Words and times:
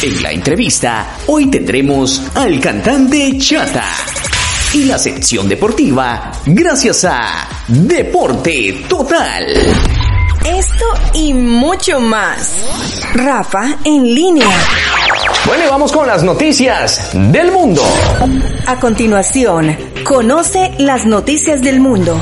En 0.00 0.22
la 0.22 0.30
entrevista, 0.30 1.16
hoy 1.26 1.50
tendremos 1.50 2.22
al 2.36 2.60
cantante 2.60 3.36
Chata. 3.36 3.84
Y 4.72 4.84
la 4.84 4.96
sección 4.96 5.48
deportiva, 5.48 6.30
gracias 6.46 7.04
a 7.04 7.48
Deporte 7.66 8.84
Total. 8.88 9.44
Esto 10.46 10.84
y 11.14 11.34
mucho 11.34 11.98
más. 11.98 12.54
Rafa 13.12 13.78
en 13.82 14.14
línea. 14.14 14.46
Bueno, 15.44 15.64
y 15.64 15.68
vamos 15.68 15.90
con 15.90 16.06
las 16.06 16.22
noticias 16.22 17.10
del 17.12 17.50
mundo. 17.50 17.82
A 18.66 18.78
continuación, 18.78 19.76
conoce 20.04 20.74
las 20.78 21.06
noticias 21.06 21.60
del 21.60 21.80
mundo. 21.80 22.20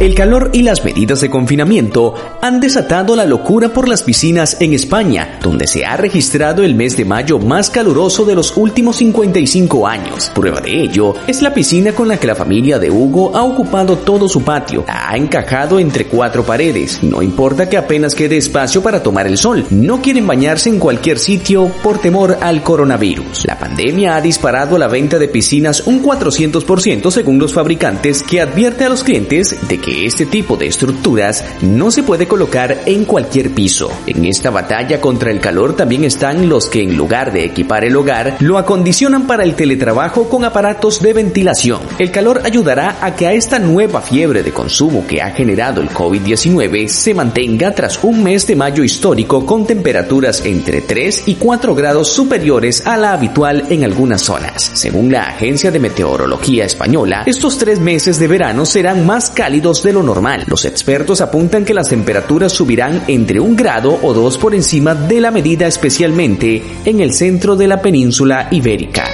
El 0.00 0.14
calor 0.14 0.50
y 0.52 0.62
las 0.62 0.84
medidas 0.84 1.20
de 1.20 1.30
confinamiento 1.30 2.14
han 2.40 2.58
desatado 2.58 3.14
la 3.14 3.24
locura 3.24 3.68
por 3.68 3.88
las 3.88 4.02
piscinas 4.02 4.56
en 4.60 4.72
España, 4.72 5.38
donde 5.40 5.68
se 5.68 5.84
ha 5.84 5.96
registrado 5.96 6.64
el 6.64 6.74
mes 6.74 6.96
de 6.96 7.04
mayo 7.04 7.38
más 7.38 7.70
caluroso 7.70 8.24
de 8.24 8.34
los 8.34 8.56
últimos 8.56 8.96
55 8.96 9.86
años. 9.86 10.30
Prueba 10.34 10.60
de 10.60 10.82
ello 10.82 11.14
es 11.28 11.40
la 11.40 11.54
piscina 11.54 11.92
con 11.92 12.08
la 12.08 12.16
que 12.16 12.26
la 12.26 12.34
familia 12.34 12.80
de 12.80 12.90
Hugo 12.90 13.36
ha 13.36 13.44
ocupado 13.44 13.98
todo 13.98 14.28
su 14.28 14.42
patio. 14.42 14.84
ha 14.88 15.16
encajado 15.16 15.78
entre 15.78 16.06
cuatro 16.06 16.42
paredes. 16.44 17.00
No 17.02 17.22
importa 17.22 17.68
que 17.68 17.76
apenas 17.76 18.14
quede 18.14 18.36
espacio 18.36 18.82
para 18.82 19.02
tomar 19.02 19.26
el 19.26 19.38
sol. 19.38 19.66
No 19.70 20.02
quieren 20.02 20.26
bañarse 20.26 20.68
en 20.68 20.78
cualquier 20.78 21.18
sitio 21.18 21.70
por 21.82 21.98
temor 21.98 22.38
al 22.40 22.62
coronavirus. 22.62 23.44
La 23.46 23.58
pandemia 23.58 24.16
ha 24.16 24.20
disparado 24.20 24.78
la 24.78 24.88
venta 24.88 25.18
de 25.18 25.28
piscinas 25.28 25.86
un 25.86 26.02
400% 26.02 27.10
según 27.10 27.38
los 27.38 27.52
fabricantes 27.52 28.22
que 28.22 28.40
advierte 28.40 28.84
a 28.84 28.88
los 28.88 29.04
clientes 29.04 29.56
de 29.68 29.78
que 29.82 30.06
este 30.06 30.24
tipo 30.24 30.56
de 30.56 30.68
estructuras 30.68 31.44
no 31.60 31.90
se 31.90 32.02
puede 32.02 32.26
colocar 32.26 32.82
en 32.86 33.04
cualquier 33.04 33.50
piso. 33.50 33.90
En 34.06 34.24
esta 34.24 34.48
batalla 34.50 35.00
contra 35.00 35.30
el 35.30 35.40
calor 35.40 35.76
también 35.76 36.04
están 36.04 36.48
los 36.48 36.68
que 36.68 36.82
en 36.82 36.96
lugar 36.96 37.32
de 37.32 37.44
equipar 37.44 37.84
el 37.84 37.96
hogar, 37.96 38.36
lo 38.40 38.56
acondicionan 38.56 39.26
para 39.26 39.42
el 39.42 39.54
teletrabajo 39.54 40.28
con 40.28 40.44
aparatos 40.44 41.02
de 41.02 41.12
ventilación. 41.12 41.80
El 41.98 42.10
calor 42.10 42.40
ayudará 42.44 42.96
a 43.00 43.14
que 43.14 43.26
a 43.26 43.32
esta 43.32 43.58
nueva 43.58 44.00
fiebre 44.00 44.42
de 44.42 44.52
consumo 44.52 45.06
que 45.06 45.20
ha 45.20 45.30
generado 45.32 45.82
el 45.82 45.90
COVID-19 45.90 46.88
se 46.88 47.12
mantenga 47.12 47.74
tras 47.74 48.02
un 48.02 48.22
mes 48.22 48.46
de 48.46 48.56
mayo 48.56 48.84
histórico 48.84 49.44
con 49.44 49.66
temperaturas 49.66 50.46
entre 50.46 50.80
3 50.80 51.24
y 51.26 51.34
4 51.34 51.74
grados 51.74 52.12
superiores 52.12 52.86
a 52.86 52.96
la 52.96 53.12
habitual 53.12 53.66
en 53.68 53.84
algunas 53.84 54.22
zonas. 54.22 54.70
Según 54.74 55.10
la 55.10 55.24
Agencia 55.24 55.70
de 55.70 55.80
Meteorología 55.80 56.64
Española, 56.64 57.24
estos 57.26 57.58
tres 57.58 57.80
meses 57.80 58.18
de 58.18 58.28
verano 58.28 58.64
serán 58.64 59.04
más 59.04 59.30
cálidos 59.30 59.71
de 59.80 59.92
lo 59.92 60.02
normal. 60.02 60.44
Los 60.48 60.64
expertos 60.64 61.20
apuntan 61.20 61.64
que 61.64 61.72
las 61.72 61.88
temperaturas 61.88 62.50
subirán 62.50 63.04
entre 63.06 63.38
un 63.38 63.54
grado 63.54 63.96
o 64.02 64.12
dos 64.12 64.38
por 64.38 64.56
encima 64.56 64.96
de 64.96 65.20
la 65.20 65.30
medida 65.30 65.68
especialmente 65.68 66.60
en 66.84 66.98
el 66.98 67.12
centro 67.12 67.54
de 67.54 67.68
la 67.68 67.80
península 67.80 68.48
ibérica. 68.50 69.04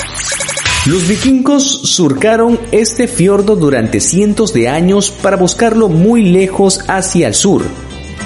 Los 0.86 1.06
vikingos 1.06 1.64
surcaron 1.64 2.58
este 2.72 3.08
fiordo 3.08 3.56
durante 3.56 4.00
cientos 4.00 4.54
de 4.54 4.68
años 4.68 5.10
para 5.10 5.36
buscarlo 5.36 5.90
muy 5.90 6.22
lejos 6.22 6.80
hacia 6.88 7.28
el 7.28 7.34
sur, 7.34 7.64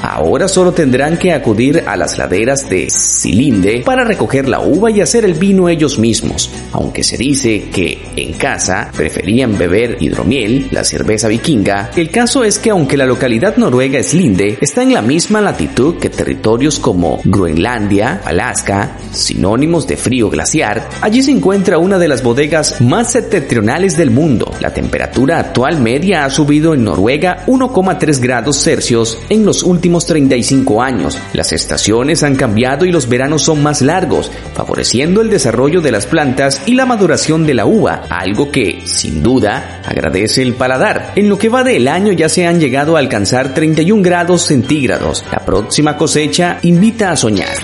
Ahora 0.03 0.49
solo 0.49 0.73
tendrán 0.73 1.17
que 1.17 1.33
acudir 1.33 1.85
a 1.87 1.97
las 1.97 2.19
laderas 2.19 2.69
de 2.69 2.91
Silinde 2.91 3.83
para 3.87 4.03
recoger 4.03 4.49
la 4.49 4.59
uva 4.59 4.91
y 4.91 5.01
hacer 5.01 5.25
el 5.25 5.35
vino 5.35 5.69
ellos 5.69 5.97
mismos, 5.97 6.51
aunque 6.73 7.05
se 7.05 7.17
dice 7.17 7.71
que 7.73 8.03
en 8.17 8.33
casa 8.33 8.91
preferían 8.97 9.57
beber 9.57 9.99
hidromiel, 10.01 10.67
la 10.73 10.83
cerveza 10.83 11.29
vikinga. 11.29 11.93
El 11.95 12.11
caso 12.11 12.43
es 12.43 12.59
que 12.59 12.71
aunque 12.71 12.97
la 12.97 13.07
localidad 13.07 13.57
noruega 13.57 14.03
Slinde 14.03 14.59
está 14.61 14.83
en 14.83 14.93
la 14.93 15.03
misma 15.03 15.41
latitud 15.41 15.99
que 15.99 16.11
territorios 16.11 16.81
como 16.81 17.21
Groenlandia, 17.25 18.23
Alaska, 18.25 18.97
sinónimos 19.13 19.87
de 19.87 19.97
frío 19.97 20.29
glaciar, 20.31 20.89
allí 21.01 21.23
se 21.23 21.31
encuentra 21.31 21.79
una 21.79 21.99
de 21.99 22.09
las 22.09 22.25
bodegas 22.25 22.81
más 22.81 23.13
septentrionales 23.13 23.97
del 23.97 24.11
mundo. 24.11 24.53
La 24.61 24.75
temperatura 24.75 25.39
actual 25.39 25.81
media 25.81 26.25
ha 26.25 26.31
subido 26.31 26.75
en 26.75 26.83
Noruega 26.83 27.45
1,3 27.47 28.21
grados 28.21 28.61
Celsius 28.61 29.17
en 29.29 29.45
los 29.45 29.63
últimos 29.63 29.92
35 30.01 30.83
años. 30.83 31.19
Las 31.33 31.53
estaciones 31.53 32.23
han 32.23 32.37
cambiado 32.37 32.85
y 32.85 32.93
los 32.93 33.09
veranos 33.09 33.43
son 33.43 33.63
más 33.63 33.83
largos, 33.83 34.31
favoreciendo 34.55 35.21
el 35.21 35.31
desarrollo 35.31 35.81
de 35.81 35.93
las 35.93 36.07
plantas 36.07 36.63
y 36.67 36.75
la 36.75 36.87
maduración 36.87 37.47
de 37.47 37.55
la 37.55 37.67
uva, 37.67 38.03
algo 38.09 38.51
que, 38.51 38.83
sin 38.85 39.23
duda, 39.23 39.83
agradece 39.85 40.43
el 40.43 40.55
paladar. 40.55 41.13
En 41.17 41.29
lo 41.29 41.39
que 41.39 41.49
va 41.49 41.63
del 41.63 41.89
año 41.89 42.13
ya 42.13 42.29
se 42.29 42.47
han 42.47 42.61
llegado 42.61 42.97
a 42.97 43.01
alcanzar 43.01 43.55
31 43.55 44.03
grados 44.03 44.43
centígrados. 44.43 45.25
La 45.31 45.39
próxima 45.39 45.97
cosecha 45.97 46.59
invita 46.63 47.11
a 47.11 47.17
soñar. 47.17 47.57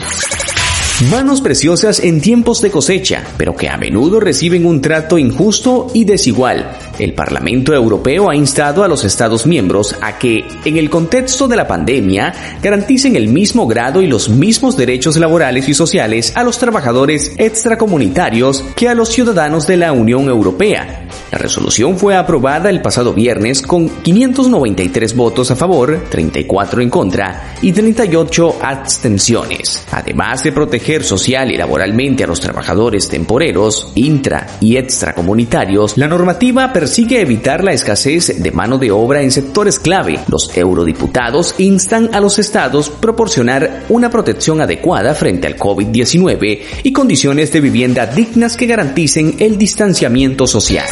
Manos 1.10 1.40
preciosas 1.40 2.00
en 2.00 2.20
tiempos 2.20 2.60
de 2.60 2.72
cosecha, 2.72 3.22
pero 3.36 3.54
que 3.54 3.68
a 3.68 3.76
menudo 3.76 4.18
reciben 4.18 4.66
un 4.66 4.80
trato 4.80 5.16
injusto 5.16 5.86
y 5.94 6.04
desigual. 6.04 6.76
El 6.98 7.14
Parlamento 7.14 7.72
Europeo 7.74 8.30
ha 8.30 8.36
instado 8.36 8.82
a 8.82 8.88
los 8.88 9.04
Estados 9.04 9.46
miembros 9.46 9.94
a 10.00 10.18
que, 10.18 10.44
en 10.64 10.76
el 10.76 10.90
contexto 10.90 11.46
de 11.46 11.56
la 11.56 11.66
pandemia, 11.66 12.32
garanticen 12.62 13.16
el 13.16 13.28
mismo 13.28 13.66
grado 13.66 14.02
y 14.02 14.06
los 14.06 14.28
mismos 14.28 14.76
derechos 14.76 15.16
laborales 15.16 15.68
y 15.68 15.74
sociales 15.74 16.32
a 16.34 16.42
los 16.42 16.58
trabajadores 16.58 17.32
extracomunitarios 17.38 18.64
que 18.74 18.88
a 18.88 18.94
los 18.94 19.10
ciudadanos 19.10 19.66
de 19.66 19.76
la 19.76 19.92
Unión 19.92 20.28
Europea. 20.28 21.06
La 21.30 21.38
resolución 21.38 21.98
fue 21.98 22.16
aprobada 22.16 22.70
el 22.70 22.80
pasado 22.80 23.12
viernes 23.12 23.62
con 23.62 23.88
593 23.88 25.14
votos 25.14 25.50
a 25.50 25.56
favor, 25.56 26.04
34 26.08 26.80
en 26.82 26.90
contra 26.90 27.54
y 27.60 27.72
38 27.72 28.56
abstenciones. 28.62 29.84
Además 29.92 30.42
de 30.42 30.52
proteger 30.52 31.04
social 31.04 31.52
y 31.52 31.56
laboralmente 31.56 32.24
a 32.24 32.26
los 32.26 32.40
trabajadores 32.40 33.08
temporeros, 33.08 33.92
intra 33.94 34.46
y 34.60 34.76
extracomunitarios, 34.76 35.96
la 35.98 36.08
normativa 36.08 36.72
persigue 36.88 37.20
evitar 37.20 37.62
la 37.62 37.72
escasez 37.72 38.42
de 38.42 38.50
mano 38.50 38.78
de 38.78 38.90
obra 38.90 39.20
en 39.20 39.30
sectores 39.30 39.78
clave. 39.78 40.20
Los 40.26 40.56
eurodiputados 40.56 41.54
instan 41.58 42.14
a 42.14 42.20
los 42.20 42.38
estados 42.38 42.88
proporcionar 42.88 43.84
una 43.90 44.08
protección 44.08 44.62
adecuada 44.62 45.14
frente 45.14 45.46
al 45.46 45.58
COVID-19 45.58 46.60
y 46.84 46.92
condiciones 46.94 47.52
de 47.52 47.60
vivienda 47.60 48.06
dignas 48.06 48.56
que 48.56 48.64
garanticen 48.64 49.36
el 49.38 49.58
distanciamiento 49.58 50.46
social. 50.46 50.86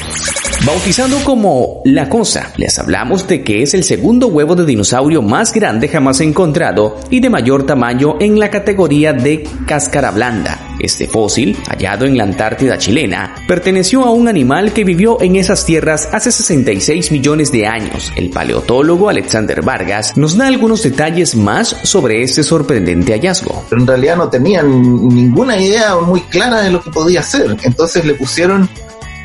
Bautizado 0.66 1.16
como 1.24 1.80
La 1.86 2.10
Cosa, 2.10 2.52
les 2.58 2.78
hablamos 2.78 3.26
de 3.26 3.42
que 3.42 3.62
es 3.62 3.72
el 3.72 3.82
segundo 3.82 4.26
huevo 4.26 4.54
de 4.54 4.66
dinosaurio 4.66 5.22
más 5.22 5.54
grande 5.54 5.88
jamás 5.88 6.20
encontrado 6.20 7.00
y 7.08 7.20
de 7.20 7.30
mayor 7.30 7.64
tamaño 7.64 8.16
en 8.20 8.38
la 8.38 8.50
categoría 8.50 9.14
de 9.14 9.48
cáscara 9.66 10.10
blanda. 10.10 10.65
Este 10.78 11.08
fósil, 11.08 11.56
hallado 11.68 12.04
en 12.04 12.16
la 12.16 12.24
Antártida 12.24 12.78
chilena, 12.78 13.34
perteneció 13.48 14.04
a 14.04 14.10
un 14.10 14.28
animal 14.28 14.72
que 14.72 14.84
vivió 14.84 15.20
en 15.20 15.36
esas 15.36 15.64
tierras 15.64 16.08
hace 16.12 16.30
66 16.30 17.12
millones 17.12 17.50
de 17.52 17.66
años. 17.66 18.12
El 18.16 18.30
paleotólogo 18.30 19.08
Alexander 19.08 19.62
Vargas 19.62 20.16
nos 20.16 20.36
da 20.36 20.46
algunos 20.46 20.82
detalles 20.82 21.34
más 21.34 21.68
sobre 21.82 22.22
este 22.22 22.42
sorprendente 22.42 23.12
hallazgo. 23.12 23.64
En 23.70 23.86
realidad 23.86 24.16
no 24.16 24.28
tenían 24.28 24.68
ninguna 25.08 25.58
idea 25.58 25.96
muy 25.96 26.20
clara 26.22 26.60
de 26.60 26.70
lo 26.70 26.82
que 26.82 26.90
podía 26.90 27.22
ser. 27.22 27.56
Entonces 27.62 28.04
le 28.04 28.14
pusieron 28.14 28.68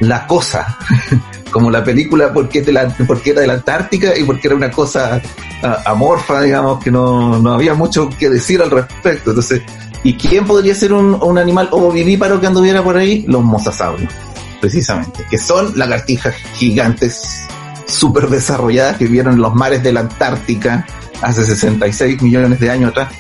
la 0.01 0.25
cosa, 0.25 0.77
como 1.51 1.69
la 1.69 1.83
película 1.83 2.33
porque, 2.33 2.61
de 2.61 2.71
la, 2.71 2.87
porque 3.07 3.31
era 3.31 3.41
de 3.41 3.47
la 3.47 3.53
Antártica 3.53 4.17
y 4.17 4.23
porque 4.23 4.47
era 4.47 4.55
una 4.55 4.71
cosa 4.71 5.21
ah, 5.63 5.83
amorfa, 5.85 6.41
digamos, 6.41 6.83
que 6.83 6.91
no, 6.91 7.39
no 7.39 7.53
había 7.53 7.73
mucho 7.73 8.09
que 8.09 8.29
decir 8.29 8.61
al 8.61 8.71
respecto. 8.71 9.31
Entonces, 9.31 9.61
¿y 10.03 10.15
quién 10.15 10.45
podría 10.45 10.75
ser 10.75 10.93
un, 10.93 11.15
un 11.21 11.37
animal 11.37 11.69
ovovivíparo 11.71 12.39
que 12.39 12.47
anduviera 12.47 12.83
por 12.83 12.97
ahí? 12.97 13.23
Los 13.27 13.43
mosasaurios, 13.43 14.11
precisamente, 14.59 15.25
que 15.29 15.37
son 15.37 15.77
lagartijas 15.77 16.35
gigantes 16.55 17.47
súper 17.85 18.27
desarrolladas 18.27 18.97
que 18.97 19.05
vivieron 19.05 19.35
en 19.35 19.41
los 19.41 19.53
mares 19.53 19.83
de 19.83 19.93
la 19.93 20.01
Antártica 20.01 20.85
hace 21.21 21.43
66 21.43 22.21
millones 22.21 22.59
de 22.59 22.69
años 22.69 22.91
atrás. 22.91 23.13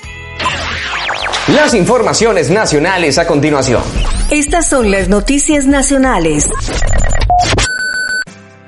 Las 1.47 1.73
informaciones 1.73 2.49
nacionales 2.49 3.17
a 3.17 3.27
continuación. 3.27 3.81
Estas 4.29 4.69
son 4.69 4.91
las 4.91 5.09
noticias 5.09 5.65
nacionales. 5.65 6.47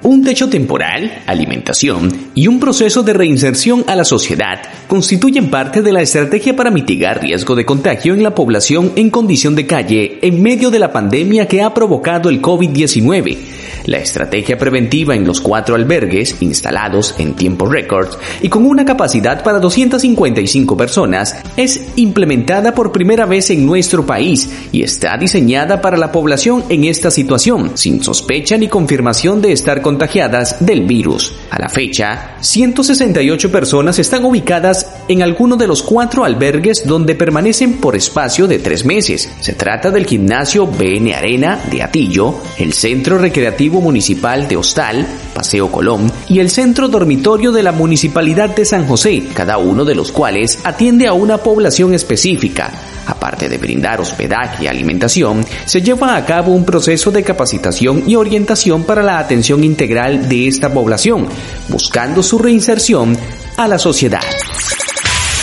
Un 0.03 0.21
techo 0.21 0.49
temporal, 0.49 1.23
alimentación 1.27 2.11
y 2.35 2.47
un 2.47 2.59
proceso 2.59 3.03
de 3.03 3.13
reinserción 3.13 3.85
a 3.87 3.95
la 3.95 4.03
sociedad 4.03 4.61
constituyen 4.89 5.49
parte 5.49 5.81
de 5.81 5.93
la 5.93 6.01
estrategia 6.01 6.57
para 6.57 6.71
mitigar 6.71 7.21
riesgo 7.21 7.55
de 7.55 7.65
contagio 7.65 8.13
en 8.13 8.21
la 8.21 8.35
población 8.35 8.91
en 8.97 9.09
condición 9.09 9.55
de 9.55 9.65
calle 9.65 10.19
en 10.21 10.43
medio 10.43 10.71
de 10.71 10.79
la 10.79 10.91
pandemia 10.91 11.47
que 11.47 11.61
ha 11.61 11.73
provocado 11.73 12.29
el 12.29 12.41
COVID-19 12.41 13.62
la 13.85 13.99
estrategia 13.99 14.57
preventiva 14.57 15.15
en 15.15 15.25
los 15.25 15.39
cuatro 15.39 15.75
albergues, 15.75 16.35
instalados 16.41 17.15
en 17.17 17.33
tiempo 17.33 17.65
récord 17.65 18.09
y 18.41 18.49
con 18.49 18.65
una 18.65 18.83
capacidad 18.83 19.41
para 19.41 19.59
255 19.59 20.75
personas, 20.75 21.37
es 21.55 21.93
implementada 21.95 22.73
por 22.73 22.91
primera 22.91 23.25
vez 23.25 23.49
en 23.51 23.65
nuestro 23.65 24.05
país 24.05 24.49
y 24.73 24.83
está 24.83 25.17
diseñada 25.17 25.79
para 25.81 25.95
la 25.95 26.11
población 26.11 26.65
en 26.67 26.83
esta 26.83 27.09
situación, 27.09 27.71
sin 27.75 28.03
sospecha 28.03 28.57
ni 28.57 28.67
confirmación 28.67 29.41
de 29.41 29.53
estar 29.53 29.81
con 29.81 29.93
contagiadas 29.93 30.65
del 30.65 30.87
virus. 30.87 31.33
A 31.51 31.59
la 31.59 31.69
fecha, 31.69 32.37
168 32.41 33.51
personas 33.51 33.99
están 33.99 34.25
ubicadas 34.25 34.89
en 35.07 35.21
alguno 35.21 35.55
de 35.55 35.67
los 35.67 35.83
cuatro 35.83 36.25
albergues 36.25 36.87
donde 36.87 37.13
permanecen 37.13 37.73
por 37.73 37.95
espacio 37.95 38.47
de 38.47 38.57
tres 38.57 38.85
meses. 38.85 39.31
Se 39.39 39.53
trata 39.53 39.91
del 39.91 40.07
gimnasio 40.07 40.65
BN 40.65 41.13
Arena 41.13 41.59
de 41.69 41.83
Atillo, 41.83 42.33
el 42.57 42.73
Centro 42.73 43.19
Recreativo 43.19 43.72
Municipal 43.81 44.47
de 44.47 44.57
Hostal, 44.57 45.05
Paseo 45.33 45.71
Colón, 45.71 46.11
y 46.27 46.39
el 46.39 46.49
Centro 46.49 46.87
Dormitorio 46.87 47.51
de 47.51 47.63
la 47.63 47.71
Municipalidad 47.71 48.55
de 48.55 48.65
San 48.65 48.87
José, 48.87 49.23
cada 49.33 49.57
uno 49.57 49.85
de 49.85 49.95
los 49.95 50.11
cuales 50.11 50.59
atiende 50.63 51.07
a 51.07 51.13
una 51.13 51.37
población 51.37 51.93
específica. 51.93 52.71
Aparte 53.07 53.49
de 53.49 53.57
brindar 53.57 53.99
hospedaje 53.99 54.63
y 54.63 54.67
alimentación, 54.67 55.45
se 55.65 55.81
lleva 55.81 56.15
a 56.15 56.25
cabo 56.25 56.53
un 56.53 56.65
proceso 56.65 57.11
de 57.11 57.23
capacitación 57.23 58.03
y 58.07 58.15
orientación 58.15 58.83
para 58.83 59.03
la 59.03 59.19
atención 59.19 59.63
integral 59.63 60.29
de 60.29 60.47
esta 60.47 60.73
población, 60.73 61.27
buscando 61.69 62.23
su 62.23 62.37
reinserción 62.39 63.17
a 63.57 63.67
la 63.67 63.77
sociedad. 63.77 64.21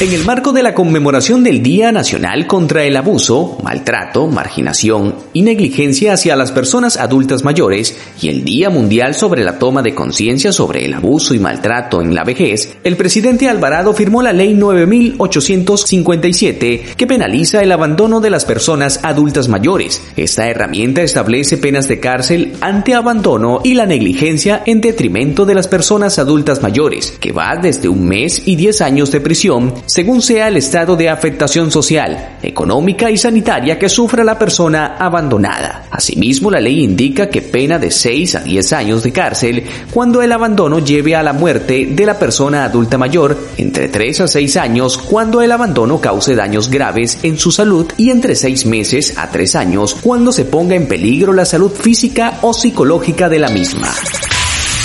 En 0.00 0.12
el 0.14 0.24
marco 0.24 0.52
de 0.52 0.62
la 0.62 0.72
conmemoración 0.72 1.44
del 1.44 1.62
Día 1.62 1.92
Nacional 1.92 2.46
contra 2.46 2.84
el 2.84 2.96
Abuso, 2.96 3.58
Maltrato, 3.62 4.28
Marginación 4.28 5.14
y 5.34 5.42
Negligencia 5.42 6.14
hacia 6.14 6.36
las 6.36 6.52
personas 6.52 6.96
adultas 6.96 7.44
mayores 7.44 7.98
y 8.18 8.30
el 8.30 8.42
Día 8.42 8.70
Mundial 8.70 9.14
sobre 9.14 9.44
la 9.44 9.58
toma 9.58 9.82
de 9.82 9.94
conciencia 9.94 10.52
sobre 10.52 10.86
el 10.86 10.94
abuso 10.94 11.34
y 11.34 11.38
maltrato 11.38 12.00
en 12.00 12.14
la 12.14 12.24
vejez, 12.24 12.78
el 12.82 12.96
presidente 12.96 13.50
Alvarado 13.50 13.92
firmó 13.92 14.22
la 14.22 14.32
Ley 14.32 14.54
9857 14.54 16.94
que 16.96 17.06
penaliza 17.06 17.62
el 17.62 17.70
abandono 17.70 18.20
de 18.20 18.30
las 18.30 18.46
personas 18.46 19.00
adultas 19.02 19.48
mayores. 19.48 20.02
Esta 20.16 20.48
herramienta 20.48 21.02
establece 21.02 21.58
penas 21.58 21.88
de 21.88 22.00
cárcel 22.00 22.54
ante 22.62 22.94
abandono 22.94 23.60
y 23.62 23.74
la 23.74 23.84
negligencia 23.84 24.62
en 24.64 24.80
detrimento 24.80 25.44
de 25.44 25.56
las 25.56 25.68
personas 25.68 26.18
adultas 26.18 26.62
mayores, 26.62 27.18
que 27.20 27.32
va 27.32 27.58
desde 27.60 27.90
un 27.90 28.08
mes 28.08 28.48
y 28.48 28.56
10 28.56 28.80
años 28.80 29.10
de 29.10 29.20
prisión 29.20 29.74
según 29.90 30.22
sea 30.22 30.46
el 30.46 30.56
estado 30.56 30.94
de 30.94 31.08
afectación 31.08 31.72
social, 31.72 32.36
económica 32.44 33.10
y 33.10 33.18
sanitaria 33.18 33.76
que 33.76 33.88
sufra 33.88 34.22
la 34.22 34.38
persona 34.38 34.94
abandonada. 34.96 35.86
Asimismo, 35.90 36.48
la 36.48 36.60
ley 36.60 36.84
indica 36.84 37.28
que 37.28 37.42
pena 37.42 37.76
de 37.76 37.90
6 37.90 38.36
a 38.36 38.40
10 38.40 38.72
años 38.72 39.02
de 39.02 39.10
cárcel 39.10 39.64
cuando 39.92 40.22
el 40.22 40.30
abandono 40.30 40.78
lleve 40.78 41.16
a 41.16 41.24
la 41.24 41.32
muerte 41.32 41.88
de 41.90 42.06
la 42.06 42.16
persona 42.16 42.64
adulta 42.64 42.98
mayor, 42.98 43.36
entre 43.56 43.88
3 43.88 44.20
a 44.20 44.28
6 44.28 44.56
años 44.58 44.96
cuando 44.96 45.42
el 45.42 45.50
abandono 45.50 46.00
cause 46.00 46.36
daños 46.36 46.70
graves 46.70 47.18
en 47.24 47.36
su 47.36 47.50
salud 47.50 47.90
y 47.96 48.10
entre 48.10 48.36
6 48.36 48.66
meses 48.66 49.18
a 49.18 49.28
3 49.28 49.56
años 49.56 49.96
cuando 50.00 50.30
se 50.30 50.44
ponga 50.44 50.76
en 50.76 50.86
peligro 50.86 51.32
la 51.32 51.44
salud 51.44 51.72
física 51.72 52.38
o 52.42 52.54
psicológica 52.54 53.28
de 53.28 53.40
la 53.40 53.48
misma. 53.48 53.92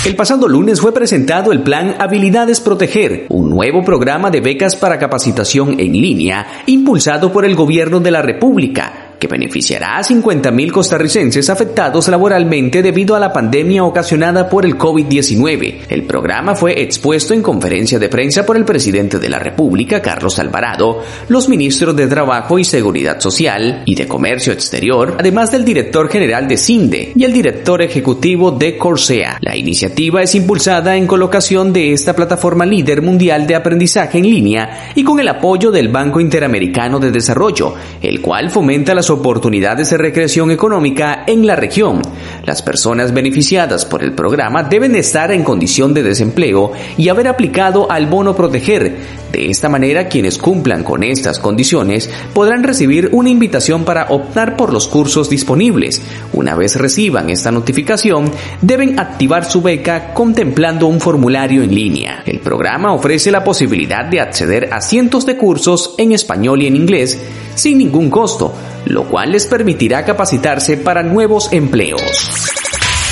El 0.04 0.14
pasado 0.14 0.46
lunes 0.46 0.80
fue 0.80 0.92
presentado 0.92 1.50
el 1.50 1.62
plan 1.62 1.96
Habilidades 1.98 2.60
Proteger, 2.60 3.26
un 3.28 3.50
nuevo 3.50 3.82
programa 3.84 4.30
de 4.30 4.40
becas 4.40 4.76
para 4.76 4.98
capacitación 4.98 5.80
en 5.80 5.92
línea 5.92 6.46
impulsado 6.66 7.32
por 7.32 7.44
el 7.44 7.56
Gobierno 7.56 7.98
de 8.00 8.10
la 8.10 8.22
República 8.22 9.05
que 9.18 9.26
beneficiará 9.26 9.98
a 9.98 10.02
50.000 10.02 10.70
costarricenses 10.70 11.50
afectados 11.50 12.08
laboralmente 12.08 12.82
debido 12.82 13.16
a 13.16 13.20
la 13.20 13.32
pandemia 13.32 13.84
ocasionada 13.84 14.48
por 14.48 14.64
el 14.64 14.76
COVID-19. 14.76 15.86
El 15.88 16.04
programa 16.04 16.54
fue 16.54 16.82
expuesto 16.82 17.34
en 17.34 17.42
conferencia 17.42 17.98
de 17.98 18.08
prensa 18.08 18.44
por 18.44 18.56
el 18.56 18.64
presidente 18.64 19.18
de 19.18 19.28
la 19.28 19.38
República, 19.38 20.02
Carlos 20.02 20.38
Alvarado, 20.38 21.02
los 21.28 21.48
ministros 21.48 21.96
de 21.96 22.06
Trabajo 22.06 22.58
y 22.58 22.64
Seguridad 22.64 23.20
Social 23.20 23.82
y 23.86 23.94
de 23.94 24.06
Comercio 24.06 24.52
Exterior, 24.52 25.16
además 25.18 25.50
del 25.50 25.64
director 25.64 26.08
general 26.08 26.48
de 26.48 26.56
CINDE 26.56 27.12
y 27.14 27.24
el 27.24 27.32
director 27.32 27.82
ejecutivo 27.82 28.50
de 28.50 28.76
Corsea. 28.76 29.38
La 29.40 29.56
iniciativa 29.56 30.22
es 30.22 30.34
impulsada 30.34 30.96
en 30.96 31.06
colocación 31.06 31.72
de 31.72 31.92
esta 31.92 32.14
plataforma 32.14 32.66
líder 32.66 33.02
mundial 33.02 33.46
de 33.46 33.54
aprendizaje 33.54 34.18
en 34.18 34.24
línea 34.24 34.90
y 34.94 35.04
con 35.04 35.20
el 35.20 35.28
apoyo 35.28 35.70
del 35.70 35.88
Banco 35.88 36.20
Interamericano 36.20 36.98
de 36.98 37.10
Desarrollo, 37.10 37.74
el 38.02 38.20
cual 38.20 38.50
fomenta 38.50 38.94
oportunidades 39.10 39.90
de 39.90 39.96
recreación 39.96 40.50
económica 40.50 41.24
en 41.26 41.46
la 41.46 41.56
región. 41.56 42.02
Las 42.44 42.62
personas 42.62 43.12
beneficiadas 43.12 43.84
por 43.84 44.02
el 44.02 44.12
programa 44.12 44.62
deben 44.62 44.94
estar 44.94 45.32
en 45.32 45.44
condición 45.44 45.94
de 45.94 46.02
desempleo 46.02 46.72
y 46.96 47.08
haber 47.08 47.28
aplicado 47.28 47.90
al 47.90 48.06
bono 48.06 48.34
proteger. 48.34 49.26
De 49.32 49.50
esta 49.50 49.68
manera, 49.68 50.08
quienes 50.08 50.38
cumplan 50.38 50.84
con 50.84 51.02
estas 51.02 51.38
condiciones 51.38 52.08
podrán 52.32 52.62
recibir 52.62 53.10
una 53.12 53.28
invitación 53.28 53.84
para 53.84 54.06
optar 54.10 54.56
por 54.56 54.72
los 54.72 54.88
cursos 54.88 55.28
disponibles. 55.28 56.00
Una 56.32 56.54
vez 56.54 56.76
reciban 56.76 57.28
esta 57.28 57.50
notificación, 57.50 58.30
deben 58.62 58.98
activar 58.98 59.44
su 59.44 59.62
beca 59.62 60.14
contemplando 60.14 60.86
un 60.86 61.00
formulario 61.00 61.62
en 61.62 61.74
línea. 61.74 62.22
El 62.24 62.40
programa 62.40 62.92
ofrece 62.92 63.30
la 63.30 63.44
posibilidad 63.44 64.04
de 64.04 64.20
acceder 64.20 64.72
a 64.72 64.80
cientos 64.80 65.26
de 65.26 65.36
cursos 65.36 65.94
en 65.98 66.12
español 66.12 66.62
y 66.62 66.66
en 66.66 66.76
inglés 66.76 67.18
sin 67.54 67.78
ningún 67.78 68.10
costo 68.10 68.54
lo 68.86 69.04
cual 69.04 69.32
les 69.32 69.46
permitirá 69.46 70.04
capacitarse 70.04 70.76
para 70.76 71.02
nuevos 71.02 71.52
empleos. 71.52 72.46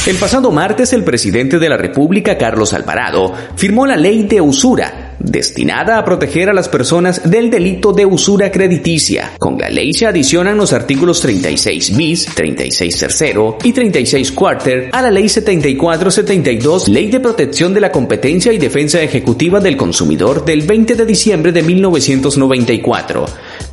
El 0.07 0.17
pasado 0.17 0.51
martes 0.51 0.93
el 0.93 1.03
presidente 1.03 1.59
de 1.59 1.67
la 1.67 1.79
República, 1.79 2.37
Carlos 2.37 2.75
Alvarado, 2.75 3.33
firmó 3.57 3.87
la 3.87 3.97
ley 3.97 4.25
de 4.25 4.39
usura, 4.39 5.17
destinada 5.19 5.97
a 5.97 6.05
proteger 6.05 6.51
a 6.51 6.53
las 6.53 6.69
personas 6.69 7.31
del 7.31 7.51
delito 7.51 7.95
de 7.95 8.05
usura 8.05 8.53
crediticia. 8.53 9.33
Con 9.39 9.57
la 9.57 9.71
ley 9.71 9.95
se 9.95 10.07
adicionan 10.07 10.59
los 10.59 10.75
artículos 10.75 11.23
36 11.23 11.97
bis, 11.97 12.27
36 12.27 12.99
tercero 12.99 13.57
y 13.65 13.73
36 13.73 14.33
cuarter 14.33 14.91
a 14.93 15.01
la 15.01 15.11
ley 15.11 15.27
7472, 15.27 16.89
Ley 16.89 17.11
de 17.11 17.21
Protección 17.21 17.73
de 17.73 17.81
la 17.81 17.91
Competencia 17.91 18.53
y 18.53 18.59
Defensa 18.59 19.01
Ejecutiva 19.01 19.59
del 19.59 19.79
Consumidor 19.79 20.45
del 20.45 20.67
20 20.67 20.97
de 20.97 21.07
diciembre 21.07 21.51
de 21.51 21.63
1994. 21.63 23.25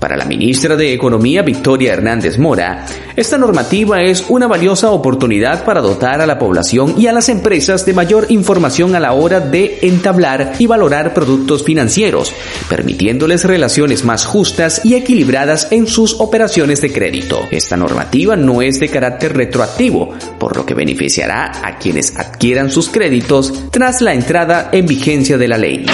Para 0.01 0.17
la 0.17 0.25
ministra 0.25 0.75
de 0.75 0.93
Economía 0.93 1.43
Victoria 1.43 1.93
Hernández 1.93 2.39
Mora, 2.39 2.87
esta 3.15 3.37
normativa 3.37 4.01
es 4.01 4.25
una 4.29 4.47
valiosa 4.47 4.89
oportunidad 4.89 5.63
para 5.63 5.79
dotar 5.79 6.21
a 6.21 6.25
la 6.25 6.39
población 6.39 6.95
y 6.97 7.05
a 7.05 7.13
las 7.13 7.29
empresas 7.29 7.85
de 7.85 7.93
mayor 7.93 8.25
información 8.29 8.95
a 8.95 8.99
la 8.99 9.13
hora 9.13 9.39
de 9.39 9.77
entablar 9.83 10.53
y 10.57 10.65
valorar 10.65 11.13
productos 11.13 11.63
financieros, 11.63 12.33
permitiéndoles 12.67 13.45
relaciones 13.45 14.03
más 14.03 14.25
justas 14.25 14.81
y 14.83 14.95
equilibradas 14.95 15.67
en 15.71 15.85
sus 15.85 16.19
operaciones 16.19 16.81
de 16.81 16.91
crédito. 16.91 17.47
Esta 17.51 17.77
normativa 17.77 18.35
no 18.35 18.63
es 18.63 18.79
de 18.79 18.89
carácter 18.89 19.37
retroactivo, 19.37 20.15
por 20.39 20.57
lo 20.57 20.65
que 20.65 20.73
beneficiará 20.73 21.51
a 21.63 21.77
quienes 21.77 22.17
adquieran 22.17 22.71
sus 22.71 22.89
créditos 22.89 23.69
tras 23.69 24.01
la 24.01 24.15
entrada 24.15 24.69
en 24.71 24.87
vigencia 24.87 25.37
de 25.37 25.47
la 25.47 25.59
ley. 25.59 25.85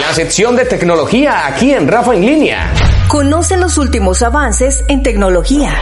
La 0.00 0.12
sección 0.12 0.56
de 0.56 0.64
tecnología 0.64 1.46
aquí 1.46 1.72
en 1.72 1.86
Rafa 1.86 2.14
en 2.14 2.26
línea. 2.26 2.87
Conoce 3.08 3.56
los 3.56 3.78
últimos 3.78 4.22
avances 4.22 4.84
en 4.86 5.02
tecnología. 5.02 5.72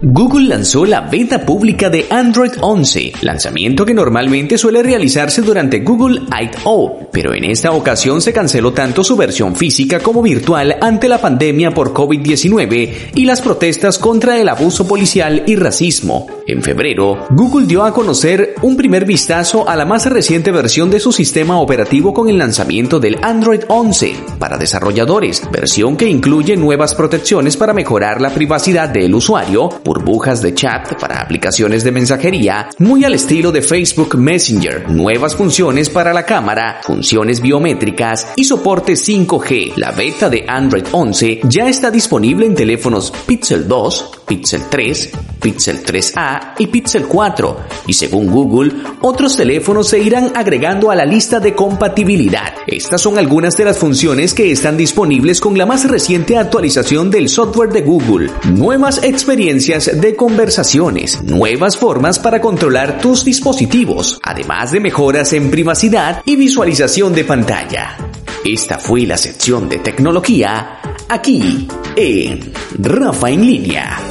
Google 0.00 0.48
lanzó 0.48 0.86
la 0.86 1.02
beta 1.02 1.44
pública 1.44 1.90
de 1.90 2.06
Android 2.08 2.52
11, 2.58 3.12
lanzamiento 3.20 3.84
que 3.84 3.92
normalmente 3.92 4.56
suele 4.56 4.82
realizarse 4.82 5.42
durante 5.42 5.80
Google 5.80 6.22
I.O., 6.22 7.10
pero 7.12 7.34
en 7.34 7.44
esta 7.44 7.72
ocasión 7.72 8.22
se 8.22 8.32
canceló 8.32 8.72
tanto 8.72 9.04
su 9.04 9.14
versión 9.18 9.54
física 9.54 10.00
como 10.00 10.22
virtual 10.22 10.74
ante 10.80 11.10
la 11.10 11.20
pandemia 11.20 11.72
por 11.72 11.92
COVID-19 11.92 13.10
y 13.14 13.26
las 13.26 13.42
protestas 13.42 13.98
contra 13.98 14.40
el 14.40 14.48
abuso 14.48 14.88
policial 14.88 15.42
y 15.46 15.56
racismo. 15.56 16.39
En 16.50 16.64
febrero, 16.64 17.28
Google 17.30 17.68
dio 17.68 17.84
a 17.84 17.94
conocer 17.94 18.56
un 18.62 18.76
primer 18.76 19.04
vistazo 19.04 19.68
a 19.68 19.76
la 19.76 19.84
más 19.84 20.06
reciente 20.06 20.50
versión 20.50 20.90
de 20.90 20.98
su 20.98 21.12
sistema 21.12 21.60
operativo 21.60 22.12
con 22.12 22.28
el 22.28 22.38
lanzamiento 22.38 22.98
del 22.98 23.18
Android 23.22 23.60
11 23.68 24.16
para 24.36 24.58
desarrolladores, 24.58 25.48
versión 25.52 25.96
que 25.96 26.08
incluye 26.08 26.56
nuevas 26.56 26.96
protecciones 26.96 27.56
para 27.56 27.72
mejorar 27.72 28.20
la 28.20 28.30
privacidad 28.30 28.88
del 28.88 29.14
usuario, 29.14 29.68
burbujas 29.84 30.42
de 30.42 30.52
chat 30.52 30.98
para 31.00 31.20
aplicaciones 31.20 31.84
de 31.84 31.92
mensajería, 31.92 32.68
muy 32.78 33.04
al 33.04 33.14
estilo 33.14 33.52
de 33.52 33.62
Facebook 33.62 34.18
Messenger, 34.18 34.90
nuevas 34.90 35.36
funciones 35.36 35.88
para 35.88 36.12
la 36.12 36.26
cámara, 36.26 36.80
funciones 36.82 37.40
biométricas 37.40 38.26
y 38.34 38.42
soporte 38.42 38.94
5G. 38.94 39.74
La 39.76 39.92
beta 39.92 40.28
de 40.28 40.46
Android 40.48 40.86
11 40.90 41.42
ya 41.44 41.68
está 41.68 41.92
disponible 41.92 42.44
en 42.44 42.56
teléfonos 42.56 43.12
Pixel 43.24 43.68
2, 43.68 44.19
Pixel 44.30 44.62
3, 44.70 45.10
Pixel 45.42 45.82
3A 45.82 46.54
y 46.56 46.68
Pixel 46.68 47.08
4, 47.08 47.56
y 47.88 47.92
según 47.92 48.28
Google, 48.28 48.72
otros 49.00 49.36
teléfonos 49.36 49.88
se 49.88 49.98
irán 49.98 50.30
agregando 50.36 50.88
a 50.92 50.94
la 50.94 51.04
lista 51.04 51.40
de 51.40 51.52
compatibilidad. 51.52 52.54
Estas 52.64 53.00
son 53.00 53.18
algunas 53.18 53.56
de 53.56 53.64
las 53.64 53.76
funciones 53.76 54.32
que 54.32 54.52
están 54.52 54.76
disponibles 54.76 55.40
con 55.40 55.58
la 55.58 55.66
más 55.66 55.90
reciente 55.90 56.38
actualización 56.38 57.10
del 57.10 57.28
software 57.28 57.72
de 57.72 57.80
Google. 57.80 58.30
Nuevas 58.54 59.02
experiencias 59.02 60.00
de 60.00 60.14
conversaciones, 60.14 61.24
nuevas 61.24 61.76
formas 61.76 62.20
para 62.20 62.40
controlar 62.40 63.00
tus 63.00 63.24
dispositivos, 63.24 64.20
además 64.22 64.70
de 64.70 64.78
mejoras 64.78 65.32
en 65.32 65.50
privacidad 65.50 66.22
y 66.24 66.36
visualización 66.36 67.12
de 67.16 67.24
pantalla. 67.24 67.96
Esta 68.44 68.78
fue 68.78 69.06
la 69.06 69.16
sección 69.16 69.68
de 69.68 69.78
tecnología 69.78 70.78
aquí 71.08 71.66
en 71.96 72.52
Rafa 72.78 73.28
en 73.28 73.44
línea. 73.44 74.09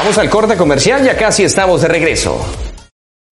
Vamos 0.00 0.16
al 0.16 0.30
corte 0.30 0.56
comercial, 0.56 1.04
ya 1.04 1.14
casi 1.14 1.44
estamos 1.44 1.82
de 1.82 1.88
regreso. 1.88 2.42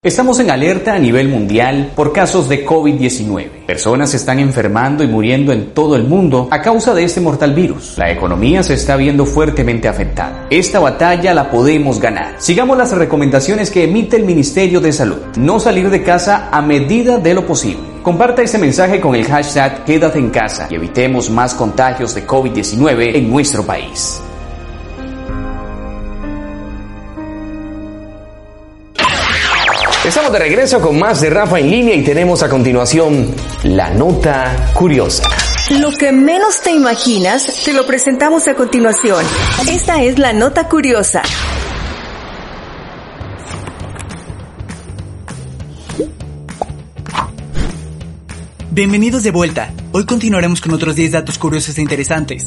Estamos 0.02 0.38
en 0.38 0.50
alerta 0.50 0.92
a 0.92 0.98
nivel 0.98 1.30
mundial 1.30 1.92
por 1.96 2.12
casos 2.12 2.46
de 2.46 2.66
COVID-19. 2.66 3.64
Personas 3.64 4.10
se 4.10 4.18
están 4.18 4.38
enfermando 4.38 5.02
y 5.02 5.06
muriendo 5.06 5.50
en 5.50 5.72
todo 5.72 5.96
el 5.96 6.04
mundo 6.04 6.46
a 6.50 6.60
causa 6.60 6.92
de 6.92 7.04
este 7.04 7.22
mortal 7.22 7.54
virus. 7.54 7.96
La 7.96 8.10
economía 8.10 8.62
se 8.62 8.74
está 8.74 8.96
viendo 8.96 9.24
fuertemente 9.24 9.88
afectada. 9.88 10.46
Esta 10.50 10.78
batalla 10.78 11.32
la 11.32 11.50
podemos 11.50 12.00
ganar. 12.00 12.34
Sigamos 12.36 12.76
las 12.76 12.92
recomendaciones 12.92 13.70
que 13.70 13.84
emite 13.84 14.18
el 14.18 14.24
Ministerio 14.24 14.82
de 14.82 14.92
Salud. 14.92 15.22
No 15.38 15.60
salir 15.60 15.88
de 15.88 16.02
casa 16.02 16.50
a 16.52 16.60
medida 16.60 17.16
de 17.16 17.32
lo 17.32 17.46
posible. 17.46 17.82
Comparta 18.02 18.42
este 18.42 18.58
mensaje 18.58 19.00
con 19.00 19.14
el 19.14 19.24
hashtag 19.24 19.86
Quédate 19.86 20.18
en 20.18 20.28
casa 20.28 20.68
y 20.70 20.74
evitemos 20.74 21.30
más 21.30 21.54
contagios 21.54 22.14
de 22.14 22.26
COVID-19 22.26 23.16
en 23.16 23.30
nuestro 23.30 23.64
país. 23.64 24.20
Estamos 30.08 30.32
de 30.32 30.38
regreso 30.38 30.80
con 30.80 30.98
más 30.98 31.20
de 31.20 31.28
Rafa 31.28 31.58
en 31.58 31.70
línea 31.70 31.94
y 31.94 32.02
tenemos 32.02 32.42
a 32.42 32.48
continuación 32.48 33.34
la 33.62 33.90
nota 33.90 34.72
curiosa. 34.72 35.28
Lo 35.68 35.90
que 35.90 36.12
menos 36.12 36.62
te 36.62 36.70
imaginas, 36.70 37.62
te 37.66 37.74
lo 37.74 37.84
presentamos 37.84 38.48
a 38.48 38.54
continuación. 38.54 39.22
Esta 39.68 40.02
es 40.02 40.18
la 40.18 40.32
nota 40.32 40.66
curiosa. 40.66 41.20
Bienvenidos 48.70 49.24
de 49.24 49.30
vuelta. 49.30 49.74
Hoy 49.92 50.06
continuaremos 50.06 50.62
con 50.62 50.72
otros 50.72 50.96
10 50.96 51.12
datos 51.12 51.36
curiosos 51.36 51.76
e 51.76 51.82
interesantes. 51.82 52.46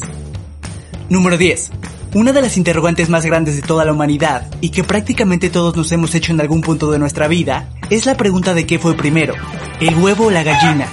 Número 1.08 1.38
10. 1.38 1.70
Una 2.14 2.32
de 2.32 2.42
las 2.42 2.58
interrogantes 2.58 3.08
más 3.08 3.24
grandes 3.24 3.56
de 3.56 3.62
toda 3.62 3.86
la 3.86 3.92
humanidad, 3.92 4.46
y 4.60 4.68
que 4.68 4.84
prácticamente 4.84 5.48
todos 5.48 5.74
nos 5.74 5.90
hemos 5.92 6.14
hecho 6.14 6.32
en 6.32 6.42
algún 6.42 6.60
punto 6.60 6.90
de 6.90 6.98
nuestra 6.98 7.26
vida, 7.26 7.70
es 7.88 8.04
la 8.04 8.18
pregunta 8.18 8.52
de 8.52 8.66
qué 8.66 8.78
fue 8.78 8.94
primero, 8.94 9.32
el 9.80 9.94
huevo 9.94 10.26
o 10.26 10.30
la 10.30 10.42
gallina. 10.42 10.88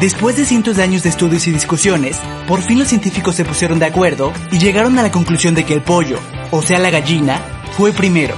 Después 0.00 0.34
de 0.38 0.46
cientos 0.46 0.78
de 0.78 0.82
años 0.82 1.02
de 1.02 1.10
estudios 1.10 1.46
y 1.46 1.50
discusiones, 1.50 2.18
por 2.48 2.62
fin 2.62 2.78
los 2.78 2.88
científicos 2.88 3.34
se 3.34 3.44
pusieron 3.44 3.78
de 3.78 3.84
acuerdo 3.84 4.32
y 4.50 4.56
llegaron 4.56 4.98
a 4.98 5.02
la 5.02 5.10
conclusión 5.10 5.54
de 5.54 5.64
que 5.64 5.74
el 5.74 5.82
pollo, 5.82 6.18
o 6.50 6.62
sea 6.62 6.78
la 6.78 6.88
gallina, 6.88 7.38
fue 7.76 7.92
primero. 7.92 8.34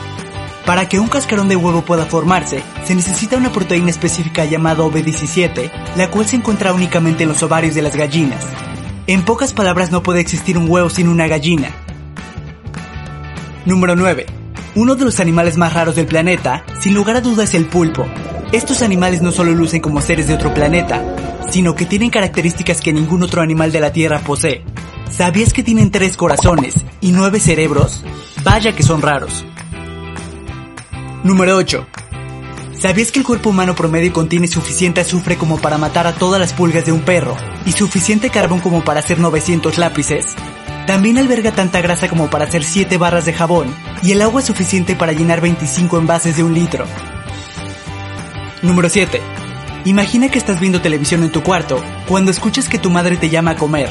Para 0.64 0.88
que 0.88 0.98
un 0.98 1.06
cascarón 1.06 1.48
de 1.48 1.54
huevo 1.54 1.82
pueda 1.82 2.06
formarse, 2.06 2.64
se 2.84 2.96
necesita 2.96 3.36
una 3.36 3.52
proteína 3.52 3.90
específica 3.90 4.44
llamada 4.44 4.82
OV17, 4.82 5.70
la 5.94 6.10
cual 6.10 6.26
se 6.26 6.34
encuentra 6.34 6.72
únicamente 6.72 7.22
en 7.22 7.28
los 7.28 7.44
ovarios 7.44 7.76
de 7.76 7.82
las 7.82 7.94
gallinas, 7.94 8.44
en 9.06 9.24
pocas 9.24 9.52
palabras 9.52 9.90
no 9.90 10.02
puede 10.02 10.20
existir 10.20 10.58
un 10.58 10.68
huevo 10.68 10.90
sin 10.90 11.08
una 11.08 11.28
gallina. 11.28 11.70
Número 13.64 13.96
9. 13.96 14.26
Uno 14.74 14.94
de 14.94 15.04
los 15.04 15.20
animales 15.20 15.56
más 15.56 15.72
raros 15.74 15.96
del 15.96 16.06
planeta, 16.06 16.64
sin 16.80 16.94
lugar 16.94 17.16
a 17.16 17.20
dudas, 17.20 17.50
es 17.50 17.54
el 17.54 17.66
pulpo. 17.66 18.06
Estos 18.52 18.82
animales 18.82 19.22
no 19.22 19.32
solo 19.32 19.52
lucen 19.52 19.80
como 19.80 20.00
seres 20.00 20.28
de 20.28 20.34
otro 20.34 20.52
planeta, 20.52 21.02
sino 21.50 21.74
que 21.74 21.86
tienen 21.86 22.10
características 22.10 22.80
que 22.80 22.92
ningún 22.92 23.22
otro 23.22 23.42
animal 23.42 23.72
de 23.72 23.80
la 23.80 23.92
Tierra 23.92 24.20
posee. 24.20 24.64
¿Sabías 25.10 25.52
que 25.52 25.62
tienen 25.62 25.90
tres 25.90 26.16
corazones 26.16 26.84
y 27.00 27.12
nueve 27.12 27.40
cerebros? 27.40 28.04
Vaya 28.44 28.74
que 28.74 28.82
son 28.82 29.02
raros. 29.02 29.44
Número 31.24 31.56
8. 31.56 31.86
¿Sabías 32.86 33.10
que 33.10 33.18
el 33.18 33.24
cuerpo 33.24 33.50
humano 33.50 33.74
promedio 33.74 34.12
contiene 34.12 34.46
suficiente 34.46 35.00
azufre 35.00 35.36
como 35.36 35.58
para 35.58 35.76
matar 35.76 36.06
a 36.06 36.12
todas 36.12 36.38
las 36.38 36.52
pulgas 36.52 36.86
de 36.86 36.92
un 36.92 37.00
perro 37.00 37.36
y 37.64 37.72
suficiente 37.72 38.30
carbón 38.30 38.60
como 38.60 38.84
para 38.84 39.00
hacer 39.00 39.18
900 39.18 39.76
lápices? 39.76 40.36
También 40.86 41.18
alberga 41.18 41.50
tanta 41.50 41.80
grasa 41.80 42.08
como 42.08 42.30
para 42.30 42.44
hacer 42.44 42.62
7 42.62 42.96
barras 42.96 43.24
de 43.24 43.32
jabón 43.32 43.74
y 44.04 44.12
el 44.12 44.22
agua 44.22 44.40
suficiente 44.40 44.94
para 44.94 45.12
llenar 45.12 45.40
25 45.40 45.98
envases 45.98 46.36
de 46.36 46.44
un 46.44 46.54
litro. 46.54 46.86
Número 48.62 48.88
7. 48.88 49.20
Imagina 49.84 50.28
que 50.28 50.38
estás 50.38 50.60
viendo 50.60 50.80
televisión 50.80 51.24
en 51.24 51.32
tu 51.32 51.42
cuarto 51.42 51.82
cuando 52.06 52.30
escuchas 52.30 52.68
que 52.68 52.78
tu 52.78 52.88
madre 52.88 53.16
te 53.16 53.30
llama 53.30 53.50
a 53.50 53.56
comer. 53.56 53.88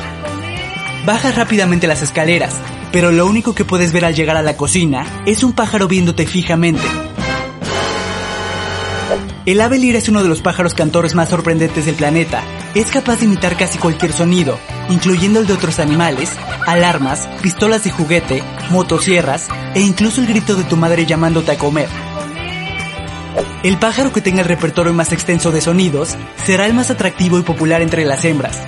Bajas 1.06 1.36
rápidamente 1.36 1.86
las 1.86 2.02
escaleras, 2.02 2.56
pero 2.94 3.12
lo 3.12 3.28
único 3.28 3.56
que 3.56 3.66
puedes 3.66 3.92
ver 3.92 4.06
al 4.06 4.16
llegar 4.16 4.38
a 4.38 4.42
la 4.42 4.56
cocina 4.56 5.06
es 5.26 5.44
un 5.44 5.52
pájaro 5.52 5.90
viéndote 5.90 6.26
fijamente. 6.26 6.88
El 9.46 9.62
ave 9.62 9.78
lira 9.78 10.00
es 10.00 10.10
uno 10.10 10.24
de 10.24 10.30
los 10.30 10.42
pájaros 10.42 10.74
cantores 10.74 11.14
más 11.14 11.30
sorprendentes 11.30 11.86
del 11.86 11.94
planeta. 11.94 12.44
Es 12.74 12.90
capaz 12.90 13.20
de 13.20 13.26
imitar 13.26 13.56
casi 13.56 13.78
cualquier 13.78 14.12
sonido, 14.12 14.58
incluyendo 14.90 15.40
el 15.40 15.46
de 15.46 15.54
otros 15.54 15.78
animales, 15.78 16.32
alarmas, 16.66 17.28
pistolas 17.44 17.84
de 17.84 17.92
juguete, 17.92 18.44
motosierras 18.72 19.48
e 19.76 19.82
incluso 19.82 20.20
el 20.22 20.28
grito 20.28 20.56
de 20.56 20.64
tu 20.64 20.78
madre 20.78 21.06
llamándote 21.06 21.52
a 21.52 21.60
comer. 21.60 21.88
El 23.62 23.78
pájaro 23.78 24.12
que 24.12 24.22
tenga 24.22 24.42
el 24.42 24.48
repertorio 24.48 24.94
más 24.94 25.12
extenso 25.12 25.52
de 25.52 25.62
sonidos 25.62 26.16
será 26.44 26.66
el 26.66 26.74
más 26.74 26.90
atractivo 26.90 27.38
y 27.38 27.44
popular 27.44 27.84
entre 27.84 28.04
las 28.04 28.26
hembras. 28.26 28.60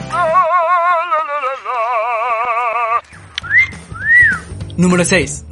Número 4.75 5.03
6. 5.03 5.46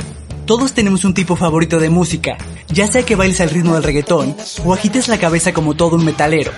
Todos 0.45 0.73
tenemos 0.73 1.03
un 1.05 1.15
tipo 1.15 1.35
favorito 1.35 1.79
de 1.79 1.89
música, 1.89 2.37
ya 2.67 2.85
sea 2.85 3.03
que 3.03 3.15
bailes 3.15 3.41
al 3.41 3.49
ritmo 3.49 3.73
del 3.73 3.81
reggaetón 3.81 4.35
o 4.63 4.75
agites 4.75 5.07
la 5.07 5.17
cabeza 5.17 5.53
como 5.53 5.73
todo 5.73 5.95
un 5.95 6.05
metalero. 6.05 6.51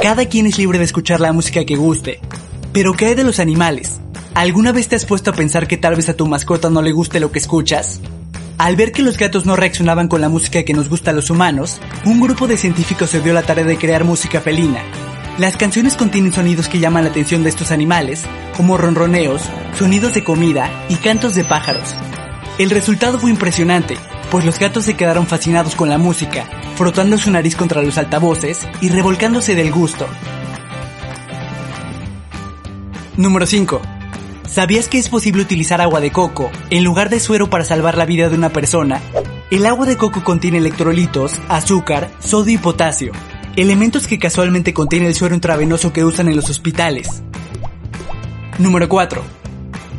Cada 0.00 0.26
quien 0.26 0.46
es 0.46 0.58
libre 0.58 0.78
de 0.78 0.84
escuchar 0.84 1.18
la 1.18 1.32
música 1.32 1.64
que 1.64 1.74
guste. 1.74 2.20
Pero 2.72 2.92
¿qué 2.92 3.06
hay 3.06 3.14
de 3.16 3.24
los 3.24 3.40
animales? 3.40 4.00
¿Alguna 4.34 4.70
vez 4.70 4.86
te 4.86 4.94
has 4.94 5.06
puesto 5.06 5.30
a 5.30 5.34
pensar 5.34 5.66
que 5.66 5.76
tal 5.76 5.96
vez 5.96 6.08
a 6.08 6.14
tu 6.14 6.28
mascota 6.28 6.70
no 6.70 6.82
le 6.82 6.92
guste 6.92 7.18
lo 7.18 7.32
que 7.32 7.40
escuchas? 7.40 8.00
Al 8.58 8.76
ver 8.76 8.92
que 8.92 9.02
los 9.02 9.18
gatos 9.18 9.44
no 9.44 9.56
reaccionaban 9.56 10.06
con 10.06 10.20
la 10.20 10.28
música 10.28 10.62
que 10.62 10.72
nos 10.72 10.88
gusta 10.88 11.10
a 11.10 11.14
los 11.14 11.28
humanos, 11.28 11.80
un 12.04 12.20
grupo 12.20 12.46
de 12.46 12.56
científicos 12.56 13.10
se 13.10 13.22
dio 13.22 13.32
la 13.32 13.42
tarea 13.42 13.64
de 13.64 13.76
crear 13.76 14.04
música 14.04 14.40
felina. 14.40 14.84
Las 15.38 15.56
canciones 15.56 15.96
contienen 15.96 16.32
sonidos 16.32 16.68
que 16.68 16.78
llaman 16.78 17.02
la 17.02 17.10
atención 17.10 17.42
de 17.42 17.48
estos 17.48 17.72
animales, 17.72 18.22
como 18.56 18.78
ronroneos, 18.78 19.42
sonidos 19.76 20.14
de 20.14 20.22
comida 20.22 20.70
y 20.88 20.94
cantos 20.94 21.34
de 21.34 21.42
pájaros. 21.42 21.96
El 22.62 22.70
resultado 22.70 23.18
fue 23.18 23.30
impresionante, 23.30 23.96
pues 24.30 24.44
los 24.44 24.60
gatos 24.60 24.84
se 24.84 24.94
quedaron 24.94 25.26
fascinados 25.26 25.74
con 25.74 25.88
la 25.88 25.98
música, 25.98 26.46
frotando 26.76 27.18
su 27.18 27.28
nariz 27.28 27.56
contra 27.56 27.82
los 27.82 27.98
altavoces 27.98 28.68
y 28.80 28.88
revolcándose 28.88 29.56
del 29.56 29.72
gusto. 29.72 30.06
Número 33.16 33.46
5. 33.46 33.82
¿Sabías 34.46 34.86
que 34.86 34.98
es 34.98 35.08
posible 35.08 35.42
utilizar 35.42 35.80
agua 35.80 36.00
de 36.00 36.12
coco 36.12 36.52
en 36.70 36.84
lugar 36.84 37.10
de 37.10 37.18
suero 37.18 37.50
para 37.50 37.64
salvar 37.64 37.98
la 37.98 38.06
vida 38.06 38.28
de 38.28 38.36
una 38.36 38.50
persona? 38.50 39.00
El 39.50 39.66
agua 39.66 39.84
de 39.84 39.96
coco 39.96 40.22
contiene 40.22 40.58
electrolitos, 40.58 41.40
azúcar, 41.48 42.12
sodio 42.20 42.54
y 42.54 42.58
potasio, 42.58 43.10
elementos 43.56 44.06
que 44.06 44.20
casualmente 44.20 44.72
contiene 44.72 45.08
el 45.08 45.16
suero 45.16 45.34
intravenoso 45.34 45.92
que 45.92 46.04
usan 46.04 46.28
en 46.28 46.36
los 46.36 46.48
hospitales. 46.48 47.24
Número 48.60 48.88
4. 48.88 49.20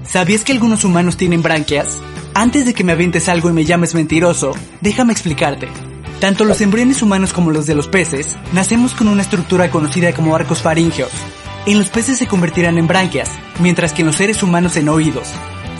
¿Sabías 0.06 0.46
que 0.46 0.54
algunos 0.54 0.86
humanos 0.86 1.18
tienen 1.18 1.42
branquias? 1.42 2.00
Antes 2.36 2.66
de 2.66 2.74
que 2.74 2.84
me 2.84 2.94
avientes 2.94 3.30
algo 3.30 3.52
y 3.52 3.54
me 3.54 3.64
llames 3.64 3.94
mentiroso, 3.94 4.54
déjame 4.82 5.14
explicarte. 5.14 5.68
Tanto 6.20 6.46
los 6.46 6.62
embriones 6.62 7.04
humanos 7.04 7.32
como 7.32 7.52
los 7.52 7.68
de 7.68 7.76
los 7.76 7.88
peces 7.88 8.38
nacemos 8.54 8.96
con 8.96 9.08
una 9.08 9.22
estructura 9.22 9.70
conocida 9.70 10.14
como 10.14 10.36
arcos 10.36 10.64
faríngeos. 10.64 11.12
En 11.68 11.78
los 11.78 11.90
peces 11.90 12.18
se 12.18 12.26
convertirán 12.26 12.80
en 12.80 12.88
branquias, 12.88 13.30
mientras 13.60 13.94
que 13.94 14.02
en 14.02 14.08
los 14.08 14.16
seres 14.16 14.42
humanos 14.42 14.76
en 14.78 14.90
oídos. 14.90 15.28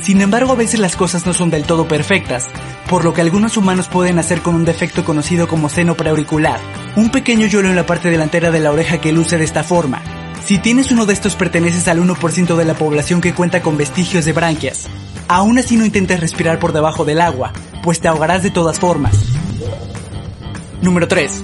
Sin 0.04 0.22
embargo, 0.22 0.52
a 0.52 0.56
veces 0.56 0.80
las 0.80 0.96
cosas 0.96 1.26
no 1.26 1.34
son 1.34 1.50
del 1.50 1.64
todo 1.64 1.88
perfectas, 1.88 2.48
por 2.88 3.04
lo 3.04 3.16
que 3.16 3.22
algunos 3.22 3.58
humanos 3.58 3.88
pueden 3.88 4.18
nacer 4.18 4.42
con 4.42 4.54
un 4.54 4.66
defecto 4.66 5.04
conocido 5.04 5.48
como 5.48 5.70
seno 5.70 5.96
preauricular, 5.96 6.60
un 6.96 7.10
pequeño 7.10 7.48
yuelo 7.48 7.70
en 7.70 7.76
la 7.76 7.88
parte 7.88 8.12
delantera 8.12 8.52
de 8.52 8.60
la 8.60 8.72
oreja 8.72 9.02
que 9.02 9.12
luce 9.12 9.40
de 9.40 9.46
esta 9.46 9.64
forma. 9.64 10.04
Si 10.46 10.60
tienes 10.60 10.92
uno 10.92 11.08
de 11.08 11.14
estos 11.14 11.36
perteneces 11.36 11.88
al 11.88 12.00
1% 12.00 12.56
de 12.56 12.66
la 12.66 12.76
población 12.76 13.22
que 13.22 13.34
cuenta 13.34 13.62
con 13.62 13.78
vestigios 13.78 14.26
de 14.26 14.34
branquias, 14.34 14.90
Aún 15.28 15.58
así 15.58 15.78
no 15.78 15.86
intentes 15.86 16.20
respirar 16.20 16.60
por 16.60 16.74
debajo 16.74 17.06
del 17.06 17.22
agua, 17.22 17.54
pues 17.82 18.00
te 18.00 18.08
ahogarás 18.08 18.44
de 18.44 18.52
todas 18.52 18.80
formas. 18.80 19.16
Número 20.82 21.08
3. 21.08 21.44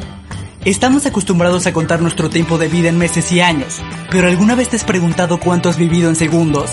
Estamos 0.65 1.05
acostumbrados 1.05 1.65
a 1.67 1.73
contar 1.73 2.01
nuestro 2.01 2.29
tiempo 2.29 2.57
de 2.57 2.67
vida 2.67 2.89
en 2.89 2.97
meses 2.97 3.31
y 3.31 3.39
años, 3.39 3.81
pero 4.11 4.27
¿alguna 4.27 4.55
vez 4.55 4.69
te 4.69 4.75
has 4.75 4.83
preguntado 4.83 5.39
cuánto 5.39 5.69
has 5.69 5.77
vivido 5.77 6.09
en 6.09 6.17
segundos? 6.17 6.69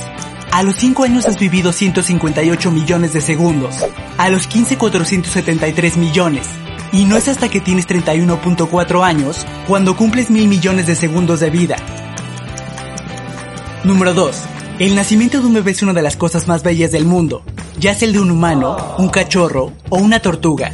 A 0.51 0.65
los 0.65 0.75
5 0.77 1.05
años 1.05 1.27
has 1.27 1.39
vivido 1.39 1.73
158 1.73 2.71
millones 2.73 3.13
de 3.13 3.21
segundos, 3.21 3.77
a 4.19 4.29
los 4.29 4.49
15 4.49 4.77
473 4.77 5.97
millones, 5.99 6.49
y 6.93 7.05
no 7.05 7.17
es 7.17 7.29
hasta 7.29 7.49
que 7.49 7.61
tienes 7.61 7.87
31.4 7.87 9.05
años 9.05 9.47
cuando 9.69 9.97
cumples 9.97 10.31
mil 10.31 10.49
millones 10.49 10.87
de 10.87 10.97
segundos 10.97 11.39
de 11.41 11.51
vida. 11.51 11.77
Número 13.85 14.15
2. 14.15 14.56
El 14.79 14.95
nacimiento 14.95 15.41
de 15.41 15.47
un 15.47 15.55
bebé 15.55 15.71
es 15.71 15.83
una 15.83 15.95
de 15.95 16.03
las 16.03 16.17
cosas 16.17 16.49
más 16.49 16.63
bellas 16.63 16.93
del 16.93 17.07
mundo, 17.07 17.43
ya 17.81 17.95
sea 17.95 18.07
el 18.07 18.13
de 18.13 18.21
un 18.21 18.31
humano, 18.31 18.77
un 18.99 19.09
cachorro 19.09 19.73
o 19.89 19.97
una 19.97 20.21
tortuga. 20.21 20.71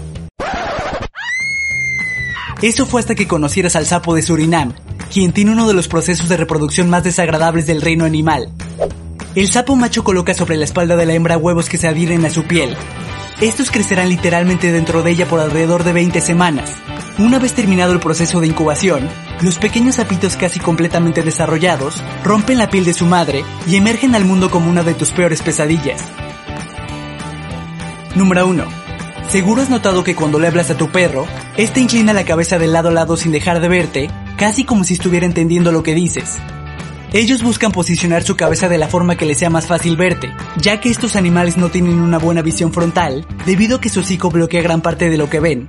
Eso 2.60 2.84
fue 2.84 3.00
hasta 3.00 3.14
que 3.14 3.28
conocieras 3.28 3.76
al 3.76 3.86
sapo 3.86 4.16
de 4.16 4.22
Surinam, 4.22 4.72
quien 5.12 5.32
tiene 5.32 5.52
uno 5.52 5.68
de 5.68 5.74
los 5.74 5.86
procesos 5.86 6.28
de 6.28 6.36
reproducción 6.36 6.90
más 6.90 7.04
desagradables 7.04 7.68
del 7.68 7.80
reino 7.80 8.04
animal. 8.04 8.50
El 9.36 9.46
sapo 9.46 9.76
macho 9.76 10.02
coloca 10.02 10.34
sobre 10.34 10.56
la 10.56 10.64
espalda 10.64 10.96
de 10.96 11.06
la 11.06 11.14
hembra 11.14 11.38
huevos 11.38 11.68
que 11.68 11.78
se 11.78 11.86
adhieren 11.86 12.24
a 12.24 12.30
su 12.30 12.42
piel. 12.42 12.76
Estos 13.42 13.72
crecerán 13.72 14.08
literalmente 14.08 14.70
dentro 14.70 15.02
de 15.02 15.10
ella 15.10 15.26
por 15.26 15.40
alrededor 15.40 15.82
de 15.82 15.92
20 15.92 16.20
semanas. 16.20 16.76
Una 17.18 17.40
vez 17.40 17.54
terminado 17.54 17.92
el 17.92 17.98
proceso 17.98 18.38
de 18.38 18.46
incubación, 18.46 19.08
los 19.40 19.58
pequeños 19.58 19.96
sapitos 19.96 20.36
casi 20.36 20.60
completamente 20.60 21.24
desarrollados 21.24 22.00
rompen 22.22 22.56
la 22.56 22.70
piel 22.70 22.84
de 22.84 22.94
su 22.94 23.04
madre 23.04 23.44
y 23.66 23.74
emergen 23.74 24.14
al 24.14 24.24
mundo 24.24 24.48
como 24.48 24.70
una 24.70 24.84
de 24.84 24.94
tus 24.94 25.10
peores 25.10 25.42
pesadillas. 25.42 26.04
Número 28.14 28.46
1. 28.46 28.64
Seguro 29.28 29.62
has 29.62 29.70
notado 29.70 30.04
que 30.04 30.14
cuando 30.14 30.38
le 30.38 30.46
hablas 30.46 30.70
a 30.70 30.76
tu 30.76 30.90
perro, 30.90 31.26
este 31.56 31.80
inclina 31.80 32.12
la 32.12 32.24
cabeza 32.24 32.60
de 32.60 32.68
lado 32.68 32.90
a 32.90 32.92
lado 32.92 33.16
sin 33.16 33.32
dejar 33.32 33.58
de 33.58 33.68
verte, 33.68 34.10
casi 34.36 34.62
como 34.62 34.84
si 34.84 34.94
estuviera 34.94 35.26
entendiendo 35.26 35.72
lo 35.72 35.82
que 35.82 35.96
dices. 35.96 36.38
Ellos 37.14 37.42
buscan 37.42 37.72
posicionar 37.72 38.22
su 38.22 38.36
cabeza 38.36 38.70
de 38.70 38.78
la 38.78 38.88
forma 38.88 39.16
que 39.16 39.26
les 39.26 39.38
sea 39.38 39.50
más 39.50 39.66
fácil 39.66 39.96
verte, 39.96 40.32
ya 40.56 40.80
que 40.80 40.88
estos 40.88 41.14
animales 41.14 41.58
no 41.58 41.68
tienen 41.68 42.00
una 42.00 42.18
buena 42.18 42.40
visión 42.40 42.72
frontal, 42.72 43.26
debido 43.44 43.76
a 43.76 43.80
que 43.82 43.90
su 43.90 44.00
hocico 44.00 44.30
bloquea 44.30 44.62
gran 44.62 44.80
parte 44.80 45.10
de 45.10 45.18
lo 45.18 45.28
que 45.28 45.38
ven. 45.38 45.68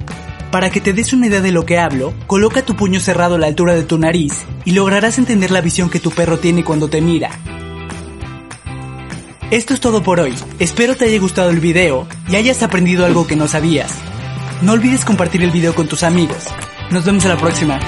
Para 0.51 0.69
que 0.69 0.79
te 0.79 0.93
des 0.93 1.11
una 1.11 1.27
idea 1.27 1.41
de 1.41 1.51
lo 1.51 1.65
que 1.65 1.79
hablo, 1.79 2.13
coloca 2.27 2.61
tu 2.61 2.77
puño 2.77 3.01
cerrado 3.01 3.35
a 3.35 3.39
la 3.39 3.47
altura 3.47 3.75
de 3.75 3.83
tu 3.83 3.97
nariz 3.97 4.45
y 4.63 4.71
lograrás 4.71 5.17
entender 5.17 5.51
la 5.51 5.59
visión 5.59 5.89
que 5.89 5.99
tu 5.99 6.11
perro 6.11 6.39
tiene 6.39 6.63
cuando 6.63 6.87
te 6.87 7.01
mira. 7.01 7.31
Esto 9.51 9.73
es 9.73 9.81
todo 9.81 10.01
por 10.01 10.21
hoy. 10.21 10.33
Espero 10.59 10.95
te 10.95 11.05
haya 11.05 11.19
gustado 11.19 11.49
el 11.49 11.59
video 11.59 12.07
y 12.29 12.37
hayas 12.37 12.63
aprendido 12.63 13.05
algo 13.05 13.27
que 13.27 13.35
no 13.35 13.49
sabías. 13.49 13.93
No 14.61 14.71
olvides 14.71 15.03
compartir 15.03 15.43
el 15.43 15.51
video 15.51 15.75
con 15.75 15.89
tus 15.89 16.03
amigos. 16.03 16.45
Nos 16.89 17.03
vemos 17.03 17.25
en 17.25 17.31
la 17.31 17.37
próxima. 17.37 17.79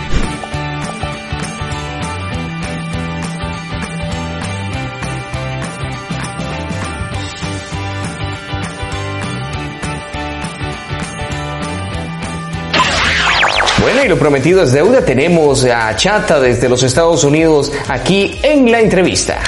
Bueno, 13.86 14.04
y 14.04 14.08
lo 14.08 14.18
prometido 14.18 14.64
es 14.64 14.72
deuda. 14.72 15.06
Tenemos 15.06 15.64
a 15.64 15.96
Chata 15.96 16.40
desde 16.40 16.68
los 16.68 16.82
Estados 16.82 17.24
Unidos 17.24 17.72
aquí 17.88 18.36
en 18.42 18.72
la 18.72 18.80
entrevista. 18.80 19.40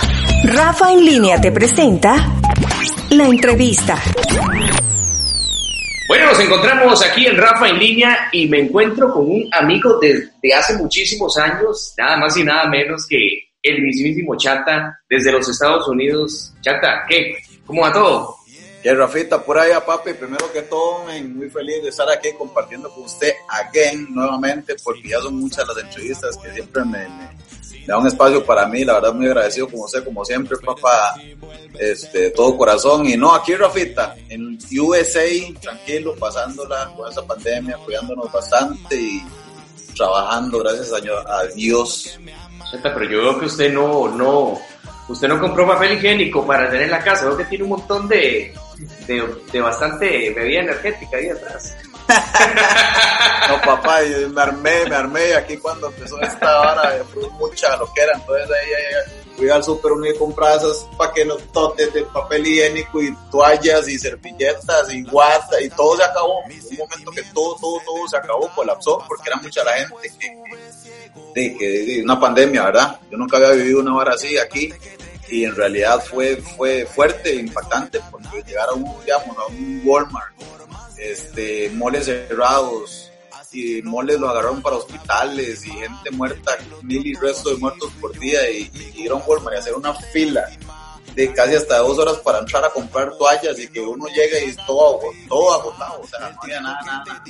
Rafa 0.44 0.94
en 0.94 1.04
línea 1.04 1.42
te 1.42 1.52
presenta 1.52 2.36
la 3.10 3.26
entrevista. 3.26 4.00
Bueno, 6.08 6.28
nos 6.28 6.40
encontramos 6.40 7.04
aquí 7.04 7.26
en 7.26 7.36
Rafa 7.36 7.68
en 7.68 7.80
línea 7.80 8.30
y 8.32 8.48
me 8.48 8.60
encuentro 8.60 9.12
con 9.12 9.26
un 9.26 9.50
amigo 9.54 9.98
desde 10.00 10.54
hace 10.56 10.78
muchísimos 10.78 11.36
años, 11.40 11.96
nada 11.98 12.18
más 12.18 12.38
y 12.38 12.44
nada 12.44 12.70
menos 12.70 13.08
que 13.08 13.18
el 13.64 13.82
mismísimo 13.82 14.38
Chata 14.38 15.00
desde 15.10 15.32
los 15.32 15.50
Estados 15.50 15.88
Unidos. 15.88 16.54
Chata, 16.62 17.06
¿qué? 17.10 17.38
¿Cómo 17.66 17.82
va 17.82 17.92
todo? 17.92 18.37
Rafita, 18.96 19.44
por 19.44 19.58
allá, 19.58 19.86
papi, 19.86 20.14
primero 20.14 20.52
que 20.52 20.62
todo, 20.64 21.06
muy 21.06 21.50
feliz 21.50 21.84
de 21.84 21.90
estar 21.90 22.10
aquí 22.10 22.30
compartiendo 22.38 22.90
con 22.90 23.04
usted 23.04 23.34
again, 23.50 24.08
nuevamente, 24.14 24.76
porque 24.84 25.10
ya 25.10 25.20
son 25.20 25.36
muchas 25.40 25.68
las 25.68 25.78
entrevistas 25.78 26.38
que 26.38 26.54
siempre 26.54 26.86
me, 26.86 27.08
da 27.88 27.98
un 27.98 28.06
espacio 28.06 28.46
para 28.46 28.68
mí, 28.68 28.84
la 28.84 28.96
verdad 28.96 29.14
muy 29.14 29.28
agradecido 29.28 29.70
con 29.70 29.80
usted, 29.80 30.04
como 30.04 30.24
siempre, 30.26 30.58
papá, 30.58 31.16
este, 31.80 32.32
todo 32.32 32.58
corazón, 32.58 33.08
y 33.08 33.16
no, 33.16 33.34
aquí 33.34 33.56
Rafita, 33.56 34.16
en 34.30 34.58
USA, 34.80 35.26
tranquilo, 35.62 36.16
pasándola 36.16 36.94
con 36.96 37.10
esa 37.10 37.26
pandemia, 37.26 37.78
cuidándonos 37.78 38.32
bastante 38.32 38.96
y 38.96 39.24
trabajando, 39.96 40.60
gracias 40.60 40.92
a, 40.94 41.48
Dios. 41.56 42.20
Pero 42.84 43.04
yo 43.06 43.22
veo 43.22 43.40
que 43.40 43.46
usted 43.46 43.74
no, 43.74 44.10
no, 44.10 44.60
usted 45.08 45.28
no 45.28 45.40
compró 45.40 45.66
papel 45.66 45.94
higiénico 45.94 46.46
para 46.46 46.70
tener 46.70 46.84
en 46.84 46.92
la 46.92 47.04
casa, 47.04 47.26
veo 47.26 47.38
que 47.38 47.46
tiene 47.46 47.64
un 47.64 47.72
montón 47.72 48.08
de, 48.08 48.54
de, 49.08 49.62
bastante 49.62 50.32
bebida 50.32 50.62
energética 50.62 51.18
ahí 51.18 51.30
atrás. 51.30 51.76
no, 53.50 53.62
papá, 53.62 54.00
me 54.34 54.42
armé, 54.42 54.86
me 54.88 54.96
armé 54.96 55.36
aquí 55.36 55.58
cuando 55.58 55.88
empezó 55.88 56.20
esta 56.22 56.62
hora, 56.62 57.04
mucha 57.38 57.76
lo 57.76 57.92
que 57.94 58.02
era, 58.02 58.14
entonces 58.14 58.50
ahí, 58.50 59.14
fui 59.36 59.50
al 59.50 59.64
super 59.64 59.92
uno 59.92 60.08
y 60.08 60.18
compraba 60.18 60.56
esos 60.56 60.88
paquetotes 60.98 61.94
de 61.94 62.04
papel 62.06 62.48
higiénico 62.48 63.02
y 63.02 63.16
toallas 63.30 63.88
y 63.88 64.00
servilletas 64.00 64.92
y 64.92 65.04
guata 65.04 65.62
y 65.62 65.70
todo 65.70 65.96
se 65.96 66.04
acabó. 66.04 66.40
Un 66.40 66.78
momento 66.78 67.12
que 67.12 67.22
todo, 67.34 67.56
todo, 67.62 67.80
todo 67.86 68.08
se 68.08 68.18
acabó, 68.18 68.50
colapsó 68.56 69.04
porque 69.08 69.30
era 69.30 69.40
mucha 69.40 69.64
la 69.64 69.74
gente 69.74 69.96
que, 71.36 71.56
que, 71.58 72.02
una 72.04 72.20
pandemia, 72.20 72.66
¿verdad? 72.66 73.00
Yo 73.12 73.18
nunca 73.18 73.38
había 73.38 73.52
vivido 73.52 73.82
una 73.82 73.96
hora 73.96 74.14
así 74.14 74.38
aquí 74.40 74.74
y 75.30 75.44
en 75.44 75.56
realidad 75.56 76.04
fue, 76.04 76.38
fue 76.38 76.86
fuerte, 76.86 77.36
impactante, 77.36 78.00
porque 78.12 78.44
llegar 78.46 78.70
a 78.70 78.74
un, 78.74 78.86
digamos, 79.04 79.38
a 79.38 79.46
un 79.48 79.82
Walmart, 79.84 80.34
este, 80.98 81.70
moles 81.72 82.06
cerrados, 82.06 83.12
y 83.52 83.82
moles 83.82 84.20
lo 84.20 84.30
agarraron 84.30 84.62
para 84.62 84.76
hospitales 84.76 85.66
y 85.66 85.70
gente 85.72 86.12
muerta, 86.12 86.58
mil 86.84 87.06
y 87.06 87.16
resto 87.16 87.50
de 87.50 87.58
muertos 87.58 87.92
por 88.00 88.18
día 88.20 88.50
y, 88.52 88.70
ir 88.96 89.12
a 89.12 89.16
un 89.16 89.24
Walmart 89.26 89.56
y 89.56 89.60
hacer 89.60 89.74
una 89.74 89.94
fila 89.94 90.48
de 91.16 91.34
casi 91.34 91.56
hasta 91.56 91.80
dos 91.80 91.98
horas 91.98 92.18
para 92.18 92.40
entrar 92.40 92.64
a 92.64 92.70
comprar 92.70 93.18
toallas 93.18 93.58
y 93.58 93.68
que 93.70 93.80
uno 93.80 94.06
llega 94.08 94.40
y 94.40 94.56
todo, 94.68 95.00
todo 95.28 95.54
agotado, 95.54 96.02
o 96.02 96.08
sea, 96.08 96.20
no 96.20 96.40
había 96.44 96.62
nada, 96.62 96.80
nada. 96.84 97.24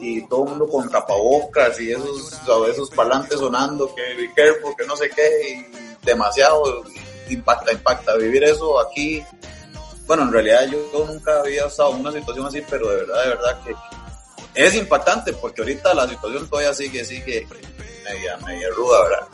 Y 0.00 0.26
todo 0.26 0.44
el 0.44 0.50
mundo 0.50 0.66
con 0.66 0.90
tapabocas 0.90 1.80
y 1.80 1.92
esos, 1.92 2.40
esos 2.68 2.90
parlantes 2.90 3.38
sonando 3.38 3.94
que 3.94 4.02
be 4.14 4.32
careful, 4.34 4.74
que 4.76 4.86
no 4.86 4.96
sé 4.96 5.08
qué, 5.10 5.22
y 5.50 5.87
demasiado, 6.08 6.84
impacta, 7.28 7.72
impacta. 7.72 8.16
Vivir 8.16 8.44
eso 8.44 8.80
aquí, 8.80 9.22
bueno, 10.06 10.24
en 10.24 10.32
realidad 10.32 10.68
yo, 10.70 11.06
nunca 11.06 11.40
había 11.40 11.66
estado 11.66 11.94
en 11.94 12.00
una 12.00 12.12
situación 12.12 12.46
así, 12.46 12.62
pero 12.68 12.88
de 12.90 12.96
verdad, 12.96 13.22
de 13.22 13.28
verdad 13.28 13.60
que 13.64 13.74
es 14.54 14.74
impactante 14.74 15.32
porque 15.34 15.62
ahorita 15.62 15.94
la 15.94 16.08
situación 16.08 16.48
todavía 16.48 16.74
sigue, 16.74 17.04
sigue 17.04 17.46
media, 18.04 18.36
media 18.44 18.68
ruda, 18.76 19.04
¿verdad? 19.04 19.28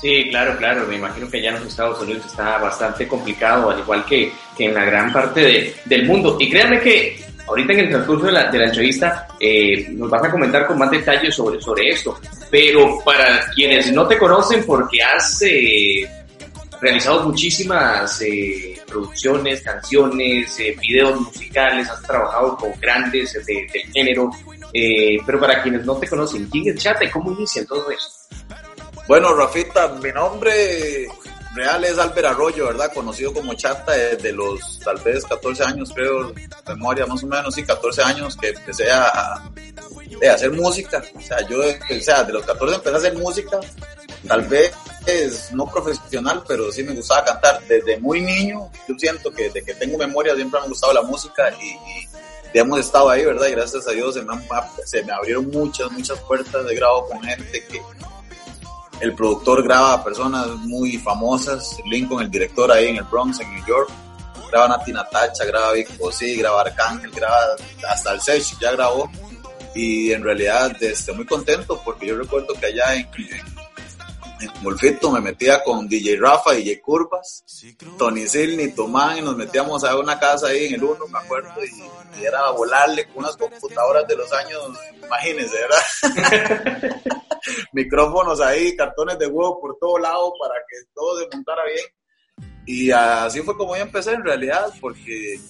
Sí, 0.00 0.28
claro, 0.30 0.56
claro. 0.56 0.86
Me 0.86 0.96
imagino 0.96 1.30
que 1.30 1.42
ya 1.42 1.50
en 1.50 1.56
los 1.56 1.66
Estados 1.66 2.00
Unidos 2.00 2.24
está 2.24 2.56
bastante 2.58 3.06
complicado, 3.06 3.70
al 3.70 3.80
igual 3.80 4.04
que, 4.06 4.32
que 4.56 4.66
en 4.66 4.74
la 4.74 4.84
gran 4.84 5.12
parte 5.12 5.40
de, 5.40 5.74
del 5.84 6.06
mundo. 6.06 6.36
Y 6.40 6.48
créanme 6.48 6.80
que 6.80 7.22
ahorita 7.46 7.72
en 7.74 7.78
el 7.80 7.90
transcurso 7.90 8.26
de 8.26 8.32
la, 8.32 8.50
de 8.50 8.58
la 8.58 8.66
entrevista 8.66 9.28
eh, 9.38 9.88
nos 9.90 10.08
vas 10.08 10.24
a 10.24 10.30
comentar 10.30 10.66
con 10.66 10.78
más 10.78 10.90
detalles 10.90 11.34
sobre, 11.34 11.60
sobre 11.60 11.90
esto. 11.90 12.18
Pero 12.50 13.00
para 13.04 13.50
quienes 13.50 13.92
no 13.92 14.06
te 14.06 14.16
conocen, 14.16 14.64
porque 14.64 15.02
has 15.02 15.42
eh, 15.42 16.08
realizado 16.80 17.28
muchísimas 17.28 18.20
eh, 18.22 18.80
producciones, 18.86 19.62
canciones, 19.62 20.58
eh, 20.58 20.76
videos 20.80 21.20
musicales, 21.20 21.88
has 21.88 22.02
trabajado 22.02 22.56
con 22.56 22.72
grandes 22.80 23.34
del 23.44 23.68
género, 23.92 24.30
eh, 24.72 25.18
pero 25.26 25.38
para 25.38 25.62
quienes 25.62 25.84
no 25.84 25.96
te 25.96 26.08
conocen, 26.08 26.48
¿quién 26.48 26.68
es 26.68 26.82
Chata 26.82 27.04
y 27.04 27.10
cómo 27.10 27.32
inicia 27.32 27.64
todo 27.66 27.90
eso? 27.90 28.10
Bueno, 29.06 29.34
Rafita, 29.34 29.88
mi 30.02 30.12
nombre 30.12 31.08
real 31.54 31.84
es 31.84 31.98
Albert 31.98 32.28
Arroyo, 32.28 32.66
¿verdad? 32.66 32.92
Conocido 32.94 33.32
como 33.32 33.54
Chata 33.54 33.92
desde 33.92 34.32
los 34.32 34.78
tal 34.80 34.98
vez 34.98 35.24
14 35.24 35.64
años, 35.64 35.92
creo, 35.94 36.32
memoria 36.68 37.06
más 37.06 37.22
o 37.24 37.26
menos, 37.26 37.54
sí, 37.54 37.62
14 37.62 38.02
años 38.02 38.36
que 38.36 38.50
empecé 38.50 38.90
a, 38.90 39.02
a, 39.08 39.50
hacer 40.32 40.52
música. 40.52 41.02
O 41.16 41.20
sea, 41.20 41.46
yo, 41.48 41.58
o 41.58 42.00
sea, 42.00 42.22
de 42.22 42.32
los 42.32 42.46
14 42.46 42.76
empecé 42.76 42.94
a 42.94 42.98
hacer 42.98 43.14
música, 43.18 43.58
tal 44.26 44.42
vez 44.42 44.72
es 45.06 45.52
no 45.52 45.66
profesional, 45.66 46.42
pero 46.46 46.70
sí 46.70 46.82
me 46.82 46.94
gustaba 46.94 47.24
cantar. 47.24 47.60
Desde 47.66 47.98
muy 47.98 48.20
niño, 48.20 48.70
yo 48.88 48.94
siento 48.98 49.30
que 49.30 49.44
desde 49.44 49.64
que 49.64 49.74
tengo 49.74 49.98
memoria 49.98 50.34
siempre 50.34 50.60
me 50.60 50.66
ha 50.66 50.68
gustado 50.68 50.92
la 50.92 51.02
música 51.02 51.50
y, 51.60 52.08
hemos 52.52 52.80
estado 52.80 53.08
ahí, 53.08 53.24
¿verdad? 53.24 53.46
Y 53.46 53.52
gracias 53.52 53.86
a 53.86 53.92
Dios 53.92 54.14
se 54.14 54.22
me, 54.22 54.34
se 54.84 55.04
me 55.04 55.12
abrieron 55.12 55.48
muchas, 55.50 55.90
muchas 55.92 56.18
puertas 56.20 56.66
de 56.66 56.74
grabo 56.74 57.06
con 57.06 57.22
gente 57.22 57.64
que 57.66 57.80
el 59.00 59.14
productor 59.14 59.62
graba 59.62 59.94
a 59.94 60.04
personas 60.04 60.48
muy 60.56 60.98
famosas, 60.98 61.76
Lincoln, 61.86 62.22
el 62.22 62.30
director 62.30 62.70
ahí 62.70 62.88
en 62.88 62.96
el 62.96 63.04
Bronx, 63.04 63.40
en 63.40 63.54
New 63.54 63.66
York, 63.66 63.88
graba 64.50 64.68
Nati 64.68 64.92
Natacha, 64.92 65.44
graba 65.44 65.72
Vic 65.72 65.88
sí, 66.12 66.36
graba 66.36 66.62
Arcángel, 66.62 67.10
graba 67.10 67.36
hasta 67.88 68.12
el 68.12 68.20
Sech, 68.20 68.58
ya 68.60 68.72
grabó. 68.72 69.10
Y 69.74 70.12
en 70.12 70.24
realidad 70.24 70.82
estoy 70.82 71.14
muy 71.14 71.26
contento 71.26 71.80
porque 71.84 72.08
yo 72.08 72.16
recuerdo 72.16 72.54
que 72.54 72.66
allá 72.66 72.94
en 72.96 73.08
Golfito 74.62 75.10
me 75.10 75.20
metía 75.20 75.62
con 75.62 75.88
DJ 75.88 76.16
Rafa, 76.16 76.52
DJ 76.52 76.80
Curvas, 76.80 77.44
Tony 77.98 78.26
Silni, 78.26 78.72
Tomán, 78.72 79.18
y 79.18 79.22
nos 79.22 79.36
metíamos 79.36 79.84
a 79.84 79.96
una 79.98 80.18
casa 80.18 80.48
ahí 80.48 80.66
en 80.66 80.74
el 80.74 80.84
uno, 80.84 81.06
me 81.06 81.18
acuerdo, 81.18 81.52
y, 81.64 82.24
era 82.24 82.40
a 82.40 82.50
volarle 82.50 83.06
con 83.06 83.18
unas 83.18 83.36
computadoras 83.36 84.06
de 84.06 84.16
los 84.16 84.30
años, 84.32 84.62
imagínense, 85.02 85.56
¿verdad? 85.56 87.00
Micrófonos 87.72 88.40
ahí, 88.40 88.76
cartones 88.76 89.18
de 89.18 89.26
huevo 89.26 89.60
por 89.60 89.78
todo 89.78 89.98
lado 89.98 90.32
para 90.38 90.54
que 90.68 90.76
todo 90.94 91.18
se 91.18 91.28
montara 91.34 91.62
bien. 91.64 91.86
Y 92.66 92.90
así 92.90 93.40
fue 93.40 93.56
como 93.56 93.74
yo 93.74 93.82
empecé 93.82 94.12
en 94.12 94.24
realidad, 94.24 94.70
porque 94.80 95.40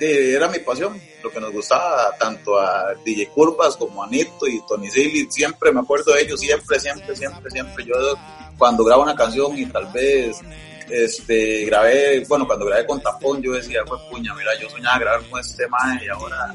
era 0.00 0.48
mi 0.48 0.58
pasión, 0.60 1.00
lo 1.22 1.30
que 1.30 1.40
nos 1.40 1.52
gustaba 1.52 2.14
tanto 2.18 2.58
a 2.58 2.94
DJ 3.04 3.28
Curvas 3.28 3.76
como 3.76 4.02
a 4.02 4.06
Nito 4.06 4.46
y 4.46 4.60
Tony 4.66 4.90
Silly, 4.90 5.26
siempre 5.30 5.72
me 5.72 5.80
acuerdo 5.80 6.12
de 6.12 6.22
ellos, 6.22 6.40
siempre, 6.40 6.78
siempre, 6.78 7.16
siempre, 7.16 7.50
siempre. 7.50 7.84
Yo 7.84 7.94
cuando 8.58 8.84
grabo 8.84 9.02
una 9.02 9.14
canción 9.14 9.56
y 9.56 9.66
tal 9.66 9.86
vez 9.92 10.40
este, 10.90 11.64
grabé, 11.64 12.24
bueno, 12.28 12.46
cuando 12.46 12.66
grabé 12.66 12.86
con 12.86 13.00
Tapón, 13.00 13.42
yo 13.42 13.52
decía, 13.52 13.80
pues 13.86 14.00
puña, 14.10 14.34
mira, 14.34 14.50
yo 14.60 14.68
soñaba 14.70 14.98
grabar 14.98 15.28
con 15.28 15.40
este 15.40 15.64
tema 15.64 15.78
y 16.02 16.08
ahora, 16.08 16.54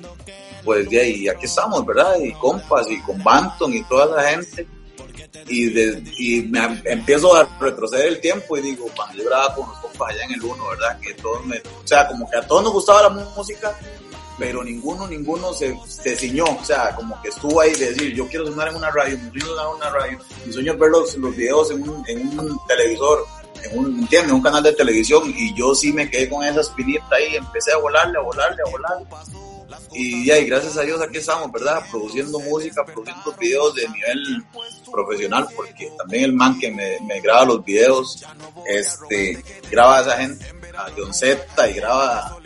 pues 0.63 0.89
de 0.89 0.99
ahí, 0.99 1.27
aquí 1.27 1.45
estamos, 1.45 1.85
¿verdad? 1.85 2.15
Y 2.19 2.31
compas, 2.33 2.89
y 2.89 2.99
con 3.01 3.21
Banton 3.23 3.73
y 3.73 3.83
toda 3.83 4.05
la 4.17 4.29
gente. 4.29 4.67
Y, 5.47 5.69
de, 5.69 6.03
y 6.17 6.41
me 6.43 6.81
empiezo 6.85 7.35
a 7.35 7.47
retroceder 7.59 8.07
el 8.07 8.21
tiempo 8.21 8.57
y 8.57 8.61
digo, 8.61 8.85
cuando 8.95 9.17
yo 9.17 9.29
grababa 9.29 9.55
con 9.55 9.65
allá 10.09 10.23
en 10.25 10.33
el 10.33 10.43
uno, 10.43 10.67
¿verdad? 10.69 10.99
Que 10.99 11.13
todos 11.15 11.45
me, 11.45 11.57
o 11.57 11.85
sea, 11.87 12.07
como 12.07 12.29
que 12.29 12.37
a 12.37 12.47
todos 12.47 12.63
nos 12.63 12.73
gustaba 12.73 13.03
la 13.03 13.09
música, 13.09 13.77
pero 14.37 14.63
ninguno, 14.63 15.07
ninguno 15.07 15.53
se, 15.53 15.77
se 15.87 16.15
ciñó, 16.15 16.45
o 16.45 16.63
sea, 16.63 16.95
como 16.95 17.21
que 17.21 17.29
estuvo 17.29 17.61
ahí 17.61 17.73
de 17.75 17.91
decir, 17.91 18.13
yo 18.15 18.27
quiero 18.27 18.47
sonar 18.47 18.69
en 18.69 18.75
una 18.75 18.89
radio, 18.89 19.17
mi 19.17 19.29
sueño 19.29 19.45
sonar 19.45 19.65
en 19.67 19.75
una 19.75 19.89
radio, 19.89 20.19
mi 20.45 20.53
sueño 20.53 20.73
es 20.73 20.79
ver 20.79 20.89
los, 20.89 21.15
los 21.17 21.35
videos 21.35 21.71
en 21.71 21.87
un, 21.87 22.03
en 22.07 22.39
un 22.39 22.59
televisor, 22.67 23.25
en 23.63 23.79
un, 23.79 23.99
¿entiendes? 23.99 24.31
un 24.31 24.41
canal 24.41 24.63
de 24.63 24.73
televisión, 24.73 25.31
y 25.35 25.53
yo 25.53 25.75
sí 25.75 25.93
me 25.93 26.09
quedé 26.09 26.29
con 26.29 26.43
esa 26.43 26.61
espinita 26.61 27.15
ahí, 27.15 27.35
empecé 27.35 27.71
a 27.71 27.77
volarle, 27.77 28.17
a 28.17 28.21
volarle, 28.21 28.61
a 28.65 28.69
volarle, 28.71 29.05
y 29.91 30.25
ya, 30.25 30.37
y 30.37 30.45
gracias 30.45 30.77
a 30.77 30.81
Dios 30.81 31.01
aquí 31.01 31.17
estamos, 31.17 31.51
¿verdad? 31.51 31.83
Produciendo 31.89 32.39
música, 32.39 32.85
produciendo 32.85 33.33
videos 33.39 33.75
de 33.75 33.87
nivel 33.89 34.43
profesional, 34.91 35.47
porque 35.55 35.91
también 35.97 36.25
el 36.25 36.33
man 36.33 36.59
que 36.59 36.71
me, 36.71 36.99
me 37.01 37.19
graba 37.21 37.45
los 37.45 37.63
videos, 37.63 38.23
este, 38.67 39.43
graba 39.69 39.99
a 39.99 40.01
esa 40.01 40.17
gente, 40.17 40.45
a 40.75 40.87
John 40.95 41.13
Z 41.13 41.69
y 41.69 41.73
graba 41.73 42.37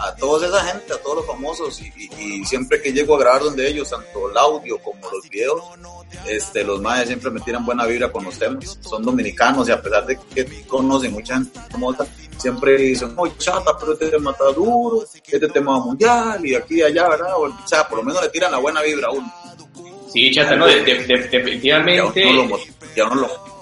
a 0.00 0.14
toda 0.16 0.46
esa 0.46 0.64
gente, 0.64 0.92
a 0.92 0.98
todos 0.98 1.16
los 1.16 1.26
famosos, 1.26 1.80
y, 1.80 2.44
siempre 2.44 2.80
que 2.80 2.92
llego 2.92 3.16
a 3.16 3.20
grabar 3.20 3.42
donde 3.42 3.68
ellos, 3.68 3.90
tanto 3.90 4.30
el 4.30 4.36
audio 4.36 4.78
como 4.78 4.98
los 5.10 5.28
videos, 5.28 5.62
este, 6.26 6.64
los 6.64 6.80
madres 6.80 7.08
siempre 7.08 7.30
me 7.30 7.40
tiran 7.40 7.64
buena 7.64 7.86
vibra 7.86 8.10
con 8.10 8.24
los 8.24 8.38
temas. 8.38 8.78
Son 8.80 9.02
dominicanos 9.02 9.68
y 9.68 9.72
a 9.72 9.82
pesar 9.82 10.06
de 10.06 10.18
que 10.34 10.46
conocen 10.66 11.12
mucha 11.12 11.34
gente 11.34 11.60
famosa, 11.70 12.06
siempre 12.38 12.76
dicen, 12.76 13.12
oh, 13.16 13.28
chata, 13.28 13.76
pero 13.78 13.92
este 13.92 14.08
tema 14.08 14.30
está 14.30 14.44
duro, 14.52 15.04
este 15.04 15.48
tema 15.48 15.78
mundial, 15.78 16.44
y 16.44 16.54
aquí 16.54 16.76
y 16.76 16.82
allá, 16.82 17.08
¿verdad? 17.08 17.34
O, 17.36 17.66
sea, 17.66 17.86
por 17.88 17.98
lo 17.98 18.04
menos 18.04 18.22
le 18.22 18.28
tiran 18.30 18.52
la 18.52 18.58
buena 18.58 18.82
vibra 18.82 19.08
a 19.08 19.12
uno. 19.12 19.32
Sí, 20.12 20.30
chata, 20.30 20.56
no, 20.56 20.66
definitivamente. 20.66 22.24
Ya 22.96 23.04
no 23.06 23.14
lo. 23.16 23.58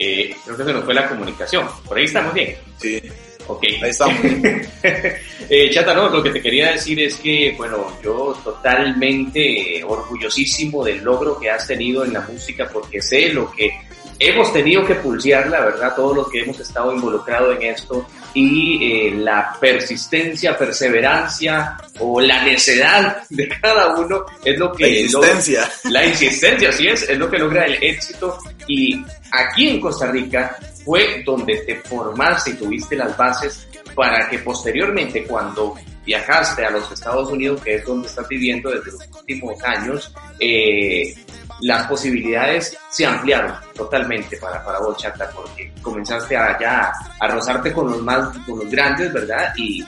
Eh, 0.00 0.36
creo 0.44 0.56
que 0.56 0.64
se 0.64 0.72
nos 0.72 0.84
fue 0.84 0.94
la 0.94 1.08
comunicación. 1.08 1.68
Por 1.86 1.98
ahí 1.98 2.04
estamos 2.04 2.32
bien. 2.34 2.56
Sí. 2.78 3.02
Ok. 3.48 3.64
Ahí 3.82 3.90
estamos. 3.90 4.16
eh, 4.82 5.70
Chata, 5.70 5.94
no, 5.94 6.08
lo 6.08 6.22
que 6.22 6.30
te 6.30 6.42
quería 6.42 6.72
decir 6.72 7.00
es 7.00 7.16
que, 7.16 7.54
bueno, 7.56 7.98
yo 8.02 8.38
totalmente 8.44 9.82
orgullosísimo 9.84 10.84
del 10.84 11.02
logro 11.02 11.38
que 11.38 11.50
has 11.50 11.66
tenido 11.66 12.04
en 12.04 12.12
la 12.12 12.20
música 12.20 12.68
porque 12.72 13.02
sé 13.02 13.32
lo 13.32 13.50
que 13.50 13.72
hemos 14.18 14.52
tenido 14.52 14.84
que 14.84 14.96
pulsear, 14.96 15.48
la 15.48 15.60
verdad, 15.60 15.94
todos 15.94 16.16
los 16.16 16.28
que 16.28 16.40
hemos 16.40 16.58
estado 16.58 16.92
involucrados 16.92 17.56
en 17.56 17.62
esto 17.62 18.06
y 18.34 19.08
eh, 19.08 19.14
la 19.14 19.56
persistencia, 19.60 20.58
perseverancia 20.58 21.76
o 22.00 22.20
la 22.20 22.42
necedad 22.44 23.22
de 23.30 23.48
cada 23.48 23.96
uno 23.96 24.24
es 24.44 24.58
lo 24.58 24.72
que... 24.72 24.84
La 24.84 24.90
insistencia. 24.90 25.70
la 25.84 26.06
insistencia, 26.06 26.68
así 26.70 26.88
es, 26.88 27.08
es 27.08 27.18
lo 27.18 27.30
que 27.30 27.38
logra 27.38 27.64
el 27.64 27.82
éxito 27.82 28.38
y 28.66 29.02
aquí 29.30 29.68
en 29.68 29.80
Costa 29.80 30.10
Rica 30.10 30.58
fue 30.88 31.22
donde 31.22 31.54
te 31.66 31.76
formaste 31.80 32.52
y 32.52 32.54
tuviste 32.54 32.96
las 32.96 33.14
bases 33.14 33.68
para 33.94 34.26
que 34.30 34.38
posteriormente 34.38 35.22
cuando 35.26 35.74
viajaste 36.02 36.64
a 36.64 36.70
los 36.70 36.90
Estados 36.90 37.30
Unidos, 37.30 37.60
que 37.60 37.74
es 37.74 37.84
donde 37.84 38.08
estás 38.08 38.26
viviendo 38.26 38.70
desde 38.70 38.92
los 38.92 39.06
últimos 39.20 39.62
años, 39.64 40.14
eh, 40.40 41.14
las 41.60 41.86
posibilidades 41.88 42.74
se 42.88 43.04
ampliaron 43.04 43.52
totalmente 43.74 44.38
para, 44.38 44.64
para 44.64 44.78
vos, 44.78 44.96
Chata, 44.96 45.28
porque 45.34 45.70
comenzaste 45.82 46.34
a, 46.38 46.58
ya 46.58 46.90
a 47.20 47.28
rozarte 47.28 47.70
con 47.70 47.90
los 47.90 48.02
más, 48.02 48.34
con 48.46 48.60
los 48.60 48.70
grandes, 48.70 49.12
¿verdad? 49.12 49.52
Y, 49.58 49.84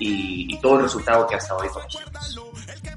y, 0.00 0.58
todo 0.60 0.76
el 0.76 0.82
resultado 0.82 1.26
que 1.26 1.36
hasta 1.36 1.56
hoy 1.56 1.68
conocemos. 1.68 2.51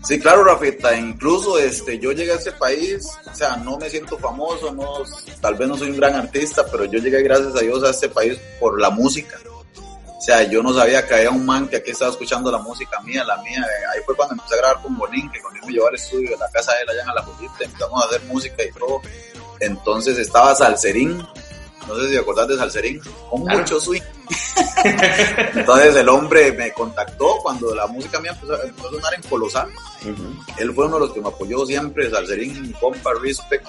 Sí, 0.08 0.20
claro, 0.20 0.44
Rafita, 0.44 0.96
incluso 0.96 1.58
este, 1.58 1.98
yo 1.98 2.12
llegué 2.12 2.34
a 2.34 2.36
ese 2.36 2.52
país, 2.52 3.08
o 3.26 3.34
sea, 3.34 3.58
no 3.58 3.76
me 3.78 3.90
siento 3.90 4.20
famoso, 4.20 4.72
no, 4.72 5.04
tal 5.42 5.56
vez 5.56 5.68
no 5.68 5.76
soy 5.76 5.90
un 5.90 5.98
gran 5.98 6.14
artista, 6.14 6.64
pero 6.72 6.86
yo 6.86 7.00
llegué 7.00 7.24
gracias 7.24 7.56
a 7.56 7.62
Dios 7.62 7.84
a 7.84 7.90
este 7.90 8.10
país 8.10 8.40
por 8.60 8.80
la 8.80 8.92
música. 8.92 9.40
O 10.16 10.22
sea, 10.22 10.44
yo 10.44 10.62
no 10.62 10.74
sabía 10.74 11.08
que 11.08 11.16
había 11.16 11.32
un 11.32 11.44
man 11.44 11.68
que 11.68 11.78
aquí 11.78 11.90
estaba 11.90 12.12
escuchando 12.12 12.52
la 12.52 12.60
música 12.60 13.00
mía, 13.02 13.24
la 13.24 13.38
mía. 13.42 13.66
Ahí 13.94 14.02
fue 14.06 14.16
cuando 14.16 14.36
empecé 14.36 14.56
a 14.56 14.58
grabar 14.58 14.82
con 14.82 14.96
Bonín, 14.96 15.30
que 15.32 15.42
Bonín 15.42 15.62
me 15.66 15.74
llevó 15.74 15.88
al 15.88 15.96
estudio 15.96 16.32
de 16.32 16.38
la 16.38 16.50
casa 16.50 16.74
de 16.74 16.82
él 16.84 16.90
allá 16.90 17.02
en 17.02 17.16
la 17.16 17.22
Jolita, 17.24 17.54
empezamos 17.62 18.04
a 18.04 18.08
hacer 18.08 18.24
música 18.26 18.64
y 18.64 18.72
todo. 18.72 19.02
Entonces 19.60 20.18
estaba 20.20 20.54
Salserín, 20.54 21.26
no 21.88 21.96
sé 21.96 22.10
si 22.10 22.18
acordás 22.18 22.48
de 22.48 22.58
Salserín, 22.58 23.02
con 23.30 23.42
mucho 23.42 23.80
swing. 23.80 24.02
Entonces 25.54 25.96
el 25.96 26.10
hombre 26.10 26.52
me 26.52 26.72
contactó 26.72 27.38
cuando 27.42 27.74
la 27.74 27.88
música 27.88 28.20
mía 28.20 28.32
empezó, 28.32 28.54
a 28.54 28.90
sonar 28.92 29.14
en 29.14 29.22
Colosal. 29.24 29.70
Él 30.58 30.74
fue 30.74 30.86
uno 30.86 30.96
de 30.96 31.02
los 31.02 31.14
que 31.14 31.22
me 31.22 31.30
apoyó 31.30 31.66
siempre, 31.66 32.10
Salserín, 32.10 32.74
compa, 32.80 33.12
respect. 33.22 33.68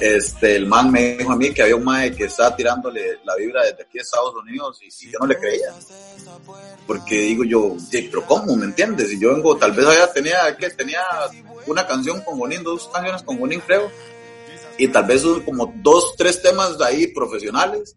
Este, 0.00 0.56
el 0.56 0.66
man 0.66 0.90
me 0.90 1.16
dijo 1.16 1.30
a 1.30 1.36
mí 1.36 1.52
que 1.52 1.62
había 1.62 1.76
un 1.76 1.84
mae 1.84 2.12
que 2.12 2.24
estaba 2.24 2.56
tirándole 2.56 3.18
la 3.24 3.36
vibra 3.36 3.62
desde 3.62 3.84
aquí 3.84 3.98
a 3.98 4.02
Estados 4.02 4.34
Unidos 4.34 4.80
y, 4.82 5.10
yo 5.10 5.18
no 5.20 5.26
le 5.26 5.38
creía. 5.38 5.72
Porque 6.86 7.20
digo 7.20 7.44
yo, 7.44 7.76
pero 7.90 8.26
¿cómo? 8.26 8.56
¿Me 8.56 8.64
entiendes? 8.64 9.12
Y 9.12 9.20
yo 9.20 9.32
vengo, 9.32 9.56
tal 9.56 9.70
vez 9.72 9.86
allá 9.86 10.12
tenía, 10.12 10.56
que 10.56 10.70
tenía 10.70 11.00
una 11.66 11.86
canción 11.86 12.20
con 12.22 12.36
Bonín, 12.38 12.64
dos 12.64 12.88
canciones 12.92 13.22
con 13.22 13.38
Bonín, 13.38 13.60
creo. 13.60 13.90
Y 14.78 14.88
tal 14.88 15.04
vez 15.04 15.22
como 15.44 15.72
dos, 15.76 16.14
tres 16.16 16.42
temas 16.42 16.78
de 16.78 16.84
ahí 16.84 17.06
profesionales 17.08 17.96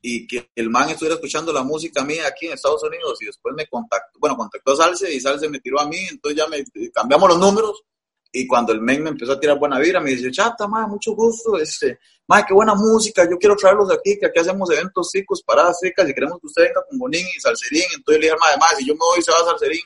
y 0.00 0.26
que 0.26 0.50
el 0.54 0.68
man 0.68 0.90
estuviera 0.90 1.14
escuchando 1.14 1.52
la 1.52 1.62
música 1.62 2.04
mía 2.04 2.26
aquí 2.26 2.46
en 2.46 2.52
Estados 2.52 2.82
Unidos 2.82 3.16
y 3.22 3.24
después 3.24 3.54
me 3.56 3.66
contactó, 3.66 4.18
bueno, 4.18 4.36
contactó 4.36 4.72
a 4.72 4.76
Salce 4.76 5.12
y 5.12 5.18
Salce 5.18 5.48
me 5.48 5.60
tiró 5.60 5.80
a 5.80 5.88
mí, 5.88 5.96
entonces 6.10 6.36
ya 6.36 6.46
me 6.46 6.62
cambiamos 6.92 7.30
los 7.30 7.38
números 7.38 7.82
y 8.30 8.46
cuando 8.46 8.72
el 8.72 8.80
men 8.80 9.02
me 9.02 9.10
empezó 9.10 9.32
a 9.32 9.40
tirar 9.40 9.58
buena 9.58 9.78
vida, 9.78 10.00
me 10.00 10.10
dice, 10.10 10.30
chata, 10.30 10.66
ma, 10.66 10.86
mucho 10.86 11.14
gusto, 11.14 11.56
este, 11.56 12.00
ma, 12.26 12.44
qué 12.44 12.52
buena 12.52 12.74
música, 12.74 13.26
yo 13.30 13.38
quiero 13.38 13.54
traerlos 13.56 13.90
aquí, 13.92 14.18
que 14.18 14.26
aquí 14.26 14.40
hacemos 14.40 14.68
eventos 14.72 15.10
ricos, 15.14 15.40
paradas 15.42 15.78
ricas, 15.80 16.06
y 16.08 16.12
queremos 16.12 16.40
que 16.40 16.48
usted 16.48 16.62
venga 16.64 16.84
con 16.86 16.98
Bonín 16.98 17.24
y 17.34 17.40
Salserín, 17.40 17.84
entonces 17.94 18.20
le 18.20 18.26
dije, 18.26 18.36
ma, 18.38 18.46
además, 18.48 18.74
si 18.76 18.86
yo 18.86 18.94
me 18.94 18.98
voy, 18.98 19.22
se 19.22 19.30
va 19.30 19.38
a 19.38 19.44
Salserín, 19.44 19.84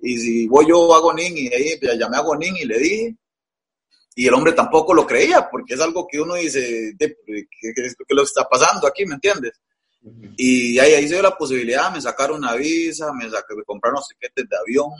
y 0.00 0.18
si 0.18 0.46
voy 0.48 0.66
yo 0.68 0.92
a 0.92 0.98
Gonín, 0.98 1.38
y 1.38 1.46
ahí 1.54 1.78
ya 1.80 1.94
llamé 1.94 2.16
a 2.16 2.22
Gonín 2.22 2.56
y 2.56 2.64
le 2.64 2.78
dije, 2.78 3.16
y 4.14 4.26
el 4.26 4.34
hombre 4.34 4.52
tampoco 4.52 4.94
lo 4.94 5.06
creía, 5.06 5.48
porque 5.50 5.74
es 5.74 5.80
algo 5.80 6.06
que 6.06 6.20
uno 6.20 6.34
dice, 6.34 6.94
¿qué, 6.98 7.16
es 7.60 7.96
lo 8.08 8.22
que 8.22 8.22
está 8.22 8.48
pasando 8.48 8.86
aquí? 8.86 9.04
¿Me 9.06 9.14
entiendes? 9.14 9.60
Y 10.36 10.78
ahí, 10.78 10.92
ahí 10.92 11.08
se 11.08 11.14
dio 11.14 11.22
la 11.22 11.36
posibilidad, 11.36 11.92
me 11.92 12.00
sacaron 12.00 12.38
una 12.38 12.54
visa, 12.54 13.12
me, 13.12 13.24
sacaron, 13.24 13.58
me 13.58 13.64
compraron 13.64 13.96
los 13.96 14.08
tiquetes 14.08 14.48
de 14.48 14.56
avión, 14.56 14.92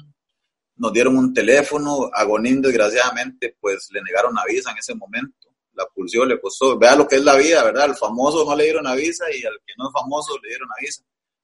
nos 0.76 0.92
dieron 0.92 1.16
un 1.16 1.32
teléfono, 1.32 2.10
a 2.12 2.24
Gonín 2.24 2.60
desgraciadamente 2.60 3.56
pues 3.60 3.88
le 3.92 4.02
negaron 4.02 4.34
la 4.34 4.42
visa 4.48 4.70
en 4.70 4.78
ese 4.78 4.94
momento, 4.94 5.54
la 5.74 5.86
pulsión 5.86 6.28
le 6.28 6.40
costó, 6.40 6.78
vea 6.78 6.96
lo 6.96 7.06
que 7.06 7.16
es 7.16 7.24
la 7.24 7.36
vida, 7.36 7.62
¿verdad? 7.64 7.84
Al 7.84 7.96
famoso 7.96 8.44
no 8.44 8.56
le 8.56 8.64
dieron 8.64 8.84
la 8.84 8.94
visa 8.94 9.24
y 9.30 9.44
al 9.44 9.54
que 9.66 9.74
no 9.76 9.88
es 9.88 9.92
famoso 9.92 10.38
le 10.42 10.48
dieron 10.48 10.68
la 10.68 10.76
visa. 10.80 11.02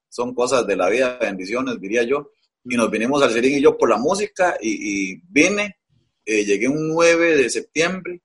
Son 0.09 0.33
cosas 0.33 0.65
de 0.67 0.75
la 0.75 0.89
vida, 0.89 1.17
bendiciones, 1.19 1.79
diría 1.79 2.03
yo. 2.03 2.31
Y 2.65 2.75
nos 2.75 2.89
vinimos 2.91 3.21
al 3.23 3.31
Serín 3.31 3.57
y 3.57 3.61
yo 3.61 3.77
por 3.77 3.89
la 3.89 3.97
música 3.97 4.57
y, 4.61 5.21
vine 5.29 5.77
eh, 6.25 6.45
llegué 6.45 6.67
un 6.67 6.89
9 6.89 7.37
de 7.37 7.49
septiembre 7.49 8.21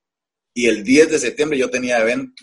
y 0.54 0.66
el 0.66 0.84
10 0.84 1.10
de 1.10 1.18
septiembre 1.18 1.58
yo 1.58 1.70
tenía 1.70 2.00
evento. 2.00 2.42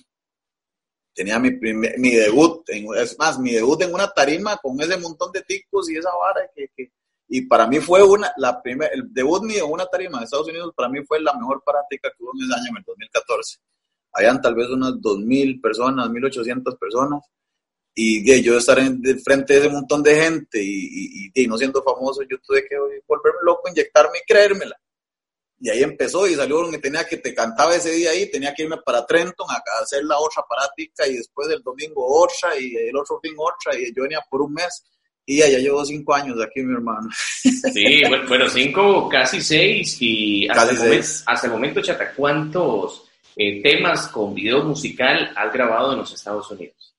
Tenía 1.16 1.38
mi, 1.38 1.52
mi 1.52 2.12
debut, 2.12 2.68
en, 2.70 2.88
es 2.96 3.18
más, 3.20 3.38
mi 3.38 3.54
debut 3.54 3.82
en 3.84 3.94
una 3.94 4.08
tarima 4.12 4.58
con 4.58 4.82
ese 4.82 4.98
montón 4.98 5.32
de 5.32 5.44
ticos 5.44 5.90
y 5.90 5.98
esa 5.98 6.10
vara 6.20 6.50
que, 6.56 6.70
que, 6.76 6.92
y 7.28 7.42
para 7.42 7.68
mí 7.68 7.80
fue 7.80 8.04
una, 8.04 8.32
la 8.38 8.62
primera, 8.62 8.92
el 8.94 9.12
debut 9.12 9.44
mío 9.44 9.66
en 9.66 9.72
una 9.72 9.86
tarima 9.86 10.20
de 10.20 10.26
Estados 10.26 10.48
Unidos, 10.48 10.74
para 10.76 10.90
mí 10.90 11.04
fue 11.06 11.20
la 11.22 11.34
mejor 11.34 11.64
práctica 11.66 12.10
que 12.10 12.24
hubo 12.24 12.32
en 12.36 12.46
ese 12.46 12.54
año, 12.54 12.70
en 12.70 12.78
el 12.78 12.84
2014. 12.84 13.60
Habían 14.14 14.42
tal 14.42 14.56
vez 14.56 14.70
unas 14.70 14.94
2.000 14.94 15.62
personas, 15.62 16.10
1.800 16.10 16.78
personas, 16.78 17.24
y 17.96 18.24
de 18.24 18.42
yo 18.42 18.58
estar 18.58 18.78
en, 18.80 19.02
de 19.02 19.18
frente 19.18 19.54
de 19.54 19.60
ese 19.62 19.70
montón 19.70 20.04
de 20.04 20.16
gente 20.16 20.62
y, 20.62 21.32
y, 21.34 21.48
no 21.48 21.58
siendo 21.58 21.82
famoso, 21.84 22.22
yo 22.24 22.38
tuve 22.40 22.68
que 22.68 22.76
volverme 23.08 23.40
loco, 23.44 23.70
inyectarme 23.70 24.20
y 24.20 24.32
creérmela. 24.32 24.76
Y 25.64 25.70
ahí 25.70 25.82
empezó 25.82 26.28
y 26.28 26.36
salió 26.36 26.70
que 26.70 26.78
tenía 26.78 27.08
que 27.08 27.16
te 27.16 27.34
cantaba 27.34 27.74
ese 27.74 27.94
día 27.94 28.12
ahí, 28.12 28.30
tenía 28.30 28.54
que 28.54 28.64
irme 28.64 28.76
para 28.86 29.06
Trenton 29.06 29.48
a 29.50 29.82
hacer 29.82 30.04
la 30.04 30.20
otra 30.20 30.44
práctica 30.46 31.08
y 31.08 31.16
después 31.16 31.48
del 31.48 31.64
domingo 31.64 32.06
otra 32.06 32.60
y 32.60 32.76
el 32.76 32.98
otro 32.98 33.18
fin 33.22 33.32
otra 33.38 33.80
y 33.80 33.96
yo 33.96 34.04
venía 34.04 34.20
por 34.30 34.42
un 34.42 34.54
mes 34.54 34.84
y 35.26 35.38
ya, 35.38 35.48
llevo 35.48 35.86
cinco 35.86 36.16
años 36.16 36.36
aquí, 36.46 36.62
mi 36.62 36.74
hermano. 36.74 37.08
Sí, 37.14 38.02
bueno, 38.28 38.50
cinco, 38.50 39.08
casi 39.08 39.40
seis. 39.40 39.96
Y 40.02 40.50
hasta, 40.50 40.72
el, 40.72 40.78
Momento, 40.80 41.08
hasta 41.28 41.48
el 41.48 41.54
momento, 41.54 41.82
Chata, 41.82 42.14
¿cuántos 42.14 43.06
eh, 43.38 43.62
temas 43.64 44.10
con 44.10 44.34
video 44.34 44.66
musical 44.66 45.32
has 45.34 45.54
grabado 45.54 45.94
en 45.94 46.00
los 46.00 46.14
Estados 46.14 46.52
Unidos? 46.52 46.94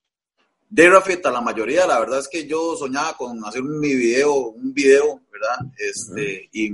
De 0.70 0.88
Rafita, 0.88 1.30
la 1.30 1.42
mayoría, 1.42 1.86
la 1.86 2.00
verdad 2.00 2.20
es 2.20 2.28
que 2.28 2.46
yo 2.46 2.74
soñaba 2.76 3.14
con 3.14 3.44
hacer 3.44 3.62
mi 3.62 3.94
video, 3.94 4.34
un 4.34 4.72
video, 4.72 5.20
¿verdad? 5.30 5.70
Este, 5.76 6.48
Y 6.50 6.72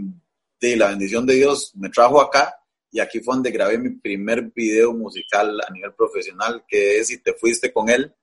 de 0.60 0.76
la 0.76 0.88
bendición 0.88 1.26
de 1.26 1.34
Dios 1.34 1.72
me 1.74 1.88
trajo 1.88 2.20
acá 2.20 2.54
y 2.90 3.00
aquí 3.00 3.20
fue 3.20 3.34
donde 3.34 3.50
grabé 3.50 3.78
mi 3.78 3.90
primer 3.90 4.50
video 4.54 4.92
musical 4.92 5.60
a 5.66 5.72
nivel 5.72 5.94
profesional, 5.94 6.64
que 6.66 6.98
es 6.98 7.06
Si 7.08 7.22
te 7.22 7.34
fuiste 7.34 7.72
con 7.72 7.88
él 7.88 8.14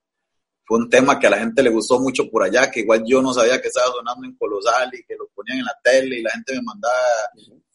fue 0.67 0.79
un 0.79 0.89
tema 0.89 1.17
que 1.17 1.27
a 1.27 1.29
la 1.29 1.39
gente 1.39 1.63
le 1.63 1.69
gustó 1.69 1.97
mucho 1.97 2.29
por 2.29 2.43
allá, 2.43 2.69
que 2.69 2.81
igual 2.81 3.01
yo 3.07 3.21
no 3.21 3.33
sabía 3.33 3.61
que 3.61 3.69
estaba 3.69 3.87
sonando 3.87 4.27
en 4.27 4.35
Colosal 4.35 4.93
y 4.93 5.03
que 5.05 5.15
lo 5.15 5.29
ponían 5.29 5.59
en 5.59 5.63
la 5.63 5.79
tele 5.81 6.19
y 6.19 6.21
la 6.21 6.31
gente 6.31 6.55
me 6.55 6.61
mandaba 6.61 6.93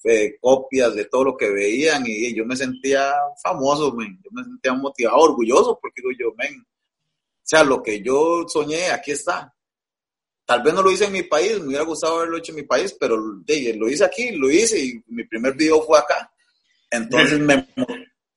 eh, 0.05 0.37
copias 0.39 0.95
de 0.95 1.07
todo 1.07 1.25
lo 1.25 1.37
que 1.37 1.49
veían 1.49 2.03
y, 2.05 2.35
yo 2.35 2.45
me 2.45 2.55
sentía 2.55 3.15
famoso, 3.43 3.95
men. 3.95 4.21
yo 4.23 4.31
me 4.31 4.45
sentía 4.45 4.75
motivado, 4.75 5.17
orgulloso, 5.17 5.79
porque 5.81 6.03
digo 6.03 6.11
yo, 6.21 6.35
men, 6.37 6.61
o 6.61 7.45
sea, 7.45 7.65
lo 7.65 7.83
que 7.83 8.03
yo 8.03 8.47
soñé, 8.47 8.91
aquí 8.91 9.13
está. 9.13 9.55
Tal 10.45 10.63
vez 10.63 10.75
no 10.75 10.83
lo 10.83 10.91
hice 10.91 11.05
en 11.05 11.13
mi 11.13 11.23
país, 11.23 11.59
me 11.61 11.69
hubiera 11.69 11.85
gustado 11.85 12.17
haberlo 12.17 12.39
hecho 12.39 12.53
en 12.53 12.57
mi 12.57 12.63
país, 12.65 12.97
pero 12.99 13.17
lo 13.17 13.89
hice 13.89 14.05
aquí, 14.05 14.33
lo 14.33 14.51
hice 14.51 14.79
y 14.79 15.03
mi 15.09 15.25
primer 15.25 15.55
video 15.55 15.83
fue 15.83 15.99
acá. 15.99 16.31
Entonces 16.91 17.39
me... 17.39 17.69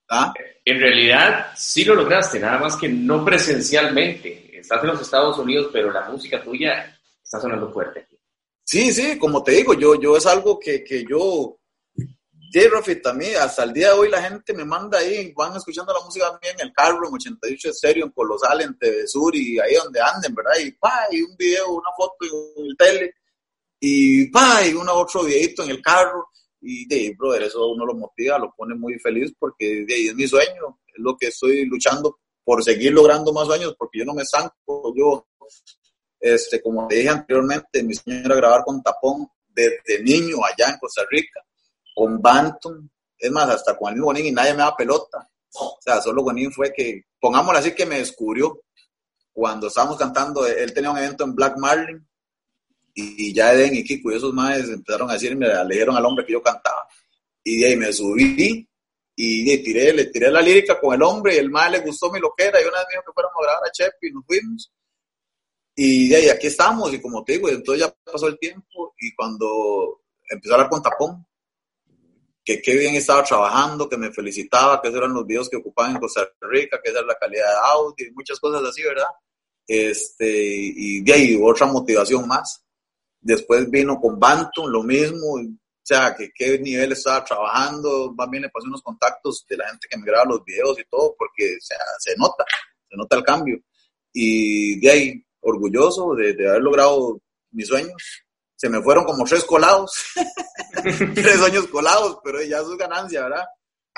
¿ah? 0.10 0.34
En 0.64 0.80
realidad 0.80 1.48
sí 1.56 1.84
lo 1.84 1.96
lograste, 1.96 2.40
nada 2.40 2.60
más 2.60 2.78
que 2.78 2.88
no 2.88 3.26
presencialmente. 3.26 4.58
Estás 4.58 4.82
en 4.82 4.90
los 4.90 5.02
Estados 5.02 5.38
Unidos, 5.38 5.70
pero 5.72 5.92
la 5.92 6.10
música 6.10 6.42
tuya 6.44 6.98
está 7.24 7.40
sonando 7.40 7.72
fuerte. 7.72 8.08
Sí, 8.64 8.92
sí, 8.92 9.18
como 9.20 9.44
te 9.44 9.52
digo, 9.52 9.74
yo, 9.74 10.00
yo 10.00 10.18
es 10.18 10.26
algo 10.26 10.60
que, 10.60 10.84
que 10.84 11.06
yo, 11.08 11.60
J. 12.56 13.02
también, 13.02 13.36
hasta 13.36 13.64
el 13.64 13.74
día 13.74 13.90
de 13.90 14.00
hoy 14.00 14.10
la 14.10 14.22
gente 14.22 14.54
me 14.54 14.64
manda 14.64 15.00
ahí, 15.00 15.34
van 15.34 15.58
escuchando 15.58 15.92
la 15.92 16.00
música 16.06 16.32
también 16.32 16.56
en 16.58 16.68
el 16.68 16.74
carro, 16.74 17.06
en 17.06 17.14
88 17.14 17.74
serio, 17.74 18.06
en 18.06 18.12
Colosal, 18.12 18.62
en 18.62 18.78
TV 18.78 19.06
Sur 19.06 19.36
y 19.36 19.60
ahí 19.60 19.76
donde 19.76 20.00
anden, 20.00 20.34
¿verdad? 20.34 20.54
Y 20.64 20.72
pa, 20.72 21.08
y 21.12 21.22
un 21.22 21.36
video, 21.36 21.70
una 21.74 21.90
foto 21.98 22.16
en 22.56 22.66
el 22.66 22.78
tele, 22.78 23.14
y 23.82 24.32
pa, 24.32 24.66
y 24.66 24.74
un 24.74 24.88
otro 24.88 25.26
videito 25.26 25.64
en 25.64 25.72
el 25.72 25.82
carro, 25.82 26.30
y 26.62 26.88
de 26.88 27.14
brother, 27.18 27.44
eso 27.44 27.68
uno 27.68 27.86
lo 27.86 27.94
motiva, 27.94 28.40
lo 28.40 28.54
pone 28.56 28.74
muy 28.74 28.98
feliz 29.00 29.34
porque 29.38 29.86
de, 29.86 30.08
es 30.08 30.16
mi 30.16 30.26
sueño, 30.26 30.80
es 30.88 30.96
lo 30.98 31.18
que 31.18 31.28
estoy 31.28 31.66
luchando 31.66 32.20
por 32.42 32.64
seguir 32.64 32.94
logrando 32.94 33.34
más 33.34 33.48
sueños, 33.48 33.76
porque 33.78 34.00
yo 34.00 34.06
no 34.06 34.14
me 34.14 34.22
estanco, 34.22 34.94
yo 34.96 35.28
este, 36.22 36.62
como 36.62 36.88
te 36.88 36.96
dije 36.96 37.10
anteriormente, 37.10 37.84
mi 37.84 37.94
sueño 37.94 38.22
era 38.26 38.36
grabar 38.36 38.64
con 38.64 38.82
Tapón 38.82 39.28
desde 39.48 40.02
niño 40.02 40.38
allá 40.44 40.72
en 40.72 40.80
Costa 40.80 41.04
Rica, 41.10 41.42
con 41.96 42.22
Bantum, 42.22 42.88
es 43.18 43.32
más, 43.32 43.50
hasta 43.50 43.78
con 43.78 43.90
el 43.90 43.96
mismo 43.96 44.08
Bonín 44.08 44.28
y 44.28 44.32
nadie 44.32 44.54
me 44.54 44.60
da 44.60 44.76
pelota. 44.76 45.28
O 45.58 45.80
sea, 45.80 46.02
solo 46.02 46.22
Bonín 46.22 46.52
fue 46.52 46.74
que, 46.74 47.06
pongámoslo 47.20 47.60
así, 47.60 47.74
que 47.74 47.86
me 47.86 48.00
descubrió. 48.00 48.62
Cuando 49.32 49.68
estábamos 49.68 49.98
cantando, 49.98 50.46
él 50.46 50.74
tenía 50.74 50.92
un 50.92 50.98
evento 50.98 51.24
en 51.24 51.34
Black 51.34 51.58
Marlin 51.58 52.06
y 52.94 53.34
ya 53.34 53.54
Eden 53.54 53.76
y 53.76 53.84
Kiko 53.84 54.12
y 54.12 54.16
esos 54.16 54.34
maes 54.34 54.70
empezaron 54.70 55.10
a 55.10 55.14
decirme, 55.14 55.48
le 55.48 55.74
dijeron 55.74 55.98
al 55.98 56.06
hombre 56.06 56.26
que 56.26 56.34
yo 56.34 56.42
cantaba. 56.42 56.88
Y 57.44 57.60
de 57.60 57.68
ahí 57.68 57.76
me 57.76 57.92
subí 57.92 58.68
y 59.16 59.46
le 59.46 59.58
tiré, 59.60 59.94
le 59.94 60.06
tiré 60.06 60.30
la 60.32 60.42
lírica 60.42 60.80
con 60.80 60.94
el 60.94 61.02
hombre 61.02 61.36
y 61.36 61.40
el 61.40 61.50
mae 61.50 61.72
le 61.72 61.80
gustó 61.80 62.12
mi 62.12 62.20
loquera 62.20 62.62
y 62.62 62.66
una 62.66 62.80
vez 62.80 62.88
me 62.88 62.94
dijo 62.94 63.04
que 63.06 63.14
fuéramos 63.14 63.38
a 63.40 63.44
grabar 63.44 63.68
a 63.68 63.72
Chepi 63.72 64.08
y 64.08 64.12
nos 64.12 64.26
fuimos. 64.26 64.72
Y 65.76 66.08
de 66.08 66.16
ahí 66.16 66.30
aquí 66.30 66.48
estamos, 66.48 66.94
y 66.94 67.02
como 67.02 67.24
te 67.24 67.34
digo, 67.34 67.50
entonces 67.50 67.86
ya 67.86 67.94
pasó 68.10 68.28
el 68.28 68.40
tiempo, 68.40 68.96
y 68.98 69.14
cuando 69.14 70.04
empezó 70.30 70.54
a 70.54 70.56
hablar 70.56 70.70
con 70.70 70.82
Tapón, 70.82 71.28
que 72.46 72.62
qué 72.62 72.76
bien 72.76 72.96
estaba 72.96 73.24
trabajando, 73.24 73.90
que 73.90 73.98
me 73.98 74.12
felicitaba, 74.12 74.82
que 74.82 74.90
eran 74.90 75.14
los 75.14 75.26
videos 75.26 75.50
que 75.50 75.58
ocupaban 75.58 75.94
en 75.94 76.00
Costa 76.00 76.30
Rica, 76.42 76.80
que 76.82 76.92
esa 76.92 77.00
era 77.00 77.08
la 77.08 77.18
calidad 77.18 77.50
de 77.50 77.58
audio, 77.72 78.14
muchas 78.14 78.40
cosas 78.40 78.64
así, 78.64 78.84
¿verdad? 78.84 79.08
Este, 79.68 80.32
y 80.32 81.02
de 81.02 81.14
ahí 81.14 81.40
otra 81.42 81.66
motivación 81.66 82.28
más. 82.28 82.64
Después 83.20 83.70
vino 83.70 84.00
con 84.00 84.20
Bantum, 84.20 84.68
lo 84.68 84.84
mismo, 84.84 85.34
o 85.34 85.42
sea, 85.82 86.16
que 86.16 86.30
qué 86.34 86.60
nivel 86.60 86.92
estaba 86.92 87.26
trabajando, 87.26 88.14
más 88.16 88.30
bien 88.30 88.44
le 88.44 88.50
pasé 88.50 88.68
unos 88.68 88.84
contactos 88.84 89.44
de 89.50 89.58
la 89.58 89.68
gente 89.70 89.88
que 89.90 89.98
me 89.98 90.06
graba 90.06 90.26
los 90.26 90.46
videos 90.46 90.80
y 90.80 90.84
todo, 90.88 91.16
porque 91.18 91.58
se 91.60 92.16
nota, 92.16 92.46
se 92.88 92.96
nota 92.96 93.18
el 93.18 93.24
cambio. 93.24 93.60
Y 94.14 94.80
de 94.80 94.92
ahí 94.92 95.26
orgulloso 95.46 96.16
de, 96.16 96.32
haber 96.48 96.62
logrado 96.62 97.22
mis 97.52 97.68
sueños. 97.68 97.94
Se 98.56 98.70
me 98.70 98.82
fueron 98.82 99.04
como 99.04 99.26
tres 99.26 99.44
colados, 99.44 100.04
tres 101.14 101.42
años 101.42 101.68
colados, 101.68 102.20
pero 102.24 102.42
ya 102.42 102.60
es 102.60 102.68
ganancia, 102.78 103.24
¿verdad? 103.24 103.46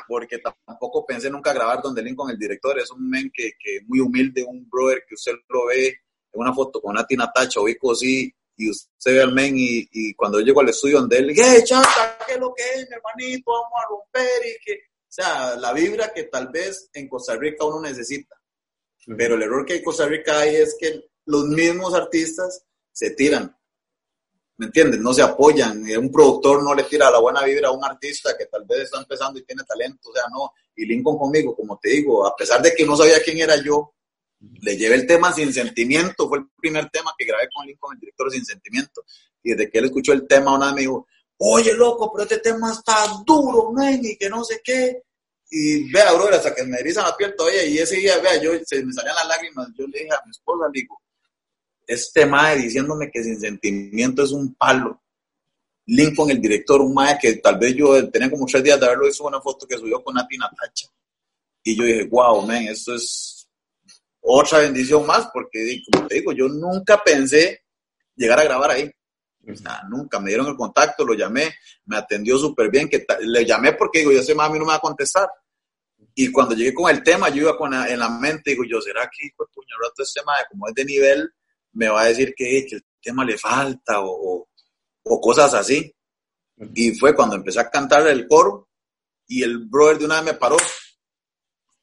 Porque 0.07 0.39
tampoco 0.39 1.05
pensé 1.05 1.29
nunca 1.29 1.53
grabar 1.53 1.81
donde 1.81 2.01
Lincoln, 2.01 2.31
el 2.31 2.39
director, 2.39 2.77
es 2.79 2.91
un 2.91 3.07
men 3.07 3.31
que, 3.33 3.51
que 3.59 3.79
muy 3.85 3.99
humilde, 3.99 4.43
un 4.43 4.67
brother 4.69 5.03
que 5.07 5.15
usted 5.15 5.33
lo 5.49 5.67
ve 5.67 5.87
en 5.87 6.41
una 6.41 6.53
foto 6.53 6.81
con 6.81 6.95
Nati 6.95 7.15
Natacha 7.15 7.59
o 7.59 7.65
Vico 7.65 7.95
sí, 7.95 8.33
y 8.55 8.69
usted 8.71 9.13
ve 9.13 9.21
al 9.21 9.33
men 9.33 9.55
y, 9.57 9.87
y 9.91 10.13
cuando 10.15 10.39
yo 10.39 10.47
llego 10.47 10.61
al 10.61 10.69
estudio 10.69 10.99
donde 10.99 11.17
él, 11.17 11.29
¡eh, 11.29 11.63
chata! 11.63 12.17
¿Qué 12.25 12.33
es 12.33 12.39
lo 12.39 12.53
que 12.53 12.63
es, 12.63 12.89
mi 12.89 12.95
hermanito? 12.95 13.51
Vamos 13.51 13.79
a 13.83 13.87
romper 13.89 14.45
y 14.45 14.65
que... 14.65 14.73
O 14.73 15.09
sea, 15.17 15.55
la 15.55 15.73
vibra 15.73 16.11
que 16.13 16.23
tal 16.23 16.49
vez 16.49 16.89
en 16.93 17.07
Costa 17.07 17.35
Rica 17.35 17.65
uno 17.65 17.81
necesita. 17.81 18.35
Pero 19.17 19.35
el 19.35 19.43
error 19.43 19.65
que 19.65 19.77
en 19.77 19.83
Costa 19.83 20.05
Rica 20.05 20.39
hay 20.39 20.55
es 20.57 20.75
que 20.79 21.01
los 21.25 21.45
mismos 21.45 21.93
artistas 21.93 22.65
se 22.91 23.11
tiran. 23.11 23.56
¿Me 24.57 24.65
entiendes? 24.65 24.99
No 24.99 25.13
se 25.13 25.21
apoyan. 25.21 25.83
Un 25.83 26.11
productor 26.11 26.63
no 26.63 26.73
le 26.73 26.83
tira 26.83 27.11
la 27.11 27.19
buena 27.19 27.43
vibra 27.43 27.69
a 27.69 27.71
un 27.71 27.83
artista 27.83 28.35
que 28.37 28.47
tal 28.47 28.65
vez 28.65 28.81
está 28.81 28.99
empezando 28.99 29.39
y 29.39 29.43
tiene 29.43 29.63
talento. 29.63 30.09
O 30.09 30.13
sea, 30.13 30.23
no. 30.31 30.51
Y 30.75 30.85
Lincoln 30.85 31.17
conmigo, 31.17 31.55
como 31.55 31.77
te 31.77 31.89
digo, 31.89 32.25
a 32.25 32.35
pesar 32.35 32.61
de 32.61 32.73
que 32.73 32.85
no 32.85 32.97
sabía 32.97 33.21
quién 33.23 33.39
era 33.39 33.55
yo, 33.63 33.93
le 34.39 34.75
llevé 34.75 34.95
el 34.95 35.05
tema 35.05 35.31
sin 35.31 35.53
sentimiento. 35.53 36.27
Fue 36.27 36.39
el 36.39 36.45
primer 36.59 36.89
tema 36.89 37.13
que 37.17 37.25
grabé 37.25 37.47
con 37.53 37.67
Lincoln, 37.67 37.93
el 37.93 37.99
director 37.99 38.31
sin 38.31 38.45
sentimiento. 38.45 39.03
Y 39.43 39.51
desde 39.51 39.69
que 39.69 39.77
él 39.77 39.85
escuchó 39.85 40.13
el 40.13 40.27
tema, 40.27 40.55
una 40.55 40.67
vez 40.67 40.75
me 40.75 40.81
dijo, 40.81 41.07
oye, 41.37 41.73
loco, 41.73 42.11
pero 42.11 42.23
este 42.23 42.39
tema 42.39 42.71
está 42.71 42.95
duro, 43.25 43.71
men, 43.71 44.03
y 44.03 44.17
que 44.17 44.27
no 44.27 44.43
sé 44.43 44.59
qué. 44.63 45.03
Y 45.49 45.91
vea, 45.91 46.13
bro, 46.13 46.29
hasta 46.29 46.53
que 46.53 46.63
me 46.63 46.77
erizan 46.77 47.05
la 47.05 47.15
piel 47.15 47.35
todavía. 47.35 47.63
Y 47.63 47.77
ese 47.77 47.97
día, 47.97 48.17
vea, 48.17 48.41
yo 48.41 48.51
se 48.65 48.83
me 48.83 48.91
salían 48.91 49.15
las 49.15 49.27
lágrimas. 49.27 49.67
Yo 49.77 49.85
le 49.87 49.99
dije 49.99 50.11
a 50.11 50.21
mi 50.25 50.31
esposa, 50.31 50.65
le 50.73 50.81
digo, 50.81 50.99
este 51.87 52.25
mae 52.25 52.57
diciéndome 52.57 53.09
que 53.09 53.23
sin 53.23 53.39
sentimiento 53.39 54.23
es 54.23 54.31
un 54.31 54.53
palo. 54.55 55.01
Lincoln, 55.85 56.29
el 56.29 56.41
director, 56.41 56.81
un 56.81 56.93
mae 56.93 57.17
que 57.17 57.37
tal 57.37 57.57
vez 57.57 57.73
yo 57.73 58.09
tenía 58.09 58.29
como 58.29 58.45
tres 58.45 58.61
días 58.61 58.77
de 58.77 58.85
haberlo 58.85 59.07
hizo 59.07 59.25
una 59.25 59.39
foto 59.39 59.65
que 59.65 59.77
subió 59.77 60.03
con 60.03 60.15
Nati 60.15 60.37
Natacha. 60.37 60.87
Y 61.63 61.77
yo 61.77 61.83
dije, 61.83 62.03
wow, 62.05 62.45
man, 62.45 62.63
esto 62.63 62.93
es 62.93 63.49
otra 64.19 64.59
bendición 64.59 65.05
más, 65.05 65.29
porque 65.33 65.81
como 65.91 66.07
te 66.07 66.15
digo, 66.15 66.33
yo 66.33 66.49
nunca 66.49 67.01
pensé 67.01 67.63
llegar 68.15 68.39
a 68.39 68.43
grabar 68.43 68.71
ahí. 68.71 68.91
O 69.49 69.55
sea, 69.55 69.81
nunca 69.89 70.19
me 70.19 70.27
dieron 70.27 70.47
el 70.47 70.57
contacto, 70.57 71.05
lo 71.05 71.13
llamé, 71.13 71.55
me 71.85 71.95
atendió 71.95 72.37
súper 72.37 72.69
bien, 72.69 72.89
que 72.89 73.05
le 73.21 73.45
llamé 73.45 73.71
porque 73.73 73.99
digo, 73.99 74.11
yo 74.11 74.21
sé, 74.21 74.35
mami 74.35 74.59
no 74.59 74.65
me 74.65 74.71
va 74.71 74.75
a 74.75 74.81
contestar. 74.81 75.29
Y 76.13 76.31
cuando 76.31 76.53
llegué 76.53 76.73
con 76.73 76.89
el 76.93 77.01
tema, 77.01 77.29
yo 77.29 77.43
iba 77.43 77.57
con 77.57 77.73
en 77.73 77.99
la 77.99 78.09
mente, 78.09 78.51
digo, 78.51 78.63
yo, 78.65 78.81
¿será 78.81 79.09
que, 79.09 79.29
pues, 79.37 79.49
puño, 79.53 79.67
rato 79.81 80.03
este 80.03 80.19
tema, 80.19 80.33
como 80.49 80.67
es 80.67 80.73
de 80.73 80.83
nivel, 80.83 81.31
me 81.77 81.87
va 81.87 82.01
a 82.01 82.05
decir 82.07 82.33
que, 82.35 82.59
el 82.59 82.83
tema 83.01 83.23
le 83.23 83.37
falta 83.37 84.01
o, 84.01 84.49
cosas 85.21 85.53
así. 85.53 85.93
Y 86.73 86.91
fue 86.95 87.15
cuando 87.15 87.35
empecé 87.35 87.59
a 87.59 87.69
cantar 87.69 88.07
el 88.07 88.27
coro 88.27 88.69
y 89.27 89.43
el 89.43 89.59
brother 89.59 89.99
de 89.99 90.05
una 90.05 90.15
vez 90.15 90.33
me 90.33 90.39
paró. 90.39 90.57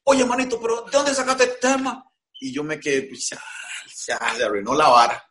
Oye, 0.03 0.25
manito, 0.25 0.59
pero 0.61 0.81
¿de 0.81 0.91
dónde 0.91 1.13
sacaste 1.13 1.45
el 1.45 1.59
tema? 1.59 2.03
Y 2.39 2.53
yo 2.53 2.63
me 2.63 2.79
quedé, 2.79 3.03
pues 3.03 3.29
ya, 3.29 3.41
se 3.87 4.13
arruinó 4.13 4.75
la 4.75 4.89
vara. 4.89 5.23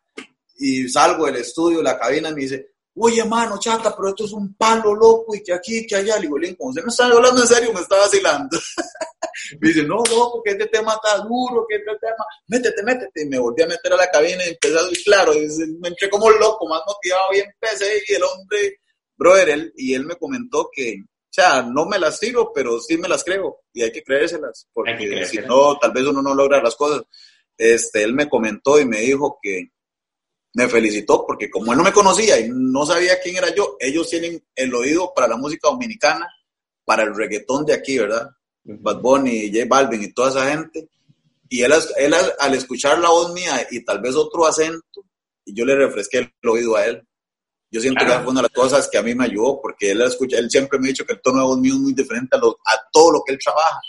Y 0.56 0.88
salgo 0.88 1.26
del 1.26 1.36
estudio, 1.36 1.82
la 1.82 1.98
cabina, 1.98 2.30
y 2.30 2.34
me 2.34 2.40
dice, 2.40 2.73
oye, 2.96 3.24
mano, 3.24 3.58
chata, 3.58 3.94
pero 3.96 4.10
esto 4.10 4.24
es 4.24 4.32
un 4.32 4.54
palo 4.54 4.94
loco 4.94 5.34
y 5.34 5.42
que 5.42 5.52
aquí, 5.52 5.86
que 5.86 5.96
allá. 5.96 6.16
Le 6.16 6.22
digo, 6.22 6.38
Lincoln, 6.38 6.70
usted 6.70 6.82
me 6.82 6.88
está 6.88 7.06
hablando 7.06 7.40
en 7.40 7.48
serio, 7.48 7.72
me 7.72 7.80
está 7.80 7.96
vacilando. 7.96 8.58
me 9.60 9.68
dice, 9.68 9.82
no, 9.82 9.96
loco, 9.96 10.42
que 10.44 10.52
este 10.52 10.66
tema 10.66 10.94
está 10.94 11.18
duro, 11.18 11.66
que 11.68 11.76
este 11.76 11.90
tema, 12.00 12.24
métete, 12.48 12.82
métete. 12.82 13.22
Y 13.22 13.26
me 13.26 13.38
volví 13.38 13.62
a 13.62 13.66
meter 13.66 13.92
a 13.92 13.96
la 13.96 14.10
cabina 14.10 14.44
y 14.46 14.50
empecé 14.50 14.78
a 14.78 14.82
decir, 14.82 15.04
claro, 15.04 15.32
me 15.80 15.88
entré 15.88 16.08
como 16.08 16.30
loco, 16.30 16.68
más 16.68 16.82
motivado 16.86 17.28
y 17.34 17.40
empecé. 17.40 18.02
Y 18.08 18.14
el 18.14 18.22
hombre, 18.22 18.80
brother, 19.16 19.48
él, 19.50 19.72
y 19.76 19.94
él 19.94 20.04
me 20.06 20.16
comentó 20.16 20.70
que, 20.72 20.96
o 21.02 21.34
sea, 21.34 21.62
no 21.62 21.86
me 21.86 21.98
las 21.98 22.20
tiro, 22.20 22.52
pero 22.54 22.80
sí 22.80 22.96
me 22.96 23.08
las 23.08 23.24
creo 23.24 23.64
y 23.72 23.82
hay 23.82 23.90
que 23.90 24.04
creérselas, 24.04 24.68
porque 24.72 25.26
si 25.26 25.38
no, 25.38 25.76
tal 25.78 25.90
vez 25.90 26.04
uno 26.06 26.22
no 26.22 26.32
logra 26.32 26.62
las 26.62 26.76
cosas. 26.76 27.02
Este, 27.58 28.02
él 28.02 28.14
me 28.14 28.28
comentó 28.28 28.80
y 28.80 28.84
me 28.84 29.00
dijo 29.00 29.38
que 29.42 29.73
me 30.54 30.68
felicitó 30.68 31.24
porque 31.26 31.50
como 31.50 31.72
él 31.72 31.78
no 31.78 31.84
me 31.84 31.92
conocía 31.92 32.38
y 32.38 32.48
no 32.48 32.86
sabía 32.86 33.20
quién 33.20 33.36
era 33.36 33.52
yo, 33.54 33.76
ellos 33.80 34.08
tienen 34.08 34.42
el 34.54 34.74
oído 34.74 35.12
para 35.14 35.28
la 35.28 35.36
música 35.36 35.68
dominicana, 35.68 36.28
para 36.84 37.02
el 37.02 37.14
reggaetón 37.14 37.66
de 37.66 37.74
aquí, 37.74 37.98
¿verdad? 37.98 38.30
Bad 38.62 39.00
Bunny, 39.00 39.52
J 39.52 39.66
Balvin 39.68 40.04
y 40.04 40.12
toda 40.12 40.30
esa 40.30 40.50
gente. 40.50 40.88
Y 41.48 41.62
él, 41.62 41.72
él 41.98 42.14
al, 42.38 42.54
escuchar 42.54 42.98
la 42.98 43.10
voz 43.10 43.32
mía 43.32 43.66
y 43.70 43.84
tal 43.84 44.00
vez 44.00 44.14
otro 44.14 44.46
acento, 44.46 45.04
y 45.44 45.54
yo 45.54 45.64
le 45.64 45.74
refresqué 45.74 46.18
el 46.18 46.48
oído 46.48 46.76
a 46.76 46.86
él. 46.86 47.02
Yo 47.70 47.80
siento 47.80 48.06
que 48.06 48.12
fue 48.12 48.30
una 48.30 48.40
de 48.40 48.48
las 48.48 48.52
cosas 48.52 48.88
que 48.88 48.96
a 48.96 49.02
mí 49.02 49.14
me 49.14 49.24
ayudó, 49.24 49.60
porque 49.60 49.90
él, 49.90 50.00
escucha, 50.02 50.38
él 50.38 50.48
siempre 50.48 50.78
me 50.78 50.86
ha 50.86 50.88
dicho 50.88 51.04
que 51.04 51.14
el 51.14 51.20
tono 51.20 51.40
de 51.40 51.46
voz 51.46 51.58
mío 51.58 51.74
es 51.74 51.80
muy 51.80 51.92
diferente 51.92 52.36
a, 52.36 52.38
a 52.38 52.80
todo 52.92 53.12
lo 53.12 53.22
que 53.26 53.32
él 53.32 53.38
trabaja. 53.42 53.80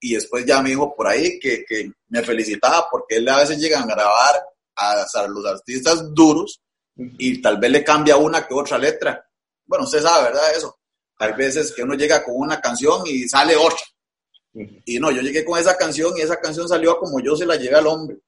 Y 0.00 0.14
después 0.14 0.46
ya 0.46 0.62
me 0.62 0.70
dijo 0.70 0.94
por 0.94 1.08
ahí 1.08 1.40
que, 1.40 1.64
que 1.64 1.90
me 2.08 2.22
felicitaba 2.22 2.86
porque 2.88 3.16
él 3.16 3.28
a 3.28 3.38
veces 3.38 3.58
llega 3.58 3.80
a 3.80 3.86
grabar 3.86 4.40
a, 4.76 5.26
los 5.28 5.46
artistas 5.46 6.14
duros 6.14 6.60
y 6.96 7.40
tal 7.40 7.58
vez 7.58 7.70
le 7.70 7.84
cambia 7.84 8.16
una 8.16 8.46
que 8.46 8.54
otra 8.54 8.78
letra. 8.78 9.24
Bueno, 9.66 9.84
usted 9.84 10.02
sabe, 10.02 10.28
¿verdad? 10.28 10.56
Eso. 10.56 10.78
Hay 11.18 11.32
veces 11.32 11.72
que 11.72 11.82
uno 11.82 11.94
llega 11.94 12.24
con 12.24 12.34
una 12.36 12.60
canción 12.60 13.02
y 13.06 13.28
sale 13.28 13.56
otra. 13.56 13.78
Y 14.84 14.98
no, 15.00 15.10
yo 15.10 15.20
llegué 15.20 15.44
con 15.44 15.58
esa 15.58 15.76
canción 15.76 16.16
y 16.16 16.20
esa 16.20 16.40
canción 16.40 16.68
salió 16.68 16.96
como 16.98 17.20
yo 17.20 17.34
se 17.34 17.46
la 17.46 17.56
llevé 17.56 17.76
al 17.76 17.86
hombre. 17.86 18.18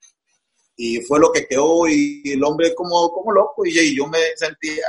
y 0.76 1.00
fue 1.00 1.20
lo 1.20 1.30
que 1.32 1.46
quedó 1.46 1.88
y 1.88 2.22
el 2.24 2.42
hombre 2.42 2.74
como, 2.74 3.10
como 3.10 3.32
loco 3.32 3.64
y, 3.64 3.96
yo 3.96 4.06
me 4.08 4.18
sentía 4.36 4.86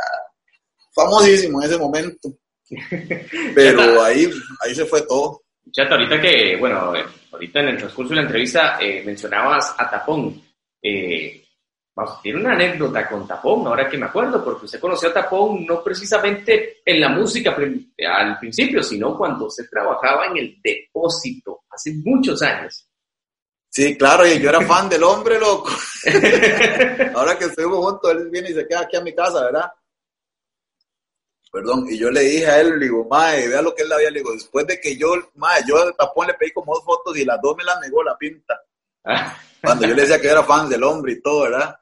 famosísimo 0.94 1.62
en 1.62 1.70
ese 1.70 1.78
momento. 1.78 2.30
Pero 3.56 4.04
ahí, 4.04 4.30
ahí 4.62 4.76
se 4.76 4.86
fue 4.86 5.02
todo. 5.04 5.44
Chata, 5.72 5.96
ahorita 5.96 6.22
que, 6.22 6.56
bueno, 6.58 6.94
ahorita 7.32 7.60
en 7.60 7.68
el 7.70 7.78
transcurso 7.78 8.10
de 8.10 8.16
la 8.18 8.22
entrevista 8.24 8.78
eh, 8.82 9.04
mencionabas 9.06 9.76
a 9.78 9.90
Tapón. 9.90 10.42
Eh, 10.82 11.47
tiene 12.22 12.40
una 12.40 12.54
anécdota 12.54 13.08
con 13.08 13.28
Tapón, 13.28 13.66
ahora 13.66 13.90
que 13.90 13.98
me 13.98 14.06
acuerdo, 14.06 14.44
porque 14.44 14.66
usted 14.66 14.80
conoció 14.80 15.10
a 15.10 15.14
Tapón 15.14 15.66
no 15.66 15.84
precisamente 15.84 16.82
en 16.86 17.02
la 17.02 17.10
música 17.10 17.56
al 18.08 18.40
principio, 18.40 18.84
sino 18.84 19.18
cuando 19.18 19.50
se 19.50 19.68
trabajaba 19.68 20.28
en 20.28 20.38
el 20.38 20.62
depósito, 20.62 21.64
hace 21.70 21.94
muchos 22.04 22.42
años. 22.44 22.88
Sí, 23.70 23.98
claro, 23.98 24.28
y 24.28 24.40
yo 24.40 24.50
era 24.50 24.62
fan 24.68 24.90
del 24.90 25.04
hombre, 25.04 25.40
loco. 25.40 25.70
ahora 27.16 27.38
que 27.38 27.46
estuvimos 27.46 27.80
juntos, 27.80 28.12
él 28.12 28.30
viene 28.30 28.52
y 28.52 28.54
se 28.54 28.68
queda 28.68 28.82
aquí 28.82 28.96
a 28.96 29.02
mi 29.02 29.16
casa, 29.16 29.46
¿verdad? 29.46 29.72
Perdón, 31.52 31.88
y 31.90 31.98
yo 31.98 32.12
le 32.12 32.22
dije 32.22 32.46
a 32.46 32.60
él, 32.62 32.78
le 32.78 32.86
digo, 32.86 33.08
mae, 33.10 33.48
vea 33.48 33.62
lo 33.62 33.74
que 33.74 33.84
él 33.84 33.92
había, 33.92 34.12
le 34.12 34.20
digo, 34.20 34.34
después 34.34 34.68
de 34.68 34.80
que 34.80 34.96
yo, 34.96 35.16
mae, 35.36 35.64
yo 35.68 35.78
a 35.78 35.92
Tapón 35.94 36.28
le 36.28 36.36
pedí 36.36 36.52
como 36.52 36.76
dos 36.76 36.86
fotos 36.86 37.18
y 37.18 37.26
las 37.26 37.42
dos 37.42 37.58
me 37.58 37.64
las 37.64 37.80
negó 37.82 38.04
la 38.04 38.16
pinta. 38.16 38.62
Cuando 39.64 39.88
yo 39.88 39.96
le 39.96 40.04
decía 40.04 40.22
que 40.22 40.28
era 40.28 40.44
fan 40.44 40.70
del 40.70 40.84
hombre 40.84 41.14
y 41.14 41.22
todo, 41.22 41.44
¿verdad? 41.44 41.76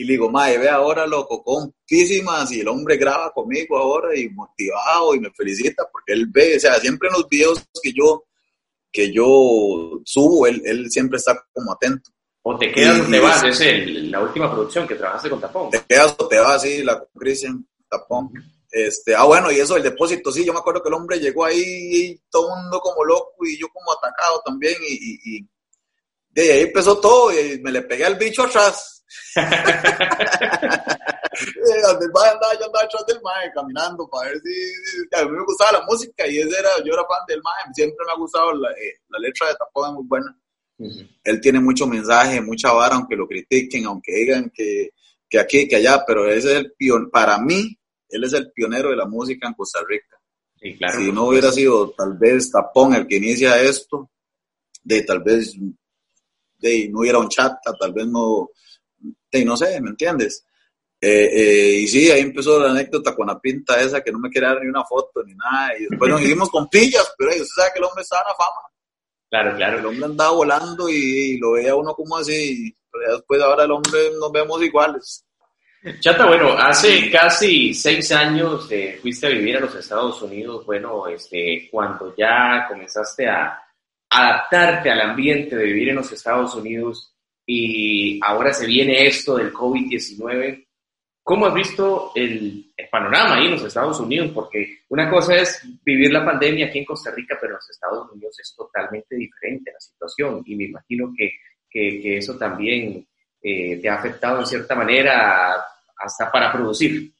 Y 0.00 0.04
le 0.04 0.14
digo, 0.14 0.30
mae, 0.30 0.56
ve 0.56 0.70
ahora, 0.70 1.06
loco, 1.06 1.44
conquísimas, 1.44 2.50
y 2.52 2.60
el 2.60 2.68
hombre 2.68 2.96
graba 2.96 3.30
conmigo 3.34 3.76
ahora 3.76 4.18
y 4.18 4.30
motivado 4.30 5.14
y 5.14 5.20
me 5.20 5.30
felicita 5.30 5.86
porque 5.92 6.14
él 6.14 6.26
ve, 6.26 6.56
o 6.56 6.60
sea, 6.60 6.80
siempre 6.80 7.10
en 7.10 7.20
los 7.20 7.28
videos 7.28 7.62
que 7.82 7.92
yo, 7.92 8.24
que 8.90 9.12
yo 9.12 10.00
subo, 10.06 10.46
él, 10.46 10.62
él 10.64 10.90
siempre 10.90 11.18
está 11.18 11.44
como 11.52 11.72
atento. 11.72 12.10
O 12.40 12.56
te 12.56 12.72
quedas 12.72 12.98
o 12.98 13.10
te 13.10 13.20
vas, 13.20 13.44
es 13.44 13.60
el, 13.60 14.10
la 14.10 14.22
última 14.22 14.50
producción 14.50 14.88
que 14.88 14.94
trabajaste 14.94 15.28
con 15.28 15.38
Tapón. 15.38 15.68
Te 15.68 15.84
quedas 15.86 16.16
o 16.16 16.26
te 16.26 16.38
vas, 16.38 16.62
sí, 16.62 16.82
la 16.82 16.98
con 16.98 17.08
Cristian 17.16 17.68
Tapón. 17.86 18.30
Este, 18.70 19.14
ah, 19.14 19.24
bueno, 19.24 19.52
y 19.52 19.56
eso, 19.56 19.76
el 19.76 19.82
depósito, 19.82 20.32
sí, 20.32 20.46
yo 20.46 20.54
me 20.54 20.60
acuerdo 20.60 20.82
que 20.82 20.88
el 20.88 20.94
hombre 20.94 21.20
llegó 21.20 21.44
ahí 21.44 21.60
y 21.62 22.22
todo 22.30 22.56
el 22.56 22.62
mundo 22.62 22.80
como 22.80 23.04
loco 23.04 23.34
y 23.44 23.60
yo 23.60 23.68
como 23.68 23.92
atacado 23.92 24.40
también 24.46 24.76
y, 24.80 25.36
y, 25.36 25.46
de 26.30 26.52
ahí 26.52 26.60
empezó 26.62 26.98
todo 26.98 27.38
y 27.38 27.60
me 27.60 27.70
le 27.70 27.82
pegué 27.82 28.06
al 28.06 28.16
bicho 28.16 28.44
atrás 28.44 28.99
mae 32.12 32.30
andaba, 32.30 32.54
yo 32.58 32.66
andaba 32.66 32.84
atrás 32.84 33.04
del 33.06 33.20
mae 33.22 33.50
caminando 33.54 34.08
para 34.08 34.30
ver 34.30 34.40
si, 34.40 34.52
a 35.16 35.24
mí 35.24 35.30
me 35.30 35.44
gustaba 35.44 35.72
la 35.72 35.84
música 35.86 36.26
y 36.26 36.38
ese 36.38 36.58
era, 36.58 36.70
yo 36.84 36.92
era 36.92 37.04
fan 37.04 37.24
del 37.28 37.42
mae, 37.42 37.74
siempre 37.74 38.04
me 38.06 38.12
ha 38.12 38.16
gustado 38.16 38.52
la, 38.54 38.70
eh, 38.70 39.00
la 39.08 39.18
letra 39.18 39.48
de 39.48 39.54
Tapón 39.54 39.88
es 39.88 39.94
muy 39.94 40.06
buena. 40.06 40.36
Él 41.24 41.40
tiene 41.42 41.60
mucho 41.60 41.86
mensaje, 41.86 42.40
mucha 42.40 42.72
vara, 42.72 42.96
aunque 42.96 43.14
lo 43.14 43.28
critiquen, 43.28 43.84
aunque 43.84 44.12
digan 44.12 44.50
que, 44.54 44.90
que 45.28 45.38
aquí, 45.38 45.68
que 45.68 45.76
allá, 45.76 46.04
pero 46.06 46.26
ese 46.26 46.52
es 46.52 46.56
el 46.58 46.72
pionero, 46.72 47.10
para 47.10 47.38
mí, 47.38 47.76
él 48.08 48.24
es 48.24 48.32
el 48.32 48.50
pionero 48.52 48.88
de 48.90 48.96
la 48.96 49.04
música 49.04 49.46
en 49.46 49.54
Costa 49.54 49.80
Rica. 49.86 50.18
si 50.58 51.12
no 51.12 51.26
hubiera 51.26 51.52
sido 51.52 51.90
tal 51.90 52.16
vez 52.18 52.50
Tapón 52.50 52.94
el 52.94 53.06
que 53.06 53.16
inicia 53.16 53.60
esto, 53.60 54.10
de 54.82 55.02
tal 55.02 55.22
vez 55.22 55.54
de, 56.58 56.88
no 56.90 57.00
hubiera 57.00 57.18
un 57.18 57.28
chat, 57.28 57.58
tal 57.78 57.92
vez 57.92 58.06
no, 58.06 58.50
y 59.32 59.44
no 59.44 59.56
sé, 59.56 59.80
¿me 59.80 59.90
entiendes? 59.90 60.44
Eh, 61.02 61.30
eh, 61.32 61.80
y 61.80 61.88
sí, 61.88 62.10
ahí 62.10 62.20
empezó 62.20 62.60
la 62.60 62.70
anécdota 62.70 63.14
con 63.14 63.26
la 63.26 63.40
pinta 63.40 63.80
esa 63.80 64.02
que 64.02 64.12
no 64.12 64.18
me 64.18 64.28
quería 64.28 64.50
dar 64.50 64.60
ni 64.62 64.68
una 64.68 64.84
foto 64.84 65.22
ni 65.24 65.34
nada. 65.34 65.70
Y 65.78 65.86
después 65.88 66.10
nos 66.10 66.20
hicimos 66.20 66.50
con 66.50 66.68
pillas, 66.68 67.14
pero 67.16 67.30
usted 67.30 67.44
sabe 67.44 67.70
que 67.72 67.78
el 67.78 67.84
hombre 67.84 68.02
estaba 68.02 68.22
en 68.22 68.28
la 68.28 68.34
fama. 68.34 68.70
Claro, 69.30 69.56
claro. 69.56 69.78
El 69.78 69.86
hombre 69.86 70.04
andaba 70.04 70.32
volando 70.32 70.88
y, 70.88 71.38
lo 71.38 71.52
veía 71.52 71.74
uno 71.74 71.94
como 71.94 72.18
así. 72.18 72.76
Pero 72.90 73.16
después 73.16 73.40
ahora 73.40 73.64
el 73.64 73.70
hombre 73.70 74.10
nos 74.18 74.30
vemos 74.32 74.62
iguales. 74.62 75.24
Chata, 76.00 76.26
bueno, 76.26 76.52
hace 76.58 77.10
casi 77.10 77.72
seis 77.72 78.12
años 78.12 78.70
eh, 78.70 78.98
fuiste 79.00 79.28
a 79.28 79.30
vivir 79.30 79.56
a 79.56 79.60
los 79.60 79.74
Estados 79.74 80.20
Unidos. 80.20 80.66
Bueno, 80.66 81.06
este, 81.08 81.68
cuando 81.70 82.14
ya 82.14 82.66
comenzaste 82.68 83.26
a 83.26 83.62
adaptarte 84.10 84.90
al 84.90 85.00
ambiente 85.00 85.56
de 85.56 85.64
vivir 85.64 85.90
en 85.90 85.96
los 85.96 86.12
Estados 86.12 86.54
Unidos, 86.56 87.14
y 87.52 88.20
ahora 88.22 88.52
se 88.52 88.64
viene 88.64 89.08
esto 89.08 89.36
del 89.36 89.52
COVID-19. 89.52 90.68
¿Cómo 91.20 91.46
has 91.46 91.54
visto 91.54 92.12
el, 92.14 92.72
panorama 92.92 93.36
ahí 93.36 93.46
en 93.46 93.52
los 93.52 93.64
Estados 93.64 93.98
Unidos? 93.98 94.30
Porque 94.32 94.82
una 94.88 95.10
cosa 95.10 95.34
es 95.34 95.60
vivir 95.84 96.12
la 96.12 96.24
pandemia 96.24 96.66
aquí 96.66 96.78
en 96.78 96.84
Costa 96.84 97.10
Rica, 97.10 97.36
pero 97.40 97.54
en 97.54 97.56
los 97.56 97.70
Estados 97.70 98.08
Unidos 98.12 98.38
es 98.38 98.54
totalmente 98.56 99.16
diferente 99.16 99.72
la 99.72 99.80
situación 99.80 100.44
y 100.46 100.54
me 100.54 100.64
imagino 100.66 101.12
que, 101.16 101.32
que, 101.68 102.18
eso 102.18 102.38
también 102.38 103.04
eh, 103.42 103.78
te 103.78 103.88
ha 103.88 103.96
afectado 103.96 104.38
en 104.38 104.46
cierta 104.46 104.76
manera 104.76 105.56
hasta 105.96 106.30
para 106.30 106.52
producir. 106.52 107.12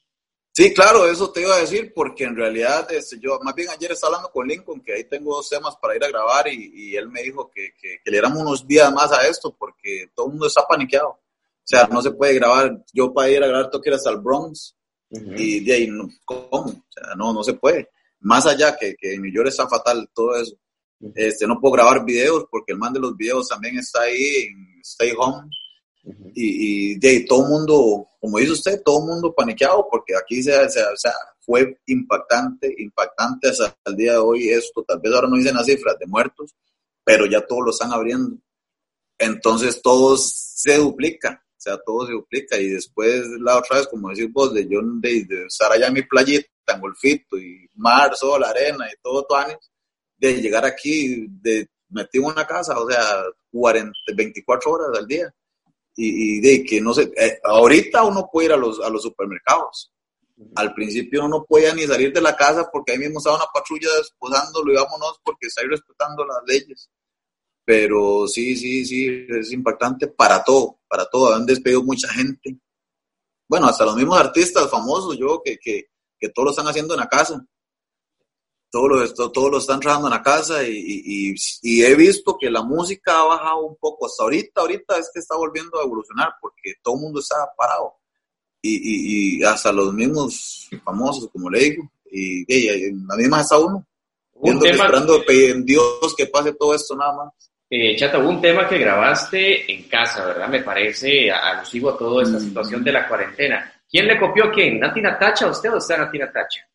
Sí, 0.53 0.73
claro, 0.73 1.07
eso 1.07 1.31
te 1.31 1.41
iba 1.41 1.55
a 1.55 1.59
decir, 1.59 1.93
porque 1.93 2.25
en 2.25 2.35
realidad 2.35 2.91
este, 2.91 3.17
yo, 3.19 3.39
más 3.41 3.55
bien 3.55 3.69
ayer 3.69 3.93
estaba 3.93 4.15
hablando 4.15 4.33
con 4.33 4.47
Lincoln, 4.47 4.81
que 4.81 4.93
ahí 4.93 5.05
tengo 5.05 5.35
dos 5.35 5.49
temas 5.49 5.77
para 5.77 5.95
ir 5.95 6.03
a 6.03 6.09
grabar, 6.09 6.47
y, 6.49 6.95
él 6.95 7.07
me 7.07 7.21
dijo 7.23 7.49
que, 7.49 7.73
que, 7.81 8.01
le 8.03 8.11
diéramos 8.11 8.41
unos 8.41 8.67
días 8.67 8.91
más 8.91 9.11
a 9.13 9.25
esto, 9.27 9.55
porque 9.57 10.11
todo 10.13 10.25
el 10.25 10.31
mundo 10.33 10.47
está 10.47 10.67
paniqueado. 10.67 11.09
O 11.09 11.19
sea, 11.63 11.87
no 11.87 12.01
se 12.01 12.11
puede 12.11 12.33
grabar, 12.33 12.83
yo 12.91 13.13
para 13.13 13.29
ir 13.29 13.41
a 13.43 13.47
grabar 13.47 13.69
tengo 13.69 13.81
que 13.81 13.89
ir 13.91 13.95
hasta 13.95 14.09
el 14.09 14.17
Bronx, 14.17 14.75
y 15.09 15.63
de 15.63 15.73
ahí, 15.73 15.89
¿cómo? 16.25 16.49
O 16.51 16.85
sea, 16.89 17.15
no, 17.15 17.33
no 17.33 17.43
se 17.43 17.53
puede. 17.53 17.89
Más 18.19 18.45
allá 18.45 18.75
que, 18.77 18.95
que 18.95 19.13
en 19.13 19.21
New 19.21 19.33
York 19.33 19.49
está 19.49 19.67
fatal 19.67 20.09
todo 20.13 20.35
eso. 20.35 20.55
Este, 21.15 21.47
no 21.47 21.59
puedo 21.59 21.73
grabar 21.73 22.05
videos, 22.05 22.45
porque 22.49 22.73
el 22.73 22.77
man 22.77 22.93
de 22.93 22.99
los 22.99 23.15
videos 23.15 23.47
también 23.47 23.77
está 23.77 24.01
ahí 24.01 24.47
en 24.47 24.81
Stay 24.81 25.13
Home, 25.17 25.49
y, 26.03 26.97
de 26.99 27.25
todo 27.27 27.47
mundo, 27.47 28.09
como 28.19 28.37
dice 28.39 28.53
usted, 28.53 28.81
todo 28.83 29.01
mundo 29.01 29.33
paniqueado 29.33 29.87
porque 29.89 30.15
aquí 30.15 30.41
se, 30.41 30.69
se, 30.69 30.81
fue 31.39 31.79
impactante, 31.87 32.73
impactante 32.77 33.49
hasta 33.49 33.75
el 33.85 33.95
día 33.95 34.13
de 34.13 34.17
hoy 34.17 34.49
esto. 34.49 34.83
Tal 34.83 34.99
vez 34.99 35.13
ahora 35.13 35.27
no 35.27 35.37
dicen 35.37 35.55
las 35.55 35.65
cifras 35.65 35.97
de 35.99 36.07
muertos, 36.07 36.55
pero 37.03 37.25
ya 37.25 37.45
todos 37.45 37.65
lo 37.65 37.71
están 37.71 37.91
abriendo. 37.91 38.37
Entonces 39.17 39.81
todo 39.81 40.17
se 40.17 40.77
duplica, 40.77 41.43
o 41.45 41.61
sea, 41.61 41.77
todo 41.77 42.07
se 42.07 42.13
duplica. 42.13 42.57
Y 42.57 42.69
después 42.69 43.27
la 43.39 43.57
otra 43.57 43.77
vez, 43.77 43.87
como 43.87 44.09
decís 44.09 44.31
vos, 44.31 44.53
de 44.53 44.67
yo 44.67 44.79
de, 44.83 45.27
estar 45.47 45.71
allá 45.71 45.87
en 45.87 45.93
mi 45.93 46.01
playita, 46.03 46.47
en 46.67 46.81
golfito 46.81 47.37
y 47.37 47.69
mar, 47.75 48.15
sol, 48.15 48.43
arena 48.43 48.87
y 48.91 48.95
todo, 49.01 49.23
todo 49.23 49.37
años, 49.37 49.71
de 50.17 50.41
llegar 50.41 50.65
aquí, 50.65 51.27
de 51.41 51.67
metido 51.89 52.25
en 52.25 52.31
una 52.31 52.47
casa, 52.47 52.79
o 52.79 52.89
sea, 52.89 53.23
40, 53.51 53.91
24 54.15 54.71
horas 54.71 54.97
al 54.97 55.07
día 55.07 55.33
y, 55.95 56.39
de 56.39 56.63
que 56.63 56.81
no 56.81 56.93
sé, 56.93 57.11
eh, 57.17 57.39
ahorita 57.43 58.03
uno 58.03 58.29
puede 58.31 58.47
ir 58.47 58.53
a 58.53 58.57
los, 58.57 58.79
a 58.79 58.89
los 58.89 59.01
supermercados. 59.01 59.91
Al 60.55 60.73
principio 60.73 61.25
uno 61.25 61.39
no 61.39 61.45
podía 61.45 61.73
ni 61.73 61.85
salir 61.85 62.11
de 62.11 62.21
la 62.21 62.35
casa 62.35 62.67
porque 62.71 62.93
ahí 62.93 62.97
mismo 62.97 63.19
estaba 63.19 63.35
una 63.35 63.45
patrulla 63.53 63.89
desposándolo 63.97 64.71
y 64.71 64.75
vámonos 64.75 65.19
porque 65.23 65.47
está 65.47 65.61
ahí 65.61 65.67
respetando 65.67 66.25
las 66.25 66.39
leyes. 66.47 66.89
Pero 67.63 68.27
sí, 68.27 68.55
sí, 68.55 68.85
sí, 68.85 69.25
es 69.29 69.51
impactante 69.51 70.07
para 70.07 70.43
todo, 70.43 70.79
para 70.87 71.05
todo. 71.05 71.35
Han 71.35 71.45
despedido 71.45 71.83
mucha 71.83 72.11
gente. 72.11 72.57
Bueno, 73.47 73.67
hasta 73.67 73.85
los 73.85 73.95
mismos 73.95 74.19
artistas 74.19 74.69
famosos, 74.69 75.17
yo, 75.17 75.41
que, 75.43 75.57
que, 75.59 75.89
que 76.19 76.29
todos 76.29 76.45
lo 76.45 76.51
están 76.51 76.67
haciendo 76.67 76.95
en 76.95 77.01
la 77.01 77.07
casa 77.07 77.45
todo 78.71 78.87
lo, 78.87 79.13
todo, 79.13 79.49
lo 79.49 79.57
están 79.57 79.81
trabajando 79.81 80.07
en 80.07 80.13
la 80.13 80.23
casa 80.23 80.63
y, 80.63 81.35
y, 81.61 81.83
he 81.83 81.93
visto 81.95 82.37
que 82.39 82.49
la 82.49 82.63
música 82.63 83.19
ha 83.19 83.25
bajado 83.25 83.65
un 83.65 83.75
poco. 83.75 84.05
Hasta 84.05 84.23
ahorita, 84.23 84.61
ahorita 84.61 84.97
es 84.97 85.11
que 85.13 85.19
está 85.19 85.35
volviendo 85.35 85.77
a 85.77 85.83
evolucionar 85.83 86.33
porque 86.39 86.75
todo 86.81 86.95
el 86.95 87.01
mundo 87.01 87.19
está 87.19 87.35
parado. 87.57 87.95
Y, 88.61 89.39
y, 89.39 89.43
hasta 89.43 89.73
los 89.73 89.93
mismos 89.93 90.69
famosos, 90.85 91.29
como 91.33 91.49
le 91.49 91.59
digo, 91.59 91.91
y, 92.09 92.45
y 92.47 92.91
la 93.05 93.15
misma 93.17 93.41
está 93.41 93.57
uno, 93.59 93.85
viendo, 94.41 94.65
esperando 94.65 95.21
en 95.27 95.65
Dios 95.65 96.15
que 96.15 96.27
pase 96.27 96.53
todo 96.53 96.73
esto 96.73 96.95
nada 96.95 97.13
más. 97.13 97.33
Eh, 97.69 97.95
Chata, 97.95 98.19
hubo 98.19 98.29
un 98.29 98.41
tema 98.41 98.67
que 98.67 98.77
grabaste 98.77 99.71
en 99.71 99.83
casa, 99.83 100.25
¿verdad? 100.25 100.47
Me 100.47 100.61
parece 100.61 101.29
alusivo 101.31 101.89
a 101.89 101.97
toda 101.97 102.23
esta 102.23 102.37
mm. 102.37 102.41
situación 102.41 102.83
de 102.83 102.91
la 102.91 103.07
cuarentena. 103.07 103.73
¿Quién 103.89 104.07
le 104.07 104.17
copió 104.17 104.45
a 104.45 104.51
quién? 104.51 104.79
¿Nati 104.79 105.01
Natacha 105.01 105.47
usted 105.47 105.73
o 105.73 105.77
usted 105.77 105.97
Nati 105.97 106.17
Natacha? 106.17 106.65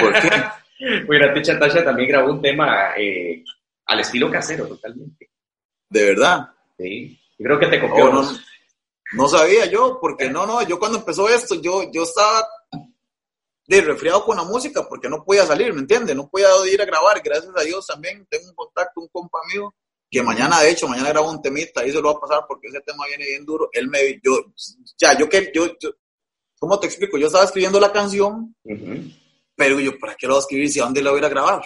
¿Por 0.00 0.12
qué? 0.14 0.30
Bueno, 1.06 1.32
Ticha 1.32 1.58
Tasha 1.58 1.84
también 1.84 2.08
grabó 2.08 2.32
un 2.32 2.42
tema 2.42 2.94
eh, 2.96 3.42
al 3.86 4.00
estilo 4.00 4.30
casero, 4.30 4.66
totalmente. 4.66 5.30
¿De 5.88 6.04
verdad? 6.04 6.48
Sí. 6.78 7.18
Yo 7.38 7.44
creo 7.44 7.58
que 7.58 7.66
te 7.66 7.80
copió. 7.80 8.10
Oh, 8.10 8.32
no, 9.12 9.28
sabía 9.28 9.66
yo, 9.66 9.98
porque 10.00 10.28
no, 10.28 10.46
no, 10.46 10.66
yo 10.66 10.78
cuando 10.78 10.98
empezó 10.98 11.28
esto, 11.28 11.60
yo, 11.60 11.90
yo 11.92 12.02
estaba 12.02 12.46
de 13.66 13.80
resfriado 13.80 14.24
con 14.24 14.36
la 14.36 14.44
música 14.44 14.86
porque 14.88 15.08
no 15.08 15.24
podía 15.24 15.46
salir, 15.46 15.72
¿me 15.72 15.80
entiendes? 15.80 16.16
No 16.16 16.28
podía 16.28 16.48
ir 16.70 16.82
a 16.82 16.84
grabar, 16.84 17.20
gracias 17.22 17.52
a 17.56 17.62
Dios 17.62 17.86
también 17.86 18.26
tengo 18.28 18.48
un 18.48 18.54
contacto, 18.54 19.00
un 19.00 19.08
compa 19.08 19.38
mío, 19.52 19.74
que 20.10 20.22
mañana, 20.22 20.60
de 20.60 20.70
hecho, 20.70 20.88
mañana 20.88 21.10
grabo 21.10 21.30
un 21.30 21.42
temita, 21.42 21.80
ahí 21.80 21.92
se 21.92 22.00
lo 22.00 22.12
va 22.12 22.18
a 22.18 22.20
pasar 22.20 22.44
porque 22.46 22.68
ese 22.68 22.80
tema 22.80 23.06
viene 23.06 23.24
bien 23.24 23.44
duro. 23.44 23.68
Él 23.72 23.88
me, 23.88 24.20
yo, 24.22 24.32
ya, 24.98 25.16
yo 25.16 25.28
que, 25.28 25.50
yo, 25.54 25.66
yo, 25.80 25.90
¿cómo 26.58 26.78
te 26.78 26.86
explico? 26.86 27.18
Yo 27.18 27.26
estaba 27.26 27.44
escribiendo 27.44 27.80
la 27.80 27.92
canción, 27.92 28.54
pero 29.56 29.80
yo, 29.80 29.98
¿para 29.98 30.14
qué 30.14 30.26
lo 30.26 30.34
voy 30.34 30.38
a 30.38 30.42
escribir 30.42 30.70
si 30.70 30.80
a 30.80 30.84
dónde 30.84 31.02
lo 31.02 31.12
voy 31.12 31.24
a 31.24 31.28
grabar? 31.28 31.62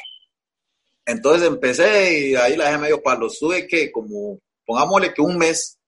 Entonces 1.07 1.49
empecé 1.49 2.29
y 2.29 2.35
ahí 2.35 2.57
la 2.57 2.67
dejé 2.67 2.79
medio 2.79 3.03
palo. 3.03 3.31
Sube 3.31 3.67
que 3.67 3.91
como, 3.91 4.39
pongámosle 4.67 5.15
que 5.15 5.23
un 5.23 5.39
mes 5.39 5.79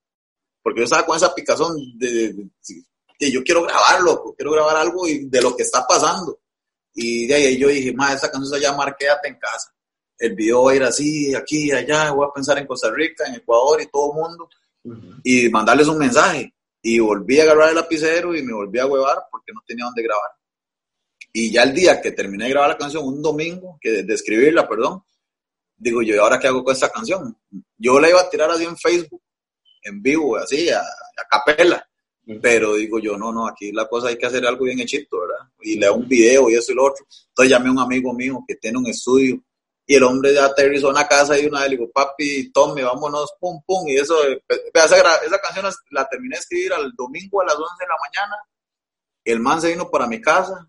porque 0.63 0.81
yo 0.81 0.83
estaba 0.85 1.05
con 1.05 1.17
esa 1.17 1.33
picazón 1.33 1.75
de, 1.97 2.33
de, 2.33 3.31
yo 3.31 3.43
quiero 3.43 3.63
grabarlo, 3.63 4.33
quiero 4.35 4.51
grabar 4.51 4.77
algo 4.77 5.05
de 5.05 5.41
lo 5.41 5.55
que 5.55 5.63
está 5.63 5.85
pasando. 5.87 6.39
Y 6.93 7.27
de 7.27 7.35
ahí 7.35 7.57
yo 7.57 7.67
dije, 7.67 7.93
ma, 7.93 8.13
esta 8.13 8.29
canción 8.29 8.59
se 8.59 8.65
llama 8.65 8.95
Quédate 8.97 9.29
en 9.29 9.39
casa. 9.39 9.73
El 10.17 10.35
video 10.35 10.63
va 10.63 10.71
a 10.71 10.75
ir 10.75 10.83
así, 10.83 11.33
aquí, 11.33 11.71
allá, 11.71 12.11
voy 12.11 12.27
a 12.27 12.33
pensar 12.33 12.57
en 12.57 12.67
Costa 12.67 12.91
Rica, 12.91 13.25
en 13.25 13.35
Ecuador 13.35 13.81
y 13.81 13.87
todo 13.87 14.11
el 14.11 14.21
mundo, 14.21 14.49
y 15.23 15.49
mandarles 15.49 15.87
un 15.87 15.97
mensaje. 15.97 16.53
Y 16.83 16.99
volví 16.99 17.39
a 17.39 17.43
agarrar 17.43 17.69
el 17.69 17.75
lapicero 17.75 18.35
y 18.35 18.43
me 18.43 18.53
volví 18.53 18.77
a 18.79 18.85
huevar 18.85 19.23
porque 19.31 19.51
no 19.53 19.61
tenía 19.65 19.85
dónde 19.85 20.03
grabar. 20.03 20.31
Y 21.33 21.51
ya 21.51 21.63
el 21.63 21.73
día 21.73 22.01
que 22.01 22.11
terminé 22.11 22.45
de 22.45 22.51
grabar 22.51 22.71
la 22.71 22.77
canción, 22.77 23.05
un 23.05 23.21
domingo, 23.21 23.77
que 23.79 24.03
de 24.03 24.13
escribirla, 24.13 24.67
perdón, 24.67 25.03
digo 25.77 26.01
yo, 26.01 26.15
¿y 26.15 26.17
ahora 26.17 26.39
qué 26.39 26.47
hago 26.47 26.63
con 26.63 26.73
esta 26.73 26.89
canción? 26.89 27.37
Yo 27.77 27.99
la 27.99 28.09
iba 28.09 28.21
a 28.21 28.29
tirar 28.29 28.51
así 28.51 28.65
en 28.65 28.77
Facebook, 28.77 29.21
en 29.83 30.01
vivo, 30.01 30.37
así, 30.37 30.69
a, 30.69 30.79
a 30.79 31.27
capela. 31.29 31.87
Pero 32.41 32.75
digo 32.75 32.99
yo, 32.99 33.17
no, 33.17 33.31
no, 33.31 33.47
aquí 33.47 33.71
la 33.71 33.87
cosa 33.87 34.09
hay 34.09 34.17
que 34.17 34.27
hacer 34.27 34.45
algo 34.45 34.65
bien 34.65 34.79
hechito, 34.79 35.21
¿verdad? 35.21 35.49
Y 35.61 35.77
le 35.77 35.89
un 35.89 36.07
video 36.07 36.49
y 36.49 36.55
eso 36.55 36.71
y 36.71 36.75
lo 36.75 36.85
otro. 36.85 37.05
Entonces 37.29 37.49
llamé 37.49 37.69
a 37.69 37.71
un 37.71 37.79
amigo 37.79 38.13
mío 38.13 38.43
que 38.47 38.55
tiene 38.55 38.77
un 38.77 38.87
estudio 38.87 39.41
y 39.85 39.95
el 39.95 40.03
hombre 40.03 40.33
ya 40.33 40.45
aterrizó 40.45 40.89
en 40.89 40.95
la 40.95 41.07
casa 41.07 41.37
y 41.37 41.47
una 41.47 41.61
vez 41.61 41.69
le 41.69 41.77
digo, 41.77 41.91
papi, 41.91 42.51
tome, 42.51 42.83
vámonos, 42.83 43.33
pum, 43.39 43.61
pum. 43.65 43.87
Y 43.87 43.97
eso, 43.97 44.15
esa, 44.73 45.15
esa 45.25 45.39
canción 45.39 45.65
la 45.89 46.07
terminé 46.07 46.35
de 46.35 46.39
escribir 46.39 46.73
al 46.73 46.93
domingo 46.95 47.41
a 47.41 47.45
las 47.45 47.55
11 47.55 47.65
de 47.79 47.87
la 47.87 47.95
mañana. 47.99 48.35
El 49.25 49.39
man 49.39 49.59
se 49.59 49.69
vino 49.69 49.89
para 49.89 50.07
mi 50.07 50.21
casa, 50.21 50.67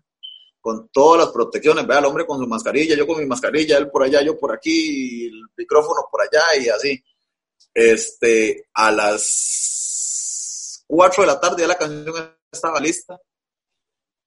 con 0.63 0.87
todas 0.87 1.25
las 1.25 1.33
protecciones, 1.33 1.85
vea 1.85 1.99
el 1.99 2.05
hombre 2.05 2.25
con 2.25 2.39
su 2.39 2.47
mascarilla, 2.47 2.95
yo 2.95 3.05
con 3.05 3.19
mi 3.19 3.25
mascarilla, 3.25 3.77
él 3.77 3.91
por 3.91 4.01
allá, 4.01 4.21
yo 4.21 4.39
por 4.39 4.53
aquí, 4.53 5.25
el 5.25 5.41
micrófono 5.57 6.07
por 6.09 6.21
allá 6.21 6.41
y 6.57 6.69
así. 6.69 7.03
Este, 7.73 8.69
a 8.73 8.89
las 8.89 10.85
4 10.87 11.23
de 11.23 11.27
la 11.27 11.37
tarde 11.37 11.63
ya 11.63 11.67
la 11.67 11.77
canción 11.77 12.15
estaba 12.49 12.79
lista 12.79 13.19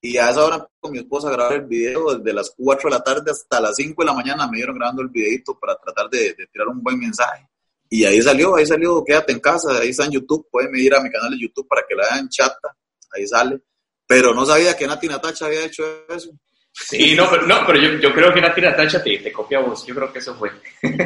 y 0.02 0.18
a 0.18 0.28
esa 0.28 0.44
hora 0.44 0.68
con 0.78 0.92
mi 0.92 0.98
esposa 0.98 1.28
a 1.28 1.32
grabar 1.32 1.54
el 1.54 1.64
video 1.64 2.16
desde 2.16 2.34
las 2.34 2.52
4 2.54 2.90
de 2.90 2.96
la 2.96 3.02
tarde 3.02 3.30
hasta 3.30 3.58
las 3.58 3.74
5 3.76 4.02
de 4.02 4.06
la 4.06 4.12
mañana 4.12 4.46
me 4.46 4.58
dieron 4.58 4.76
grabando 4.76 5.00
el 5.00 5.08
videito 5.08 5.58
para 5.58 5.74
tratar 5.76 6.10
de, 6.10 6.34
de 6.34 6.46
tirar 6.48 6.68
un 6.68 6.82
buen 6.82 6.98
mensaje. 6.98 7.48
Y 7.88 8.04
ahí 8.04 8.20
salió, 8.20 8.56
ahí 8.56 8.66
salió, 8.66 9.02
quédate 9.02 9.32
en 9.32 9.40
casa, 9.40 9.78
ahí 9.78 9.88
está 9.88 10.04
en 10.04 10.10
YouTube, 10.10 10.50
pueden 10.50 10.76
ir 10.76 10.94
a 10.94 11.00
mi 11.00 11.10
canal 11.10 11.30
de 11.30 11.40
YouTube 11.40 11.66
para 11.66 11.82
que 11.88 11.94
la 11.94 12.06
vean 12.10 12.28
chata, 12.28 12.76
ahí 13.14 13.26
sale 13.26 13.62
pero 14.06 14.34
no 14.34 14.44
sabía 14.46 14.76
que 14.76 14.86
Nati 14.86 15.08
Natacha 15.08 15.46
había 15.46 15.64
hecho 15.64 15.84
eso. 16.08 16.30
Sí, 16.72 17.14
no, 17.14 17.28
pero, 17.30 17.46
no, 17.46 17.66
pero 17.66 17.78
yo, 17.78 17.98
yo 17.98 18.12
creo 18.12 18.32
que 18.32 18.40
Nati 18.40 18.60
Natacha 18.60 19.02
te, 19.02 19.18
te 19.18 19.32
copia 19.32 19.58
a 19.58 19.62
vos, 19.62 19.86
yo 19.86 19.94
creo 19.94 20.12
que 20.12 20.18
eso 20.18 20.34
fue. 20.34 20.50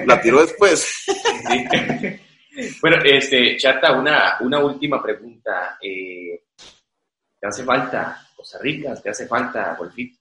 La 0.07 0.21
tiró 0.21 0.41
después. 0.41 0.87
Sí. 1.07 2.77
Bueno, 2.83 2.99
este, 3.05 3.57
Chata, 3.57 3.93
una, 3.93 4.37
una 4.41 4.63
última 4.63 5.03
pregunta. 5.03 5.79
Eh, 5.81 6.43
¿Te 7.39 7.47
hace 7.47 7.65
falta 7.65 8.29
Costa 8.37 8.59
Rica? 8.59 8.95
¿Te 8.97 9.11
hace 9.11 9.27
falta 9.27 9.75
Golfito? 9.77 10.19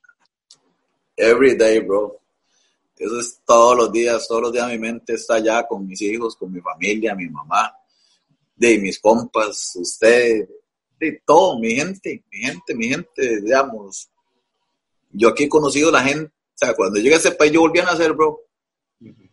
Every 1.18 1.56
day, 1.56 1.80
bro. 1.80 2.22
Eso 2.98 3.20
es 3.20 3.42
todos 3.46 3.78
los 3.78 3.92
días, 3.92 4.28
todos 4.28 4.42
los 4.44 4.54
días 4.54 4.68
mi 4.68 4.78
mente 4.78 5.14
está 5.14 5.36
allá 5.36 5.66
con 5.66 5.88
mis 5.88 6.02
hijos, 6.02 6.36
con 6.36 6.52
mi 6.52 6.60
familia, 6.60 7.16
mi 7.16 7.28
mamá, 7.28 7.74
de 8.56 8.78
mis 8.78 9.00
compas, 9.00 9.74
usted, 9.76 10.48
de 11.00 11.22
todo, 11.26 11.58
mi 11.60 11.76
gente, 11.76 12.24
mi 12.32 12.40
gente, 12.40 12.76
mi 12.76 12.90
gente, 12.90 13.42
digamos. 13.42 14.10
Yo 15.12 15.30
aquí 15.30 15.46
he 15.46 15.50
conocido 15.50 15.92
la 15.92 16.04
gente, 16.04 16.32
o 16.32 16.58
sea, 16.58 16.74
cuando 16.76 17.00
llegué 17.00 17.16
a 17.16 17.18
ese 17.18 17.32
país 17.32 17.52
yo 17.52 17.62
volví 17.62 17.80
a 17.80 17.86
nacer, 17.86 18.14
bro. 18.14 18.42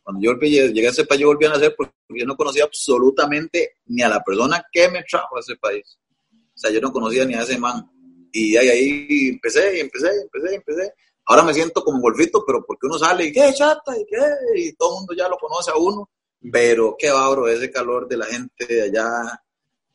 Cuando 0.03 0.23
yo 0.23 0.35
llegué 0.35 0.87
a 0.87 0.91
ese 0.91 1.05
país 1.05 1.21
yo 1.21 1.27
volví 1.27 1.47
a 1.47 1.51
nacer 1.51 1.75
porque 1.77 1.93
yo 2.11 2.25
no 2.25 2.37
conocía 2.37 2.65
absolutamente 2.65 3.79
ni 3.87 4.03
a 4.03 4.09
la 4.09 4.23
persona 4.23 4.65
que 4.71 4.89
me 4.89 5.03
trajo 5.03 5.37
a 5.37 5.41
ese 5.41 5.57
país. 5.57 5.99
O 6.33 6.59
sea, 6.59 6.71
yo 6.71 6.81
no 6.81 6.93
conocía 6.93 7.25
ni 7.25 7.35
a 7.35 7.43
ese 7.43 7.59
man. 7.59 7.91
Y 8.33 8.57
ahí, 8.57 8.69
ahí 8.69 9.29
empecé, 9.31 9.77
y 9.77 9.81
empecé, 9.81 10.09
y 10.17 10.23
empecé, 10.23 10.53
y 10.53 10.57
empecé. 10.57 10.95
Ahora 11.27 11.43
me 11.43 11.53
siento 11.53 11.83
como 11.83 12.01
golfito, 12.01 12.45
pero 12.47 12.65
porque 12.65 12.87
uno 12.87 12.99
sale 12.99 13.25
y 13.25 13.33
qué 13.33 13.53
chata, 13.53 13.99
y 13.99 14.07
qué, 14.07 14.21
y 14.55 14.73
todo 14.75 14.91
el 14.91 14.99
mundo 15.01 15.15
ya 15.15 15.29
lo 15.29 15.37
conoce 15.37 15.71
a 15.71 15.77
uno. 15.77 16.09
Pero 16.53 16.95
qué 16.99 17.11
va, 17.11 17.29
bro, 17.31 17.49
ese 17.49 17.71
calor 17.71 18.07
de 18.07 18.17
la 18.17 18.27
gente 18.27 18.67
de 18.67 18.83
allá, 18.83 19.43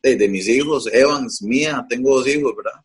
de, 0.01 0.29
mis 0.29 0.47
hijos, 0.47 0.89
Evans, 0.91 1.41
mía, 1.41 1.85
tengo 1.87 2.15
dos 2.15 2.27
hijos, 2.27 2.53
¿verdad? 2.55 2.79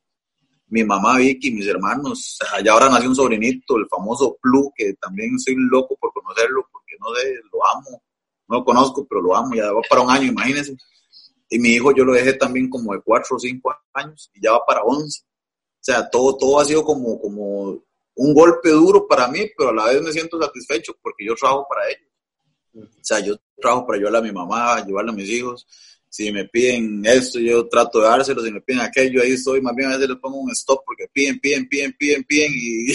Mi 0.68 0.84
mamá 0.84 1.18
Vicky, 1.18 1.50
mis 1.52 1.66
hermanos, 1.66 2.38
allá 2.52 2.72
ahora 2.72 2.88
nació 2.88 3.08
un 3.08 3.16
sobrinito, 3.16 3.76
el 3.76 3.86
famoso 3.88 4.36
Plu, 4.40 4.72
que 4.74 4.94
también 4.94 5.38
soy 5.38 5.54
loco 5.56 5.96
por 5.96 6.12
conocerlo, 6.12 6.66
porque 6.70 6.94
no 7.00 7.14
sé, 7.14 7.34
lo 7.52 7.66
amo, 7.68 8.02
no 8.48 8.58
lo 8.58 8.64
conozco, 8.64 9.06
pero 9.08 9.22
lo 9.22 9.36
amo, 9.36 9.54
ya 9.54 9.72
va 9.72 9.80
para 9.88 10.02
un 10.02 10.10
año, 10.10 10.24
imagínense. 10.24 10.76
Y 11.48 11.58
mi 11.58 11.70
hijo 11.70 11.94
yo 11.94 12.04
lo 12.04 12.12
dejé 12.12 12.32
también 12.32 12.68
como 12.68 12.92
de 12.92 13.00
cuatro 13.00 13.36
o 13.36 13.38
cinco 13.38 13.72
años 13.92 14.30
y 14.34 14.42
ya 14.42 14.52
va 14.52 14.66
para 14.66 14.82
once. 14.82 15.22
O 15.22 15.78
sea, 15.86 16.10
todo, 16.10 16.36
todo 16.36 16.60
ha 16.60 16.64
sido 16.64 16.84
como, 16.84 17.20
como 17.20 17.80
un 18.16 18.34
golpe 18.34 18.70
duro 18.70 19.06
para 19.06 19.28
mí, 19.28 19.48
pero 19.56 19.70
a 19.70 19.72
la 19.72 19.84
vez 19.86 20.02
me 20.02 20.12
siento 20.12 20.40
satisfecho 20.40 20.94
porque 21.00 21.24
yo 21.24 21.34
trabajo 21.36 21.66
para 21.68 21.88
ellos. 21.88 22.90
O 23.00 23.04
sea, 23.04 23.20
yo 23.20 23.36
trabajo 23.56 23.86
para 23.86 23.98
ayudarle 23.98 24.18
a 24.18 24.22
mi 24.22 24.32
mamá, 24.32 24.74
ayudarle 24.74 25.12
a 25.12 25.14
mis 25.14 25.28
hijos 25.30 25.66
si 26.16 26.32
me 26.32 26.46
piden 26.46 27.04
esto, 27.04 27.38
yo 27.38 27.68
trato 27.68 28.00
de 28.00 28.06
dárselo, 28.06 28.42
si 28.42 28.50
me 28.50 28.62
piden 28.62 28.80
aquello, 28.80 29.20
ahí 29.20 29.32
estoy, 29.32 29.60
más 29.60 29.74
bien 29.76 29.90
a 29.90 29.96
veces 29.96 30.08
les 30.08 30.18
pongo 30.18 30.38
un 30.38 30.50
stop 30.52 30.82
porque 30.86 31.08
piden, 31.12 31.38
piden, 31.38 31.68
piden, 31.68 31.92
piden, 31.92 32.24
piden 32.24 32.52
y, 32.54 32.94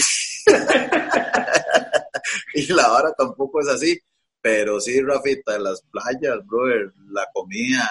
y 2.54 2.72
la 2.72 2.92
hora 2.92 3.12
tampoco 3.16 3.60
es 3.60 3.68
así, 3.68 3.96
pero 4.40 4.80
sí, 4.80 5.00
Rafita, 5.00 5.56
las 5.60 5.82
playas, 5.82 6.44
brother, 6.44 6.92
la 7.10 7.24
comida, 7.32 7.88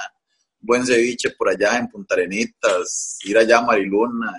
buen 0.60 0.86
ceviche 0.86 1.30
por 1.30 1.48
allá 1.48 1.78
en 1.78 1.88
Punta 1.88 2.16
Arenitas, 2.16 3.18
ir 3.24 3.38
allá 3.38 3.60
a 3.60 3.62
Mariluna, 3.62 4.34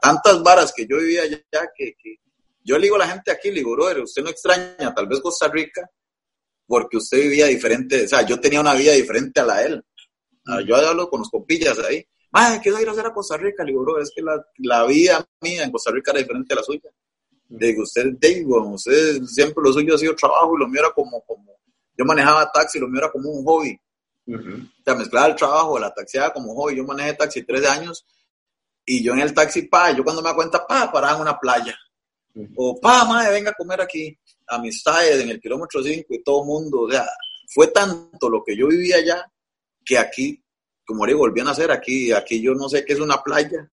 tantas 0.00 0.42
varas 0.42 0.72
que 0.74 0.86
yo 0.86 0.96
vivía 0.96 1.20
allá 1.20 1.68
que, 1.76 1.96
que 2.02 2.16
yo 2.64 2.78
le 2.78 2.84
digo 2.84 2.96
a 2.96 3.00
la 3.00 3.08
gente 3.08 3.30
aquí, 3.30 3.50
le 3.50 3.56
digo, 3.56 3.72
brother, 3.72 4.00
usted 4.00 4.22
no 4.22 4.30
extraña 4.30 4.94
tal 4.94 5.06
vez 5.06 5.20
Costa 5.20 5.48
Rica 5.48 5.86
porque 6.66 6.98
usted 6.98 7.18
vivía 7.18 7.46
diferente, 7.46 8.04
o 8.04 8.08
sea, 8.08 8.22
yo 8.24 8.40
tenía 8.40 8.60
una 8.60 8.74
vida 8.74 8.92
diferente 8.92 9.40
a 9.40 9.44
la 9.44 9.56
de 9.58 9.66
él. 9.66 9.84
Ah, 10.46 10.60
yo 10.66 10.76
hablo 10.76 11.08
con 11.08 11.20
los 11.20 11.30
compillas 11.30 11.78
ahí. 11.78 12.04
Madre, 12.32 12.60
¿qué 12.62 12.70
ir 12.70 12.88
a 12.88 12.92
hacer 12.92 13.06
a 13.06 13.12
Costa 13.12 13.36
Rica? 13.36 13.64
Le 13.64 13.72
digo, 13.72 13.82
bro, 13.82 14.00
es 14.00 14.12
que 14.14 14.22
la, 14.22 14.44
la, 14.58 14.86
vida 14.86 15.26
mía 15.40 15.64
en 15.64 15.72
Costa 15.72 15.90
Rica 15.90 16.12
era 16.12 16.20
diferente 16.20 16.52
a 16.54 16.56
la 16.56 16.62
suya. 16.62 16.90
Le 17.48 17.66
digo, 17.66 17.82
usted, 17.82 18.06
digo, 18.20 18.68
usted 18.68 19.22
siempre 19.24 19.62
lo 19.64 19.72
suyo 19.72 19.94
ha 19.94 19.98
sido 19.98 20.14
trabajo 20.14 20.54
y 20.56 20.60
lo 20.60 20.68
mío 20.68 20.80
era 20.80 20.92
como, 20.92 21.20
como, 21.22 21.58
yo 21.96 22.04
manejaba 22.04 22.50
taxi, 22.52 22.78
lo 22.78 22.86
mío 22.86 23.00
era 23.00 23.10
como 23.10 23.30
un 23.30 23.44
hobby. 23.44 23.78
O 24.28 24.82
sea, 24.84 24.94
mezclaba 24.94 25.26
el 25.26 25.34
trabajo, 25.34 25.78
la 25.78 25.92
taxiada 25.92 26.32
como 26.32 26.54
hobby. 26.54 26.76
Yo 26.76 26.84
manejé 26.84 27.14
taxi 27.14 27.42
13 27.42 27.66
años 27.66 28.06
y 28.86 29.02
yo 29.02 29.12
en 29.12 29.20
el 29.20 29.34
taxi, 29.34 29.62
pa, 29.62 29.90
yo 29.90 30.04
cuando 30.04 30.22
me 30.22 30.28
da 30.28 30.36
cuenta, 30.36 30.64
pa, 30.64 30.90
paraba 30.92 31.16
en 31.16 31.22
una 31.22 31.38
playa. 31.38 31.76
O, 32.54 32.80
pa, 32.80 33.04
madre, 33.04 33.32
venga 33.32 33.50
a 33.50 33.54
comer 33.54 33.80
aquí. 33.80 34.16
Amistades 34.46 35.20
en 35.20 35.30
el 35.30 35.40
kilómetro 35.40 35.82
5 35.82 36.06
y 36.14 36.22
todo 36.22 36.42
el 36.42 36.46
mundo. 36.46 36.82
O 36.82 36.90
sea, 36.90 37.04
fue 37.48 37.66
tanto 37.68 38.30
lo 38.30 38.44
que 38.44 38.56
yo 38.56 38.68
vivía 38.68 38.96
allá 38.96 39.26
que 39.84 39.98
aquí, 39.98 40.42
como 40.84 41.06
le 41.06 41.14
volvían 41.14 41.48
a 41.48 41.52
hacer, 41.52 41.70
aquí, 41.70 42.12
aquí 42.12 42.40
yo 42.40 42.54
no 42.54 42.68
sé 42.68 42.84
qué 42.84 42.94
es 42.94 43.00
una 43.00 43.22
playa, 43.22 43.70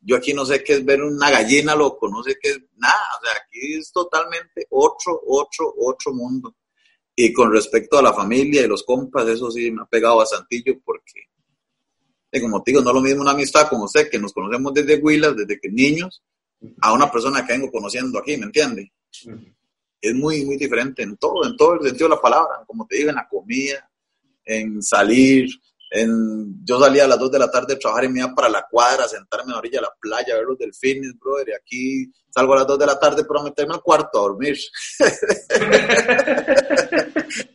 yo 0.00 0.16
aquí 0.16 0.32
no 0.32 0.44
sé 0.44 0.62
qué 0.62 0.74
es 0.74 0.84
ver 0.84 1.02
una 1.02 1.30
gallina, 1.30 1.74
loco, 1.74 2.08
no 2.08 2.22
sé 2.22 2.36
qué 2.40 2.50
es 2.50 2.60
nada, 2.76 3.02
o 3.20 3.24
sea, 3.24 3.32
aquí 3.42 3.74
es 3.74 3.90
totalmente 3.92 4.66
otro, 4.70 5.20
otro, 5.26 5.74
otro 5.76 6.12
mundo. 6.12 6.54
Y 7.16 7.32
con 7.32 7.52
respecto 7.52 7.98
a 7.98 8.02
la 8.02 8.12
familia 8.12 8.62
y 8.62 8.68
los 8.68 8.84
compas, 8.84 9.26
eso 9.26 9.50
sí 9.50 9.70
me 9.72 9.82
ha 9.82 9.86
pegado 9.86 10.18
bastantillo 10.18 10.78
porque, 10.84 11.24
como 12.40 12.62
te 12.62 12.70
digo, 12.70 12.82
no 12.82 12.90
es 12.90 12.94
lo 12.94 13.00
mismo 13.00 13.22
una 13.22 13.32
amistad 13.32 13.68
como 13.68 13.84
usted, 13.84 14.08
que 14.08 14.18
nos 14.18 14.32
conocemos 14.32 14.72
desde 14.72 14.98
Huilas, 14.98 15.34
desde 15.36 15.58
que 15.58 15.68
niños, 15.68 16.22
a 16.80 16.92
una 16.92 17.10
persona 17.10 17.44
que 17.44 17.54
vengo 17.54 17.70
conociendo 17.72 18.18
aquí, 18.18 18.36
¿me 18.36 18.46
entiende? 18.46 18.92
Es 20.00 20.14
muy, 20.14 20.44
muy 20.44 20.56
diferente 20.56 21.02
en 21.02 21.16
todo, 21.16 21.44
en 21.44 21.56
todo 21.56 21.74
el 21.74 21.88
sentido 21.88 22.08
de 22.08 22.14
la 22.14 22.20
palabra, 22.20 22.64
como 22.66 22.86
te 22.86 22.96
digo, 22.96 23.10
en 23.10 23.16
la 23.16 23.28
comida, 23.28 23.90
en 24.48 24.82
salir. 24.82 25.48
En, 25.90 26.64
yo 26.64 26.78
salía 26.78 27.04
a 27.04 27.08
las 27.08 27.18
2 27.18 27.30
de 27.30 27.38
la 27.38 27.50
tarde 27.50 27.74
a 27.74 27.78
trabajar 27.78 28.04
y 28.04 28.08
me 28.08 28.20
iba 28.20 28.34
para 28.34 28.48
la 28.48 28.66
cuadra, 28.68 29.08
sentarme 29.08 29.46
en 29.46 29.52
la 29.52 29.58
orilla 29.58 29.78
de 29.78 29.86
la 29.86 29.94
playa, 30.00 30.34
a 30.34 30.38
ver 30.38 30.46
los 30.46 30.58
delfines, 30.58 31.18
brother. 31.18 31.48
Y 31.48 31.52
aquí 31.52 32.12
salgo 32.30 32.54
a 32.54 32.56
las 32.56 32.66
2 32.66 32.78
de 32.78 32.86
la 32.86 32.98
tarde 32.98 33.24
para 33.24 33.42
meterme 33.42 33.74
al 33.74 33.82
cuarto 33.82 34.18
a 34.18 34.22
dormir. 34.22 34.58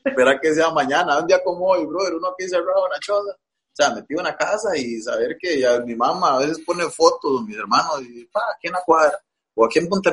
Espera 0.05 0.39
que 0.39 0.53
sea 0.53 0.69
mañana, 0.71 1.19
un 1.19 1.27
día 1.27 1.41
como 1.43 1.67
hoy, 1.67 1.85
brother, 1.85 2.15
uno 2.15 2.29
aquí 2.29 2.47
cerrado 2.47 2.85
en 2.85 2.91
la 2.91 2.99
choza. 2.99 3.31
O 3.31 3.75
sea, 3.75 3.89
metido 3.95 4.19
en 4.19 4.25
la 4.25 4.37
casa 4.37 4.77
y 4.77 5.01
saber 5.01 5.35
que 5.39 5.59
ya 5.59 5.79
mi 5.79 5.95
mamá 5.95 6.35
a 6.35 6.39
veces 6.39 6.59
pone 6.63 6.87
fotos, 6.91 7.43
mis 7.43 7.57
hermanos, 7.57 8.03
y 8.03 8.25
pa, 8.25 8.41
aquí 8.55 8.67
en 8.67 8.73
la 8.73 8.81
cuadra, 8.85 9.19
o 9.55 9.65
aquí 9.65 9.79
en 9.79 9.89
Punta 9.89 10.11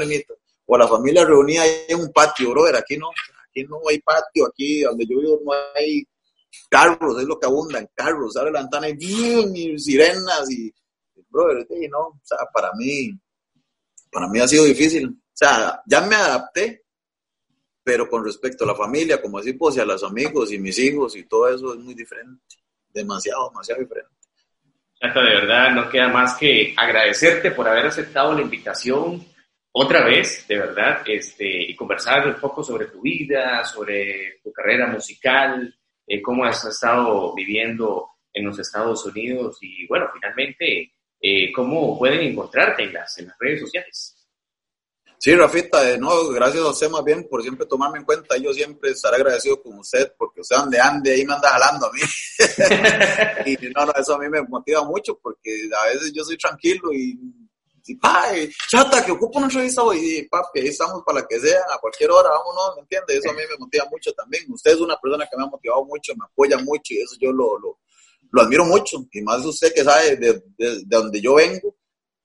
o 0.72 0.78
la 0.78 0.86
familia 0.86 1.24
reunida 1.24 1.64
en 1.88 2.00
un 2.00 2.12
patio, 2.12 2.50
brother. 2.50 2.76
Aquí 2.76 2.96
no, 2.96 3.08
aquí 3.50 3.64
no 3.64 3.80
hay 3.88 3.98
patio, 4.00 4.46
aquí 4.46 4.82
donde 4.82 5.04
yo 5.04 5.18
vivo 5.18 5.40
no 5.44 5.52
hay 5.74 6.06
carros, 6.68 7.20
es 7.20 7.26
lo 7.26 7.38
que 7.38 7.46
abundan, 7.46 7.88
carros, 7.94 8.36
abre 8.36 8.52
la 8.52 8.60
ventana 8.60 8.88
y, 8.88 8.96
y 8.98 9.78
sirenas 9.78 10.50
y, 10.50 10.72
brother, 11.28 11.66
no, 11.90 11.98
o 11.98 12.20
sea, 12.22 12.38
para 12.52 12.72
mí, 12.74 13.10
para 14.10 14.28
mí 14.28 14.40
ha 14.40 14.48
sido 14.48 14.64
difícil, 14.64 15.08
o 15.08 15.32
sea, 15.32 15.80
ya 15.86 16.00
me 16.02 16.16
adapté, 16.16 16.84
pero 17.82 18.08
con 18.08 18.24
respecto 18.24 18.64
a 18.64 18.68
la 18.68 18.74
familia, 18.74 19.20
como 19.20 19.38
así, 19.38 19.52
pues, 19.54 19.76
y 19.76 19.80
a 19.80 19.84
los 19.84 20.02
amigos 20.04 20.52
y 20.52 20.58
mis 20.58 20.78
hijos 20.78 21.16
y 21.16 21.24
todo 21.24 21.48
eso 21.48 21.74
es 21.74 21.80
muy 21.80 21.94
diferente, 21.94 22.56
demasiado, 22.88 23.48
demasiado 23.48 23.80
diferente. 23.80 24.10
Hasta 25.00 25.20
de 25.22 25.34
verdad 25.34 25.70
no 25.70 25.88
queda 25.88 26.08
más 26.08 26.36
que 26.36 26.74
agradecerte 26.76 27.52
por 27.52 27.66
haber 27.66 27.86
aceptado 27.86 28.34
la 28.34 28.42
invitación 28.42 29.24
otra 29.72 30.04
vez, 30.04 30.46
de 30.48 30.58
verdad, 30.58 31.02
este, 31.06 31.70
y 31.70 31.76
conversar 31.76 32.26
un 32.26 32.34
poco 32.34 32.62
sobre 32.62 32.86
tu 32.86 33.00
vida, 33.00 33.64
sobre 33.64 34.40
tu 34.42 34.52
carrera 34.52 34.88
musical, 34.88 35.74
eh, 36.10 36.20
cómo 36.20 36.44
has 36.44 36.64
estado 36.64 37.32
viviendo 37.36 38.08
en 38.32 38.44
los 38.44 38.58
Estados 38.58 39.06
Unidos 39.06 39.58
y 39.60 39.86
bueno, 39.86 40.06
finalmente, 40.12 40.92
eh, 41.20 41.52
cómo 41.52 41.96
pueden 41.96 42.20
encontrarte 42.20 42.82
en 42.82 42.94
las, 42.94 43.16
en 43.18 43.28
las 43.28 43.36
redes 43.38 43.60
sociales. 43.60 44.16
Sí, 45.20 45.36
Rafita, 45.36 45.82
de 45.82 45.98
nuevo, 45.98 46.30
gracias 46.30 46.64
a 46.64 46.70
usted 46.70 46.88
más 46.88 47.04
bien 47.04 47.28
por 47.28 47.42
siempre 47.42 47.64
tomarme 47.64 47.98
en 47.98 48.04
cuenta. 48.04 48.36
Yo 48.38 48.52
siempre 48.52 48.90
estaré 48.90 49.18
agradecido 49.18 49.62
con 49.62 49.78
usted 49.78 50.12
porque 50.18 50.40
usted 50.40 50.56
ande, 50.56 50.80
ande, 50.80 51.12
ahí 51.12 51.24
me 51.24 51.34
anda 51.34 51.50
jalando 51.50 51.86
a 51.86 51.92
mí. 51.92 52.00
y 53.46 53.68
no, 53.68 53.86
no, 53.86 53.92
eso 53.92 54.14
a 54.14 54.18
mí 54.18 54.28
me 54.28 54.42
motiva 54.42 54.82
mucho 54.82 55.16
porque 55.22 55.68
a 55.80 55.92
veces 55.92 56.12
yo 56.12 56.24
soy 56.24 56.36
tranquilo 56.36 56.92
y, 56.92 57.16
y 57.92 58.50
chata, 58.68 59.04
que 59.04 59.12
ocupo 59.12 59.38
una 59.38 59.46
entrevista 59.46 59.82
y 59.94 60.22
papi, 60.28 60.60
estamos 60.60 61.02
para 61.04 61.20
la 61.20 61.26
que 61.26 61.38
sea, 61.40 61.60
a 61.72 61.78
cualquier 61.78 62.10
hora, 62.10 62.30
vámonos, 62.30 62.76
¿me 62.76 62.82
entiende? 62.82 63.16
Eso 63.16 63.30
a 63.30 63.34
mí 63.34 63.42
me 63.50 63.56
motiva 63.58 63.86
mucho 63.90 64.12
también. 64.12 64.44
Usted 64.52 64.72
es 64.72 64.80
una 64.80 64.96
persona 64.98 65.26
que 65.30 65.36
me 65.36 65.44
ha 65.44 65.46
motivado 65.46 65.84
mucho, 65.84 66.14
me 66.16 66.24
apoya 66.24 66.58
mucho 66.58 66.94
y 66.94 67.02
eso 67.02 67.16
yo 67.20 67.32
lo, 67.32 67.58
lo, 67.58 67.78
lo 68.30 68.42
admiro 68.42 68.64
mucho. 68.64 69.04
Y 69.12 69.22
más 69.22 69.44
usted 69.44 69.72
que 69.74 69.84
sabe 69.84 70.16
de, 70.16 70.32
de, 70.56 70.76
de 70.76 70.84
donde 70.86 71.20
yo 71.20 71.34
vengo 71.34 71.76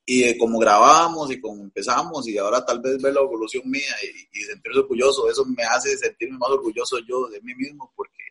y 0.05 0.37
como 0.37 0.59
grabamos 0.59 1.31
y 1.31 1.41
como 1.41 1.63
empezamos 1.63 2.27
y 2.27 2.37
ahora 2.37 2.63
tal 2.63 2.79
vez 2.79 3.01
ver 3.01 3.13
la 3.13 3.21
evolución 3.21 3.63
mía 3.65 3.89
y, 4.03 4.39
y, 4.39 4.43
sentirse 4.43 4.79
orgulloso, 4.79 5.29
eso 5.29 5.43
me 5.45 5.63
hace 5.63 5.97
sentirme 5.97 6.37
más 6.37 6.51
orgulloso 6.51 6.99
yo 6.99 7.27
de 7.27 7.41
mí 7.41 7.55
mismo 7.55 7.91
porque 7.95 8.23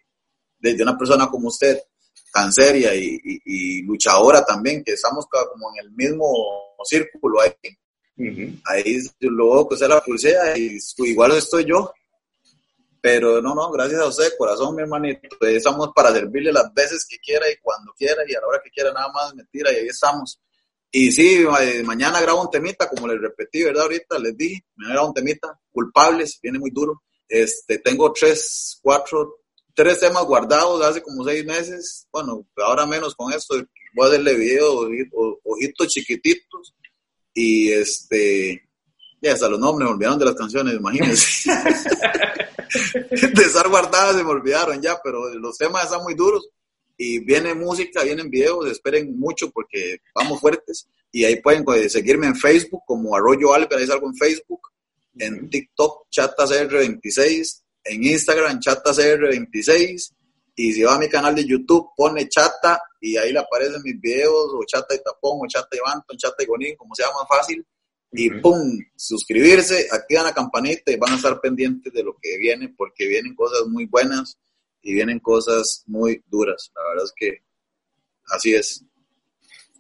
desde 0.58 0.82
una 0.84 0.96
persona 0.96 1.28
como 1.28 1.48
usted, 1.48 1.78
tan 2.34 2.52
seria 2.52 2.92
y, 2.96 3.20
y, 3.22 3.40
y 3.44 3.82
luchadora 3.82 4.44
también, 4.44 4.82
que 4.82 4.94
estamos 4.94 5.24
como 5.26 5.70
en 5.72 5.84
el 5.86 5.92
mismo 5.92 6.26
círculo 6.82 7.40
ahí, 7.40 7.52
uh 8.18 8.22
-huh. 8.22 8.60
ahí 8.64 8.98
luego 9.20 9.68
que 9.68 9.74
usted 9.74 9.86
la 9.86 10.00
pulsea 10.00 10.58
y 10.58 10.78
igual 10.98 11.32
estoy 11.36 11.64
yo. 11.64 11.92
Pero 13.00 13.40
no, 13.40 13.54
no, 13.54 13.70
gracias 13.70 14.00
a 14.00 14.06
usted, 14.06 14.32
corazón, 14.36 14.74
mi 14.74 14.82
hermanito. 14.82 15.46
Estamos 15.46 15.90
para 15.94 16.10
servirle 16.10 16.50
las 16.50 16.72
veces 16.74 17.06
que 17.08 17.18
quiera 17.18 17.48
y 17.48 17.56
cuando 17.62 17.92
quiera 17.92 18.22
y 18.26 18.34
a 18.34 18.40
la 18.40 18.46
hora 18.48 18.60
que 18.64 18.70
quiera, 18.70 18.92
nada 18.92 19.12
más 19.12 19.32
mentira 19.34 19.70
y 19.72 19.76
ahí 19.76 19.86
estamos. 19.86 20.40
Y 20.90 21.12
sí, 21.12 21.44
mañana 21.84 22.20
grabo 22.20 22.42
un 22.42 22.50
temita, 22.50 22.88
como 22.88 23.06
les 23.06 23.20
repetí, 23.20 23.62
¿verdad? 23.62 23.82
Ahorita 23.82 24.18
les 24.18 24.36
di, 24.36 24.58
mañana 24.74 24.94
grabo 24.94 25.08
un 25.08 25.14
temita, 25.14 25.60
culpables, 25.70 26.40
viene 26.42 26.58
muy 26.58 26.70
duro. 26.70 27.02
Este, 27.28 27.78
tengo 27.78 28.12
tres, 28.12 28.78
cuatro, 28.82 29.43
tres 29.74 30.00
temas 30.00 30.24
guardados 30.24 30.84
hace 30.84 31.02
como 31.02 31.24
seis 31.24 31.44
meses. 31.44 32.06
Bueno, 32.12 32.46
ahora 32.56 32.86
menos 32.86 33.14
con 33.14 33.32
esto, 33.32 33.54
voy 33.94 34.06
a 34.06 34.08
hacerle 34.08 34.34
videos, 34.34 34.86
ojitos 35.42 35.88
chiquititos. 35.88 36.74
Y 37.34 37.72
este, 37.72 38.62
ya 39.20 39.32
hasta 39.32 39.48
los 39.48 39.58
nombres 39.58 39.88
me 39.88 39.94
olvidaron 39.94 40.18
de 40.18 40.24
las 40.24 40.34
canciones, 40.34 40.74
imagínense. 40.74 41.50
de 43.10 43.42
estar 43.42 43.68
guardadas 43.68 44.16
se 44.16 44.24
me 44.24 44.30
olvidaron 44.30 44.80
ya, 44.80 44.98
pero 45.02 45.34
los 45.34 45.58
temas 45.58 45.84
están 45.84 46.02
muy 46.02 46.14
duros 46.14 46.48
y 46.96 47.18
viene 47.20 47.54
música, 47.54 48.02
vienen 48.04 48.30
videos, 48.30 48.70
esperen 48.70 49.18
mucho 49.18 49.50
porque 49.50 49.98
vamos 50.14 50.40
fuertes 50.40 50.88
y 51.10 51.24
ahí 51.24 51.40
pueden 51.40 51.64
seguirme 51.88 52.26
en 52.26 52.36
Facebook 52.36 52.82
como 52.86 53.16
Arroyo 53.16 53.54
ahí 53.54 53.86
salgo 53.86 54.08
en 54.08 54.16
Facebook, 54.16 54.68
en 55.18 55.48
TikTok 55.48 56.08
ChatasR26, 56.10 57.62
en 57.84 58.04
Instagram 58.04 58.60
ChatasR26 58.60 60.12
y 60.56 60.72
si 60.72 60.82
va 60.82 60.94
a 60.94 60.98
mi 60.98 61.08
canal 61.08 61.34
de 61.34 61.44
YouTube 61.44 61.90
pone 61.96 62.28
Chata 62.28 62.80
y 63.00 63.16
ahí 63.16 63.32
le 63.32 63.40
aparecen 63.40 63.82
mis 63.82 64.00
videos 64.00 64.52
o 64.54 64.64
Chata 64.66 64.94
y 64.94 65.02
Tapón 65.02 65.40
o 65.42 65.46
Chata 65.48 65.76
y 65.76 65.80
Banton, 65.80 66.16
Chata 66.16 66.42
y 66.42 66.46
Gonín, 66.46 66.76
como 66.76 66.94
sea 66.94 67.08
más 67.08 67.26
fácil 67.28 67.64
y 68.16 68.30
pum, 68.30 68.78
suscribirse, 68.94 69.88
activan 69.90 70.24
la 70.24 70.32
campanita 70.32 70.92
y 70.92 70.96
van 70.96 71.12
a 71.12 71.16
estar 71.16 71.40
pendientes 71.40 71.92
de 71.92 72.04
lo 72.04 72.16
que 72.22 72.38
viene 72.38 72.72
porque 72.76 73.08
vienen 73.08 73.34
cosas 73.34 73.66
muy 73.66 73.86
buenas 73.86 74.38
y 74.82 74.94
vienen 74.94 75.18
cosas 75.18 75.82
muy 75.88 76.22
duras. 76.28 76.70
La 76.76 76.88
verdad 76.90 77.04
es 77.06 77.12
que 77.16 77.42
así 78.28 78.54
es. 78.54 78.84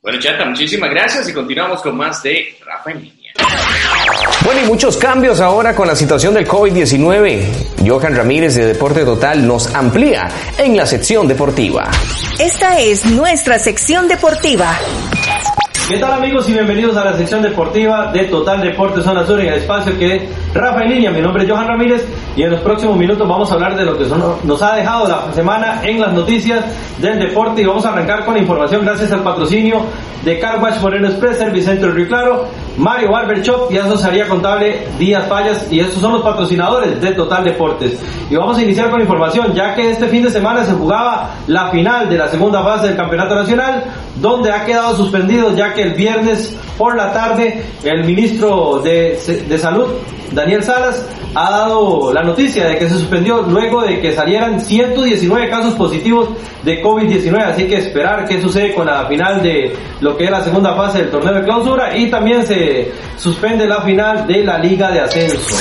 Bueno, 0.02 0.18
Chata, 0.20 0.44
muchísimas 0.46 0.90
gracias 0.90 1.28
y 1.28 1.32
continuamos 1.32 1.80
con 1.80 1.96
más 1.96 2.22
de 2.24 2.56
Rafa 2.64 2.90
en 2.90 3.02
línea. 3.02 3.32
Bueno, 4.44 4.60
y 4.62 4.66
muchos 4.66 4.98
cambios 4.98 5.40
ahora 5.40 5.74
con 5.74 5.88
la 5.88 5.96
situación 5.96 6.34
del 6.34 6.46
COVID-19. 6.46 7.86
Johan 7.86 8.14
Ramírez 8.14 8.54
de 8.56 8.66
Deporte 8.66 9.02
Total 9.02 9.46
nos 9.46 9.74
amplía 9.74 10.28
en 10.58 10.76
la 10.76 10.84
sección 10.84 11.26
deportiva. 11.26 11.90
Esta 12.38 12.78
es 12.78 13.06
nuestra 13.06 13.58
sección 13.58 14.06
deportiva. 14.06 14.76
¿Qué 15.88 15.98
tal 15.98 16.12
amigos 16.12 16.48
y 16.48 16.52
bienvenidos 16.52 16.96
a 16.96 17.04
la 17.04 17.16
sección 17.16 17.42
deportiva 17.42 18.10
de 18.12 18.24
Total 18.24 18.60
Deportes 18.60 19.04
Zona 19.04 19.26
Sur 19.26 19.40
en 19.40 19.48
el 19.48 19.54
espacio 19.60 19.98
que 19.98 20.16
es 20.16 20.22
Rafa 20.54 20.82
en 20.82 20.90
línea? 20.90 21.10
Mi 21.10 21.20
nombre 21.20 21.44
es 21.44 21.50
Johan 21.50 21.68
Ramírez 21.68 22.06
y 22.36 22.42
en 22.42 22.50
los 22.50 22.60
próximos 22.60 22.96
minutos 22.96 23.28
vamos 23.28 23.50
a 23.50 23.54
hablar 23.54 23.76
de 23.76 23.84
lo 23.84 23.96
que 23.96 24.06
son, 24.06 24.36
nos 24.44 24.62
ha 24.62 24.76
dejado 24.76 25.06
la 25.06 25.32
semana 25.34 25.80
en 25.84 26.00
las 26.00 26.12
noticias 26.14 26.64
del 26.98 27.18
deporte 27.18 27.60
y 27.60 27.66
vamos 27.66 27.84
a 27.84 27.90
arrancar 27.90 28.24
con 28.24 28.34
la 28.34 28.40
información 28.40 28.82
gracias 28.82 29.12
al 29.12 29.22
patrocinio 29.22 29.84
de 30.24 30.38
Car 30.38 30.58
Wash 30.62 30.80
Moreno 30.80 31.08
Express, 31.08 31.36
Servicentro 31.36 31.92
Río 31.92 32.08
Claro, 32.08 32.48
Mario 32.76 33.10
Barber 33.10 33.40
Shop 33.42 33.70
y 33.70 33.78
Asesoría 33.78 34.28
Contable 34.28 34.86
Díaz 34.98 35.28
Fallas 35.28 35.66
y 35.70 35.80
estos 35.80 36.00
son 36.00 36.14
los 36.14 36.22
patrocinadores 36.22 37.00
de 37.00 37.12
Total 37.12 37.44
Deportes. 37.44 38.00
Y 38.30 38.36
vamos 38.36 38.58
a 38.58 38.62
iniciar 38.62 38.90
con 38.90 39.00
información 39.00 39.54
ya 39.54 39.74
que 39.74 39.90
este 39.90 40.08
fin 40.08 40.22
de 40.22 40.30
semana 40.30 40.64
se 40.64 40.72
jugaba 40.72 41.30
la 41.46 41.70
final 41.70 42.08
de 42.08 42.18
la 42.18 42.28
segunda 42.28 42.62
fase 42.62 42.88
del 42.88 42.96
Campeonato 42.96 43.34
Nacional 43.34 43.84
donde 44.16 44.50
ha 44.50 44.64
quedado 44.64 44.96
suspendido 44.96 45.54
ya 45.54 45.72
que 45.72 45.82
el 45.82 45.94
viernes 45.94 46.56
por 46.78 46.96
la 46.96 47.12
tarde 47.12 47.62
el 47.84 48.04
ministro 48.04 48.80
de, 48.82 49.18
de 49.48 49.58
Salud, 49.58 49.86
Daniel 50.32 50.62
Salas, 50.62 51.06
ha 51.34 51.50
dado 51.50 52.12
la 52.12 52.22
noticia 52.22 52.66
de 52.68 52.78
que 52.78 52.88
se 52.88 52.94
suspendió 52.94 53.42
luego 53.42 53.82
de 53.82 54.00
que 54.00 54.12
salieran 54.12 54.60
119 54.60 55.48
casos 55.48 55.74
positivos 55.74 56.28
de 56.62 56.82
COVID-19, 56.82 57.36
así 57.42 57.66
que 57.66 57.78
esperar 57.78 58.24
qué 58.26 58.40
sucede 58.40 58.72
con 58.74 58.86
la 58.86 59.06
final 59.06 59.42
de 59.42 59.76
lo 60.00 60.16
que 60.16 60.24
es 60.24 60.30
la 60.30 60.42
segunda 60.42 60.74
fase 60.74 60.98
del 60.98 61.10
torneo 61.10 61.34
de 61.34 61.42
clausura 61.42 61.96
y 61.96 62.08
también 62.08 62.46
se 62.46 62.63
suspende 63.16 63.66
la 63.66 63.82
final 63.82 64.26
de 64.26 64.44
la 64.44 64.58
Liga 64.58 64.90
de 64.90 65.00
Ascenso. 65.00 65.56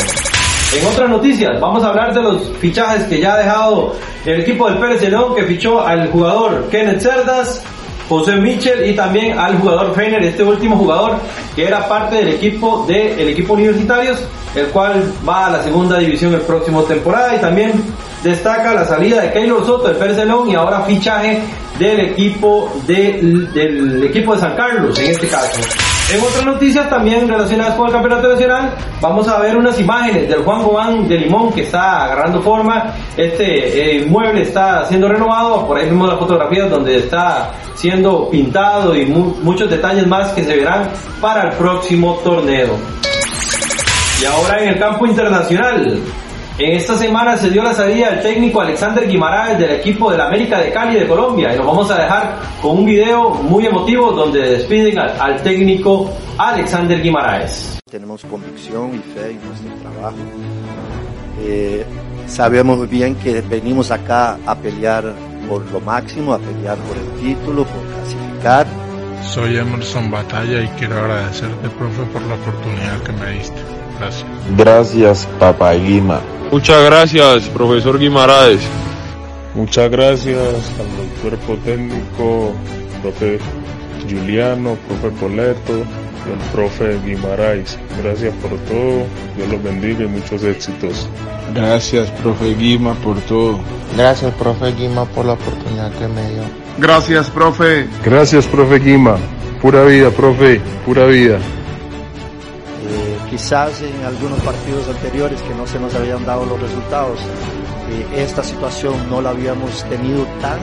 En 0.76 0.86
otras 0.88 1.08
noticias, 1.08 1.60
vamos 1.60 1.84
a 1.84 1.90
hablar 1.90 2.14
de 2.14 2.22
los 2.24 2.50
fichajes 2.60 3.04
que 3.04 3.20
ya 3.20 3.36
ha 3.36 3.38
dejado 3.38 3.96
el 4.26 4.42
equipo 4.42 4.68
del 4.68 4.80
Pérez 4.80 5.02
de 5.02 5.10
León 5.10 5.36
que 5.36 5.44
fichó 5.44 5.86
al 5.86 6.10
jugador 6.10 6.68
Kenneth 6.72 7.02
Cerdas, 7.02 7.64
José 8.10 8.38
Mitchell 8.38 8.90
y 8.90 8.96
también 8.96 9.38
al 9.38 9.60
jugador 9.60 9.94
Feiner, 9.94 10.24
este 10.24 10.44
último 10.44 10.76
jugador 10.76 11.18
que 11.56 11.66
era 11.68 11.88
parte 11.88 12.16
del 12.18 12.30
equipo 12.30 12.86
del 12.88 13.18
de 13.18 13.32
equipo 13.32 13.54
universitarios, 13.54 14.20
el 14.56 14.68
cual 14.68 15.14
va 15.28 15.48
a 15.48 15.52
la 15.52 15.64
segunda 15.64 16.00
división 16.00 16.34
el 16.34 16.42
próximo 16.42 16.84
temporada 16.84 17.36
y 17.36 17.40
también 17.40 17.74
destaca 18.24 18.74
la 18.74 18.86
salida 18.86 19.22
de 19.22 19.32
Keylor 19.32 19.66
Soto 19.66 19.88
del 19.88 19.98
Pérez 19.98 20.18
de 20.18 20.26
León 20.26 20.50
y 20.50 20.56
ahora 20.56 20.82
fichaje 20.82 21.40
del 21.78 22.00
equipo 22.00 22.72
de, 22.88 23.20
del 23.54 24.04
equipo 24.04 24.34
de 24.34 24.42
San 24.42 24.56
Carlos 24.56 24.98
en 25.00 25.12
este 25.12 25.28
caso. 25.28 25.60
En 26.12 26.22
otras 26.22 26.46
noticias 26.46 26.90
también 26.90 27.28
relacionadas 27.28 27.76
con 27.76 27.88
el 27.88 27.94
campeonato 27.94 28.30
nacional, 28.30 28.76
vamos 29.02 29.28
a 29.28 29.40
ver 29.40 29.56
unas 29.56 29.80
imágenes 29.80 30.28
del 30.28 30.44
Juan 30.44 30.62
Gobán 30.64 31.08
de 31.08 31.18
Limón 31.18 31.52
que 31.54 31.62
está 31.62 32.06
agarrando 32.06 32.42
forma. 32.42 32.94
Este 33.18 34.02
eh, 34.02 34.06
mueble 34.06 34.44
está 34.44 34.86
siendo 34.86 35.08
renovado, 35.08 35.66
por 35.66 35.78
ahí 35.78 35.86
vemos 35.86 36.10
las 36.10 36.20
fotografías 36.20 36.70
donde 36.70 36.98
está 36.98 37.52
siendo 37.74 38.30
pintado 38.30 38.96
y 38.96 39.06
mu 39.06 39.34
muchos 39.42 39.70
detalles 39.70 40.06
más 40.06 40.32
que 40.34 40.44
se 40.44 40.56
verán 40.56 40.90
para 41.20 41.50
el 41.50 41.58
próximo 41.58 42.20
torneo. 42.24 42.78
Y 44.22 44.26
ahora 44.26 44.62
en 44.62 44.70
el 44.70 44.80
campo 44.80 45.08
internacional, 45.08 46.00
esta 46.72 46.98
semana 46.98 47.36
se 47.36 47.50
dio 47.50 47.64
la 47.64 47.74
salida 47.74 48.12
del 48.12 48.22
técnico 48.22 48.62
Alexander 48.62 49.08
Guimaraes 49.08 49.60
del 49.60 49.72
equipo 49.72 50.12
del 50.12 50.22
América 50.22 50.60
de 50.60 50.72
Cali 50.72 51.00
de 51.00 51.08
Colombia 51.08 51.54
y 51.54 51.58
nos 51.58 51.66
vamos 51.66 51.92
a 51.92 51.98
dejar 52.02 52.40
con 52.62 52.80
un 52.80 52.86
video 52.86 53.32
muy 53.32 53.66
emotivo 53.66 54.12
donde 54.12 54.40
despiden 54.40 54.98
al, 54.98 55.20
al 55.20 55.44
técnico 55.44 56.10
Alexander 56.38 57.02
Guimaraes. 57.02 57.80
Tenemos 57.90 58.24
convicción 58.26 58.96
y 58.96 59.00
fe 59.00 59.32
en 59.32 59.48
nuestro 59.48 59.72
trabajo. 59.82 60.18
Eh, 61.42 61.86
sabemos 62.28 62.90
bien 62.90 63.16
que 63.16 63.42
venimos 63.42 63.92
acá 63.92 64.38
a 64.46 64.56
pelear 64.56 65.14
por 65.50 65.70
lo 65.72 65.82
máximo, 65.82 66.34
a 66.34 66.40
pelear 66.40 66.78
por 66.78 66.98
el 66.98 67.12
título, 67.22 67.66
por 67.66 67.82
clasificar. 67.84 68.68
Soy 69.24 69.58
Emerson 69.58 70.10
Batalla 70.12 70.64
y 70.64 70.68
quiero 70.80 70.98
agradecerte, 71.00 71.70
profe, 71.70 72.04
por 72.12 72.22
la 72.24 72.36
oportunidad 72.36 73.02
que 73.04 73.12
me 73.14 73.32
diste. 73.32 73.83
Gracias. 74.00 74.26
Gracias, 74.58 75.28
Papá 75.40 75.74
Guima. 75.74 76.20
Muchas 76.52 76.84
gracias, 76.84 77.46
profesor 77.50 77.98
Guimaraes. 77.98 78.62
Muchas 79.56 79.90
gracias 79.90 80.38
al 80.38 81.22
cuerpo 81.22 81.56
técnico, 81.64 82.54
profe 83.02 83.40
Juliano, 84.10 84.76
profe 84.88 85.10
Poleto 85.20 85.74
y 85.78 86.32
al 86.32 86.52
profe 86.52 87.00
Guimaraes. 87.06 87.78
Gracias 88.02 88.34
por 88.36 88.52
todo, 88.62 89.06
Dios 89.36 89.50
los 89.50 89.64
bendiga 89.64 90.04
y 90.04 90.08
muchos 90.08 90.44
éxitos. 90.44 91.08
Gracias, 91.54 92.10
profe 92.12 92.56
Guima, 92.56 92.94
por 92.96 93.20
todo. 93.22 93.60
Gracias, 93.96 94.34
profe 94.36 94.72
Guima, 94.74 95.06
por 95.06 95.26
la 95.26 95.34
oportunidad 95.34 95.92
que 95.94 96.08
me 96.08 96.30
dio. 96.32 96.44
Gracias, 96.78 97.30
profe. 97.30 97.88
Gracias, 98.04 98.46
profe 98.48 98.80
Guima. 98.80 99.18
Pura 99.62 99.84
vida, 99.84 100.10
profe, 100.10 100.60
pura 100.86 101.06
vida. 101.06 101.40
Quizás 103.34 103.82
en 103.82 104.06
algunos 104.06 104.40
partidos 104.42 104.88
anteriores 104.88 105.42
que 105.42 105.56
no 105.56 105.66
se 105.66 105.80
nos 105.80 105.96
habían 105.96 106.24
dado 106.24 106.46
los 106.46 106.62
resultados, 106.62 107.20
eh, 107.90 108.22
esta 108.22 108.44
situación 108.44 108.94
no 109.10 109.24
la 109.24 109.32
habíamos 109.32 109.84
tenido 109.86 110.24
tan 110.40 110.60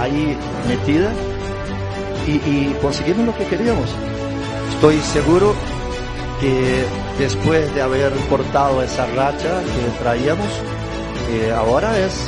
ahí 0.00 0.34
metida 0.66 1.12
y, 2.26 2.30
y 2.30 2.76
conseguimos 2.80 3.26
lo 3.26 3.36
que 3.36 3.44
queríamos. 3.44 3.90
Estoy 4.70 4.98
seguro 5.00 5.52
que 6.40 6.86
después 7.18 7.74
de 7.74 7.82
haber 7.82 8.10
cortado 8.30 8.82
esa 8.82 9.04
racha 9.08 9.60
que 9.60 10.02
traíamos, 10.02 10.48
eh, 11.30 11.52
ahora 11.54 11.98
es 11.98 12.26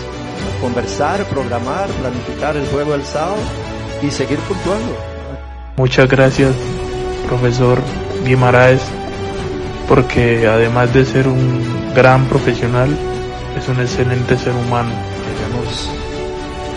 conversar, 0.61 1.25
programar, 1.25 1.89
planificar 1.89 2.55
el 2.55 2.67
juego 2.67 2.93
del 2.93 3.07
sábado 3.07 3.39
y 4.03 4.11
seguir 4.11 4.41
puntuando. 4.41 4.95
Muchas 5.79 6.07
gracias, 6.07 6.55
profesor 7.27 7.79
Guimaraes, 8.27 8.83
porque 9.91 10.47
además 10.47 10.95
de 10.95 11.05
ser 11.05 11.27
un 11.27 11.93
gran 11.97 12.25
profesional, 12.27 12.97
es 13.59 13.69
un 13.69 13.81
excelente 13.81 14.39
ser 14.39 14.53
humano. 14.55 14.93
Queremos 15.27 15.91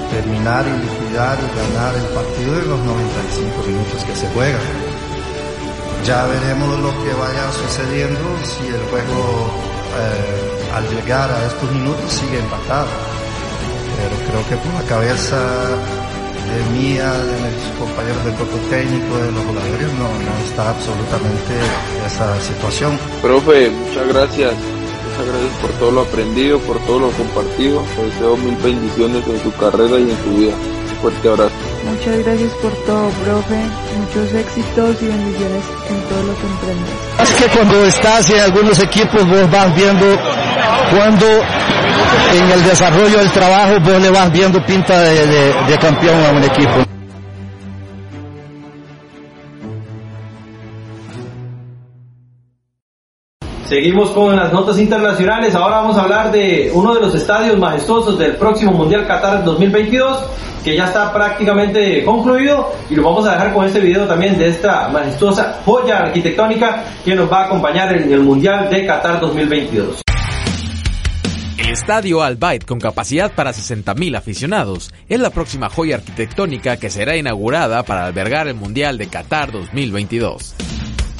terminar 0.09 0.65
y 0.65 0.71
liquidar 0.81 1.37
y 1.37 1.47
ganar 1.55 1.93
el 1.93 2.05
partido 2.05 2.59
en 2.59 2.69
los 2.69 2.79
95 2.79 3.67
minutos 3.67 4.03
que 4.03 4.15
se 4.15 4.27
juegan. 4.29 4.61
Ya 6.03 6.25
veremos 6.25 6.79
lo 6.79 6.89
que 7.03 7.13
vaya 7.13 7.51
sucediendo 7.51 8.19
si 8.41 8.65
el 8.65 8.81
juego 8.89 9.61
eh, 10.01 10.73
al 10.73 10.89
llegar 10.89 11.29
a 11.29 11.45
estos 11.45 11.71
minutos 11.71 12.11
sigue 12.11 12.39
empatado. 12.39 12.87
Pero 13.95 14.15
creo 14.25 14.49
que 14.49 14.55
por 14.57 14.73
la 14.73 14.89
cabeza 14.89 15.37
de 16.53 16.63
mía, 16.77 17.11
de 17.11 17.35
mis 17.41 17.79
compañeros 17.79 18.25
del 18.25 18.33
cuerpo 18.35 18.57
técnico, 18.69 19.17
de 19.17 19.31
los 19.31 19.43
jugadores, 19.43 19.93
no, 19.93 20.07
no 20.07 20.33
está 20.45 20.69
absolutamente 20.69 21.53
esa 22.05 22.39
situación. 22.41 22.99
Profe, 23.21 23.69
muchas 23.69 24.07
gracias. 24.07 24.53
Muchas 24.53 25.27
gracias 25.27 25.53
por 25.61 25.71
todo 25.73 25.91
lo 25.91 26.01
aprendido, 26.01 26.59
por 26.59 26.79
todo 26.85 26.99
lo 26.99 27.11
compartido. 27.11 27.83
Te 27.95 28.05
deseo 28.05 28.37
mil 28.37 28.55
bendiciones 28.57 29.27
en 29.27 29.39
tu 29.39 29.51
carrera 29.53 29.99
y 29.99 30.09
en 30.09 30.17
tu 30.17 30.29
vida. 30.37 30.53
Un 30.53 30.95
fuerte 31.01 31.27
abrazo. 31.29 31.53
Muchas 31.85 32.17
gracias 32.23 32.51
por 32.53 32.71
todo, 32.85 33.09
profe. 33.23 33.59
Muchos 33.99 34.33
éxitos 34.33 35.01
y 35.01 35.07
bendiciones 35.07 35.63
en 35.89 36.01
todo 36.09 36.23
lo 36.23 36.33
que 36.35 36.47
emprendes. 36.47 36.93
Es 37.21 37.31
que 37.35 37.57
cuando 37.57 37.85
estás 37.85 38.29
en 38.29 38.39
algunos 38.39 38.79
equipos 38.79 39.27
vos 39.27 39.51
vas 39.51 39.75
viendo 39.75 40.05
cuando 40.95 41.25
en 42.33 42.51
el 42.51 42.63
desarrollo 42.63 43.19
del 43.19 43.31
trabajo 43.31 43.79
vos 43.79 44.01
le 44.01 44.09
vas 44.09 44.31
viendo 44.31 44.63
pinta 44.65 44.99
de, 44.99 45.27
de, 45.27 45.77
campeón 45.79 46.15
a 46.25 46.31
un 46.31 46.43
equipo. 46.43 46.71
Seguimos 53.65 54.11
con 54.11 54.35
las 54.35 54.51
notas 54.53 54.77
internacionales. 54.77 55.55
Ahora 55.55 55.77
vamos 55.77 55.97
a 55.97 56.03
hablar 56.03 56.31
de 56.31 56.71
uno 56.73 56.93
de 56.93 57.01
los 57.01 57.15
estadios 57.15 57.57
majestuosos 57.57 58.19
del 58.19 58.35
próximo 58.35 58.71
Mundial 58.71 59.07
Qatar 59.07 59.43
2022, 59.43 60.25
que 60.63 60.75
ya 60.75 60.85
está 60.85 61.11
prácticamente 61.11 62.03
concluido. 62.03 62.71
Y 62.89 62.95
lo 62.95 63.03
vamos 63.03 63.25
a 63.25 63.31
dejar 63.31 63.53
con 63.53 63.65
este 63.65 63.79
video 63.79 64.05
también 64.05 64.37
de 64.37 64.49
esta 64.49 64.89
majestuosa 64.89 65.61
joya 65.65 65.99
arquitectónica 65.99 66.83
que 67.03 67.15
nos 67.15 67.31
va 67.31 67.41
a 67.41 67.45
acompañar 67.45 67.95
en 67.95 68.11
el 68.11 68.19
Mundial 68.19 68.69
de 68.69 68.85
Qatar 68.85 69.19
2022. 69.19 70.03
El 71.57 71.69
estadio 71.69 72.23
Al 72.23 72.35
Bayt, 72.35 72.65
con 72.65 72.79
capacidad 72.79 73.33
para 73.33 73.51
60.000 73.51 74.17
aficionados, 74.17 74.91
es 75.07 75.19
la 75.19 75.29
próxima 75.29 75.69
joya 75.69 75.97
arquitectónica 75.97 76.77
que 76.77 76.89
será 76.89 77.15
inaugurada 77.15 77.83
para 77.83 78.05
albergar 78.05 78.47
el 78.47 78.55
Mundial 78.55 78.97
de 78.97 79.07
Qatar 79.07 79.51
2022. 79.51 80.55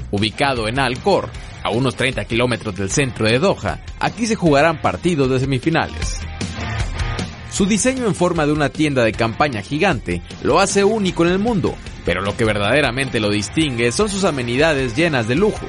Ubicado 0.09 0.67
en 0.67 0.79
Al 0.79 0.97
Khor, 0.99 1.29
a 1.63 1.69
unos 1.69 1.95
30 1.95 2.25
kilómetros 2.25 2.75
del 2.75 2.89
centro 2.89 3.27
de 3.27 3.37
Doha, 3.37 3.79
aquí 3.99 4.25
se 4.25 4.35
jugarán 4.35 4.81
partidos 4.81 5.29
de 5.29 5.39
semifinales. 5.39 6.21
Su 7.51 7.67
diseño 7.67 8.07
en 8.07 8.15
forma 8.15 8.47
de 8.47 8.53
una 8.53 8.69
tienda 8.69 9.03
de 9.03 9.11
campaña 9.11 9.61
gigante 9.61 10.23
lo 10.41 10.59
hace 10.59 10.83
único 10.83 11.23
en 11.23 11.31
el 11.31 11.39
mundo, 11.39 11.75
pero 12.05 12.21
lo 12.21 12.35
que 12.35 12.43
verdaderamente 12.43 13.19
lo 13.19 13.29
distingue 13.29 13.91
son 13.91 14.09
sus 14.09 14.23
amenidades 14.23 14.95
llenas 14.95 15.27
de 15.27 15.35
lujo. 15.35 15.67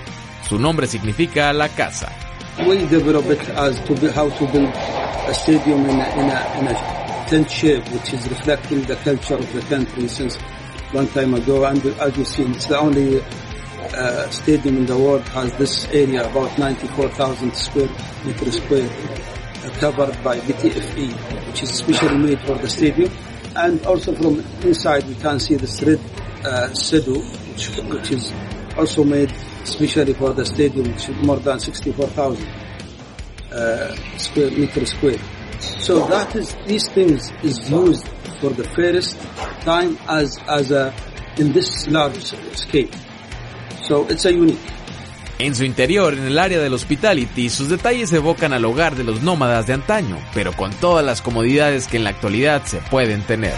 Su 0.48 0.58
nombre 0.58 0.86
significa 0.86 1.52
la 1.52 1.68
casa. 1.68 2.23
We 2.58 2.86
develop 2.86 3.26
it 3.26 3.48
as 3.50 3.80
to 3.80 3.94
be, 3.96 4.08
how 4.08 4.30
to 4.30 4.46
build 4.52 4.72
a 4.72 5.34
stadium 5.34 5.80
in 5.86 6.00
a, 6.00 6.08
in 6.20 6.30
a, 6.30 6.58
in 6.60 6.66
a 6.68 7.26
tent 7.28 7.50
shape, 7.50 7.88
which 7.88 8.12
is 8.12 8.28
reflecting 8.28 8.82
the 8.82 8.94
culture 8.96 9.34
of 9.34 9.52
the 9.52 9.60
country 9.62 10.06
since 10.06 10.38
long 10.92 11.08
time 11.08 11.34
ago. 11.34 11.64
And 11.64 11.84
as 11.84 12.16
you 12.16 12.24
see, 12.24 12.44
it's 12.44 12.66
the 12.66 12.78
only 12.78 13.20
uh, 13.20 14.30
stadium 14.30 14.78
in 14.78 14.86
the 14.86 14.96
world 14.96 15.22
has 15.30 15.52
this 15.56 15.86
area 15.88 16.28
about 16.30 16.56
94,000 16.56 17.56
square 17.56 17.88
meter 18.24 18.52
square 18.52 18.88
uh, 18.88 19.70
covered 19.80 20.22
by 20.22 20.38
BTFE, 20.38 21.48
which 21.48 21.62
is 21.64 21.70
specially 21.70 22.18
made 22.18 22.40
for 22.42 22.54
the 22.54 22.68
stadium. 22.68 23.10
And 23.56 23.84
also 23.84 24.14
from 24.14 24.40
inside 24.62 25.04
we 25.08 25.16
can 25.16 25.40
see 25.40 25.56
this 25.56 25.82
red 25.82 25.98
uh, 26.44 26.68
Sedu, 26.70 27.18
which, 27.52 27.68
which 27.92 28.10
is 28.12 28.32
also 28.76 29.02
made 29.02 29.32
especially 29.64 30.12
for 30.14 30.32
the 30.32 30.44
stadium, 30.44 30.92
which 30.92 31.08
is 31.08 31.16
more 31.24 31.38
than 31.40 31.58
64,000 31.58 32.46
uh, 33.52 33.94
square 34.18 34.50
meter 34.50 34.86
square. 34.86 35.18
So 35.58 36.06
that 36.06 36.36
is 36.36 36.54
these 36.66 36.88
things 36.90 37.32
is 37.42 37.58
used 37.70 38.06
for 38.40 38.50
the 38.50 38.64
first 38.76 39.18
time 39.64 39.96
as 40.08 40.38
as 40.48 40.70
a 40.70 40.92
in 41.38 41.52
this 41.52 41.88
large 41.88 42.22
scale. 42.54 42.90
So 43.88 44.06
it's 44.08 44.24
a 44.26 44.32
unique. 44.32 44.60
En 45.38 45.54
su 45.54 45.64
interior, 45.64 46.14
en 46.14 46.26
el 46.26 46.38
área 46.38 46.60
del 46.60 46.74
hospitality, 46.74 47.50
sus 47.50 47.68
detalles 47.68 48.12
evocan 48.12 48.52
al 48.52 48.64
hogar 48.64 48.94
de 48.94 49.02
los 49.02 49.22
nómadas 49.22 49.66
de 49.66 49.72
antaño, 49.72 50.16
pero 50.32 50.52
con 50.52 50.70
todas 50.74 51.04
las 51.04 51.22
comodidades 51.22 51.88
que 51.88 51.96
en 51.96 52.04
la 52.04 52.10
actualidad 52.10 52.62
se 52.66 52.78
pueden 52.78 53.22
tener. 53.22 53.54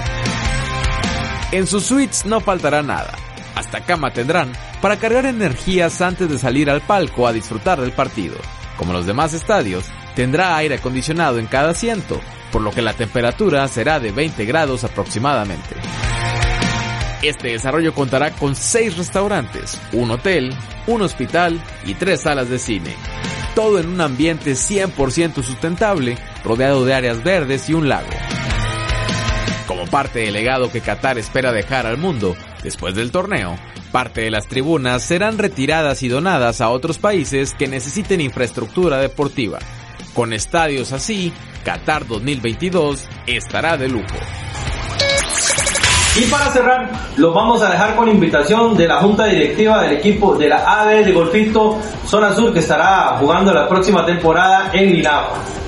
En 1.53 1.67
sus 1.67 1.85
suites 1.85 2.25
no 2.25 2.41
faltará 2.41 2.83
nada. 2.83 3.26
Hasta 3.57 3.81
cama 3.81 4.13
tendrán 4.13 4.53
para 4.83 4.99
cargar 4.99 5.25
energías 5.25 6.03
antes 6.03 6.29
de 6.29 6.39
salir 6.39 6.71
al 6.71 6.83
palco 6.83 7.27
a 7.27 7.33
disfrutar 7.33 7.81
del 7.81 7.91
partido. 7.91 8.37
Como 8.77 8.93
los 8.93 9.07
demás 9.07 9.33
estadios, 9.33 9.87
tendrá 10.15 10.57
aire 10.59 10.75
acondicionado 10.75 11.39
en 11.39 11.47
cada 11.47 11.71
asiento, 11.71 12.21
por 12.53 12.61
lo 12.61 12.71
que 12.71 12.83
la 12.83 12.93
temperatura 12.93 13.67
será 13.67 13.99
de 13.99 14.13
20 14.13 14.45
grados 14.45 14.85
aproximadamente. 14.85 15.75
Este 17.23 17.49
desarrollo 17.49 17.95
contará 17.95 18.31
con 18.33 18.55
6 18.55 18.99
restaurantes, 18.99 19.81
un 19.93 20.11
hotel, 20.11 20.55
un 20.87 21.01
hospital 21.01 21.59
y 21.87 21.95
3 21.95 22.21
salas 22.21 22.51
de 22.51 22.59
cine. 22.59 22.95
Todo 23.55 23.79
en 23.79 23.89
un 23.89 24.03
ambiente 24.03 24.53
100% 24.53 25.43
sustentable, 25.43 26.19
rodeado 26.45 26.85
de 26.85 26.93
áreas 26.93 27.25
verdes 27.25 27.71
y 27.71 27.75
un 27.75 27.89
lago. 27.89 28.11
Como 29.67 29.87
parte 29.87 30.19
del 30.21 30.35
legado 30.35 30.71
que 30.71 30.83
Qatar 30.83 31.17
espera 31.17 31.53
dejar 31.53 31.87
al 31.87 31.97
mundo 31.97 32.37
después 32.63 32.95
del 32.95 33.11
torneo, 33.11 33.57
parte 33.93 34.23
de 34.23 34.31
las 34.31 34.47
tribunas 34.47 35.03
serán 35.03 35.39
retiradas 35.39 36.03
y 36.03 36.09
donadas 36.09 36.61
a 36.61 36.71
otros 36.71 36.99
países 36.99 37.55
que 37.55 37.69
necesiten 37.69 38.21
infraestructura 38.21 38.99
deportiva. 38.99 39.59
Con 40.15 40.33
estadios 40.33 40.93
así, 40.93 41.33
Qatar 41.65 42.07
2022 42.07 43.09
estará 43.27 43.77
de 43.77 43.89
lujo. 43.89 44.17
Y 46.19 46.23
para 46.31 46.47
cerrar, 46.47 46.91
los 47.19 47.35
vamos 47.35 47.61
a 47.61 47.71
dejar 47.71 47.95
con 47.95 48.09
invitación 48.09 48.75
de 48.75 48.89
la 48.89 49.01
Junta 49.01 49.27
Directiva 49.27 49.83
del 49.83 49.99
equipo 49.99 50.35
de 50.35 50.49
la 50.49 50.81
AD 50.81 51.05
de 51.05 51.13
Golfito 51.13 51.79
Zona 52.07 52.35
Sur 52.35 52.55
que 52.55 52.61
estará 52.61 53.19
jugando 53.21 53.53
la 53.53 53.69
próxima 53.69 54.07
temporada 54.07 54.71
en 54.73 54.93
Lilagua. 54.93 55.66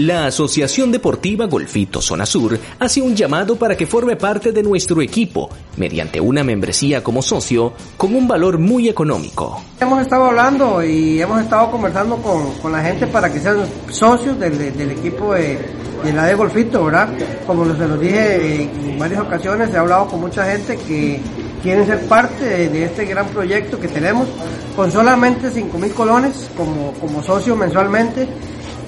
La 0.00 0.24
Asociación 0.24 0.90
Deportiva 0.90 1.44
Golfito 1.44 2.00
Zona 2.00 2.24
Sur 2.24 2.58
hace 2.78 3.02
un 3.02 3.14
llamado 3.14 3.56
para 3.56 3.76
que 3.76 3.86
forme 3.86 4.16
parte 4.16 4.50
de 4.50 4.62
nuestro 4.62 5.02
equipo 5.02 5.50
mediante 5.76 6.18
una 6.18 6.42
membresía 6.42 7.04
como 7.04 7.20
socio 7.20 7.74
con 7.98 8.14
un 8.14 8.26
valor 8.26 8.56
muy 8.56 8.88
económico. 8.88 9.62
Hemos 9.78 10.00
estado 10.00 10.24
hablando 10.24 10.82
y 10.82 11.20
hemos 11.20 11.42
estado 11.42 11.70
conversando 11.70 12.16
con, 12.16 12.50
con 12.62 12.72
la 12.72 12.80
gente 12.80 13.06
para 13.08 13.30
que 13.30 13.40
sean 13.40 13.58
socios 13.90 14.40
del, 14.40 14.56
del 14.74 14.90
equipo 14.92 15.34
de, 15.34 15.58
de, 16.02 16.12
la 16.14 16.24
de 16.24 16.34
Golfito, 16.34 16.82
¿verdad? 16.82 17.10
Como 17.46 17.66
se 17.76 17.86
los 17.86 18.00
dije 18.00 18.62
en 18.62 18.98
varias 18.98 19.20
ocasiones, 19.20 19.68
he 19.74 19.76
hablado 19.76 20.06
con 20.06 20.20
mucha 20.20 20.50
gente 20.50 20.78
que 20.78 21.20
quieren 21.62 21.84
ser 21.84 22.06
parte 22.06 22.70
de, 22.70 22.84
este 22.84 23.04
gran 23.04 23.26
proyecto 23.26 23.78
que 23.78 23.88
tenemos 23.88 24.28
con 24.74 24.90
solamente 24.90 25.50
5 25.50 25.76
mil 25.76 25.92
colones 25.92 26.48
como, 26.56 26.92
como 26.92 27.22
socio 27.22 27.54
mensualmente 27.54 28.26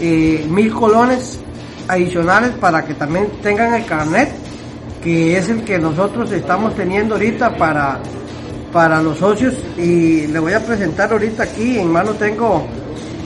mil 0.01 0.73
colones 0.73 1.39
adicionales 1.89 2.51
para 2.61 2.85
que 2.85 2.95
también 2.95 3.29
tengan 3.43 3.75
el 3.75 3.85
carnet 3.85 4.31
que 5.03 5.37
es 5.37 5.49
el 5.49 5.65
que 5.65 5.79
nosotros 5.79 6.31
estamos 6.31 6.75
teniendo 6.75 7.15
ahorita 7.15 7.57
para 7.57 7.99
para 8.73 9.03
los 9.03 9.19
socios 9.19 9.55
y 9.77 10.27
le 10.29 10.39
voy 10.39 10.53
a 10.55 10.61
presentar 10.65 11.13
ahorita 11.13 11.43
aquí 11.43 11.79
en 11.79 11.91
mano 11.93 12.13
tengo 12.13 12.65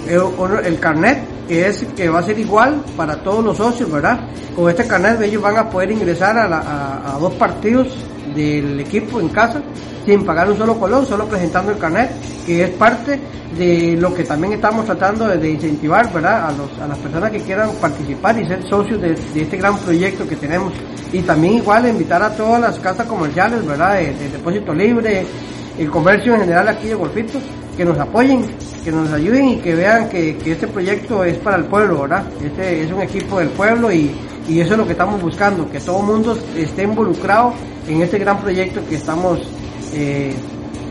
el, 0.09 0.64
el 0.67 0.79
carnet 0.81 1.19
que 1.47 1.69
es 1.69 1.85
que 1.97 2.09
va 2.09 2.19
a 2.21 2.23
ser 2.25 2.39
igual 2.41 2.83
para 2.97 3.17
todos 3.23 3.45
los 3.45 3.57
socios, 3.57 3.91
¿verdad? 3.93 4.19
Con 4.57 4.69
este 4.69 4.85
carnet 4.87 5.21
ellos 5.23 5.41
van 5.43 5.57
a 5.59 5.71
poder 5.71 5.93
ingresar 5.93 6.37
a, 6.37 6.49
la- 6.49 7.03
a 7.14 7.19
dos 7.21 7.33
partidos 7.35 7.87
del 8.35 8.81
equipo 8.81 9.21
en 9.21 9.29
casa 9.29 9.62
sin 10.07 10.25
pagar 10.25 10.49
un 10.49 10.57
solo 10.57 10.79
colón, 10.79 11.05
solo 11.05 11.27
presentando 11.27 11.73
el 11.73 11.79
carnet, 11.79 12.11
que 12.47 12.63
es 12.63 12.71
parte 12.71 13.21
de 13.59 13.97
lo 13.99 14.15
que 14.15 14.23
también 14.23 14.53
estamos 14.53 14.85
tratando 14.87 15.27
de, 15.27 15.51
incentivar, 15.51 16.13
¿verdad? 16.13 16.49
A, 16.49 16.53
los, 16.53 16.79
a 16.79 16.87
las 16.87 16.99
personas 16.99 17.33
que 17.33 17.41
quieran 17.41 17.71
participar 17.81 18.39
y 18.39 18.47
ser 18.47 18.63
socios 18.69 19.01
de, 19.01 19.13
este 19.35 19.57
gran 19.57 19.77
proyecto 19.79 20.27
que 20.29 20.37
tenemos. 20.37 20.73
Y 21.13 21.23
también 21.23 21.55
igual 21.55 21.89
invitar 21.89 22.23
a 22.23 22.31
todas 22.31 22.61
las 22.61 22.79
casas 22.79 23.07
comerciales, 23.07 23.67
¿verdad? 23.67 23.97
De, 23.97 24.15
de 24.15 24.29
depósito 24.31 24.73
libre, 24.73 25.27
el 25.77 25.91
comercio 25.91 26.35
en 26.35 26.41
general 26.43 26.69
aquí 26.69 26.87
de 26.89 26.95
Golfitos, 26.95 27.43
que 27.77 27.85
nos 27.85 27.99
apoyen, 27.99 28.47
que 28.85 28.93
nos 28.93 29.13
ayuden 29.13 29.49
y 29.49 29.57
que 29.57 29.75
vean 29.75 30.09
que, 30.09 30.37
que 30.37 30.53
este 30.53 30.69
proyecto 30.69 31.25
es 31.25 31.37
para 31.39 31.57
el 31.57 31.65
pueblo, 31.65 32.03
¿verdad? 32.03 32.25
Este 32.45 32.83
es 32.83 32.93
un 32.93 33.03
equipo 33.03 33.41
del 33.41 33.49
pueblo 33.49 33.91
y, 33.91 34.15
y 34.49 34.61
eso 34.61 34.73
es 34.73 34.79
lo 34.79 34.87
que 34.87 34.93
estamos 34.93 35.21
buscando, 35.21 35.69
que 35.69 35.81
todo 35.81 36.01
el 36.01 36.07
mundo 36.07 36.39
esté 36.57 36.85
involucrado 36.85 37.53
en 37.89 38.03
este 38.03 38.19
gran 38.19 38.39
proyecto 38.41 38.81
que 38.89 38.95
estamos 38.95 39.41
eh, 39.93 40.34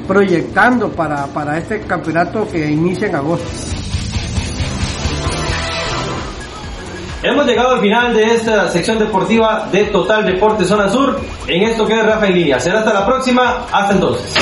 proyectando 0.07 0.89
para, 0.89 1.25
para 1.27 1.57
este 1.57 1.81
campeonato 1.81 2.47
que 2.47 2.69
inicia 2.69 3.07
en 3.07 3.15
agosto. 3.15 3.47
Hemos 7.23 7.47
llegado 7.47 7.71
al 7.71 7.81
final 7.81 8.13
de 8.13 8.35
esta 8.35 8.69
sección 8.69 8.99
deportiva 8.99 9.67
de 9.71 9.85
Total 9.85 10.23
Deporte 10.23 10.63
Zona 10.63 10.87
Sur. 10.89 11.19
En 11.47 11.63
esto 11.63 11.87
que 11.87 11.93
es 11.93 12.05
Rafa 12.05 12.27
y 12.27 12.33
Línea. 12.33 12.59
Será 12.59 12.79
hasta 12.79 12.93
la 12.93 13.05
próxima. 13.05 13.65
Hasta 13.71 13.93
entonces. 13.95 14.35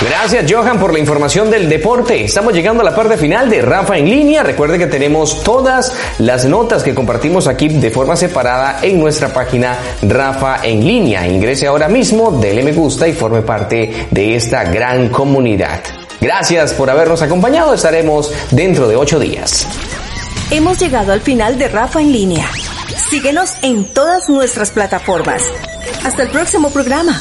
Gracias 0.00 0.50
Johan 0.50 0.78
por 0.78 0.92
la 0.92 1.00
información 1.00 1.50
del 1.50 1.68
deporte. 1.68 2.22
Estamos 2.22 2.54
llegando 2.54 2.82
a 2.82 2.84
la 2.84 2.94
parte 2.94 3.16
final 3.16 3.50
de 3.50 3.62
Rafa 3.62 3.98
en 3.98 4.08
línea. 4.08 4.44
Recuerde 4.44 4.78
que 4.78 4.86
tenemos 4.86 5.42
todas 5.42 5.92
las 6.18 6.44
notas 6.44 6.84
que 6.84 6.94
compartimos 6.94 7.48
aquí 7.48 7.68
de 7.68 7.90
forma 7.90 8.14
separada 8.14 8.78
en 8.80 9.00
nuestra 9.00 9.32
página 9.32 9.76
Rafa 10.02 10.60
en 10.62 10.86
línea. 10.86 11.26
Ingrese 11.26 11.66
ahora 11.66 11.88
mismo, 11.88 12.30
dele 12.30 12.62
me 12.62 12.72
gusta 12.72 13.08
y 13.08 13.12
forme 13.12 13.42
parte 13.42 14.06
de 14.08 14.36
esta 14.36 14.62
gran 14.64 15.08
comunidad. 15.08 15.80
Gracias 16.20 16.74
por 16.74 16.88
habernos 16.90 17.20
acompañado. 17.22 17.74
Estaremos 17.74 18.32
dentro 18.52 18.86
de 18.86 18.94
ocho 18.94 19.18
días. 19.18 19.66
Hemos 20.52 20.78
llegado 20.78 21.12
al 21.12 21.22
final 21.22 21.58
de 21.58 21.66
Rafa 21.66 22.00
en 22.00 22.12
línea. 22.12 22.46
Síguenos 23.10 23.54
en 23.62 23.84
todas 23.84 24.28
nuestras 24.28 24.70
plataformas. 24.70 25.42
Hasta 26.04 26.22
el 26.22 26.30
próximo 26.30 26.70
programa. 26.70 27.20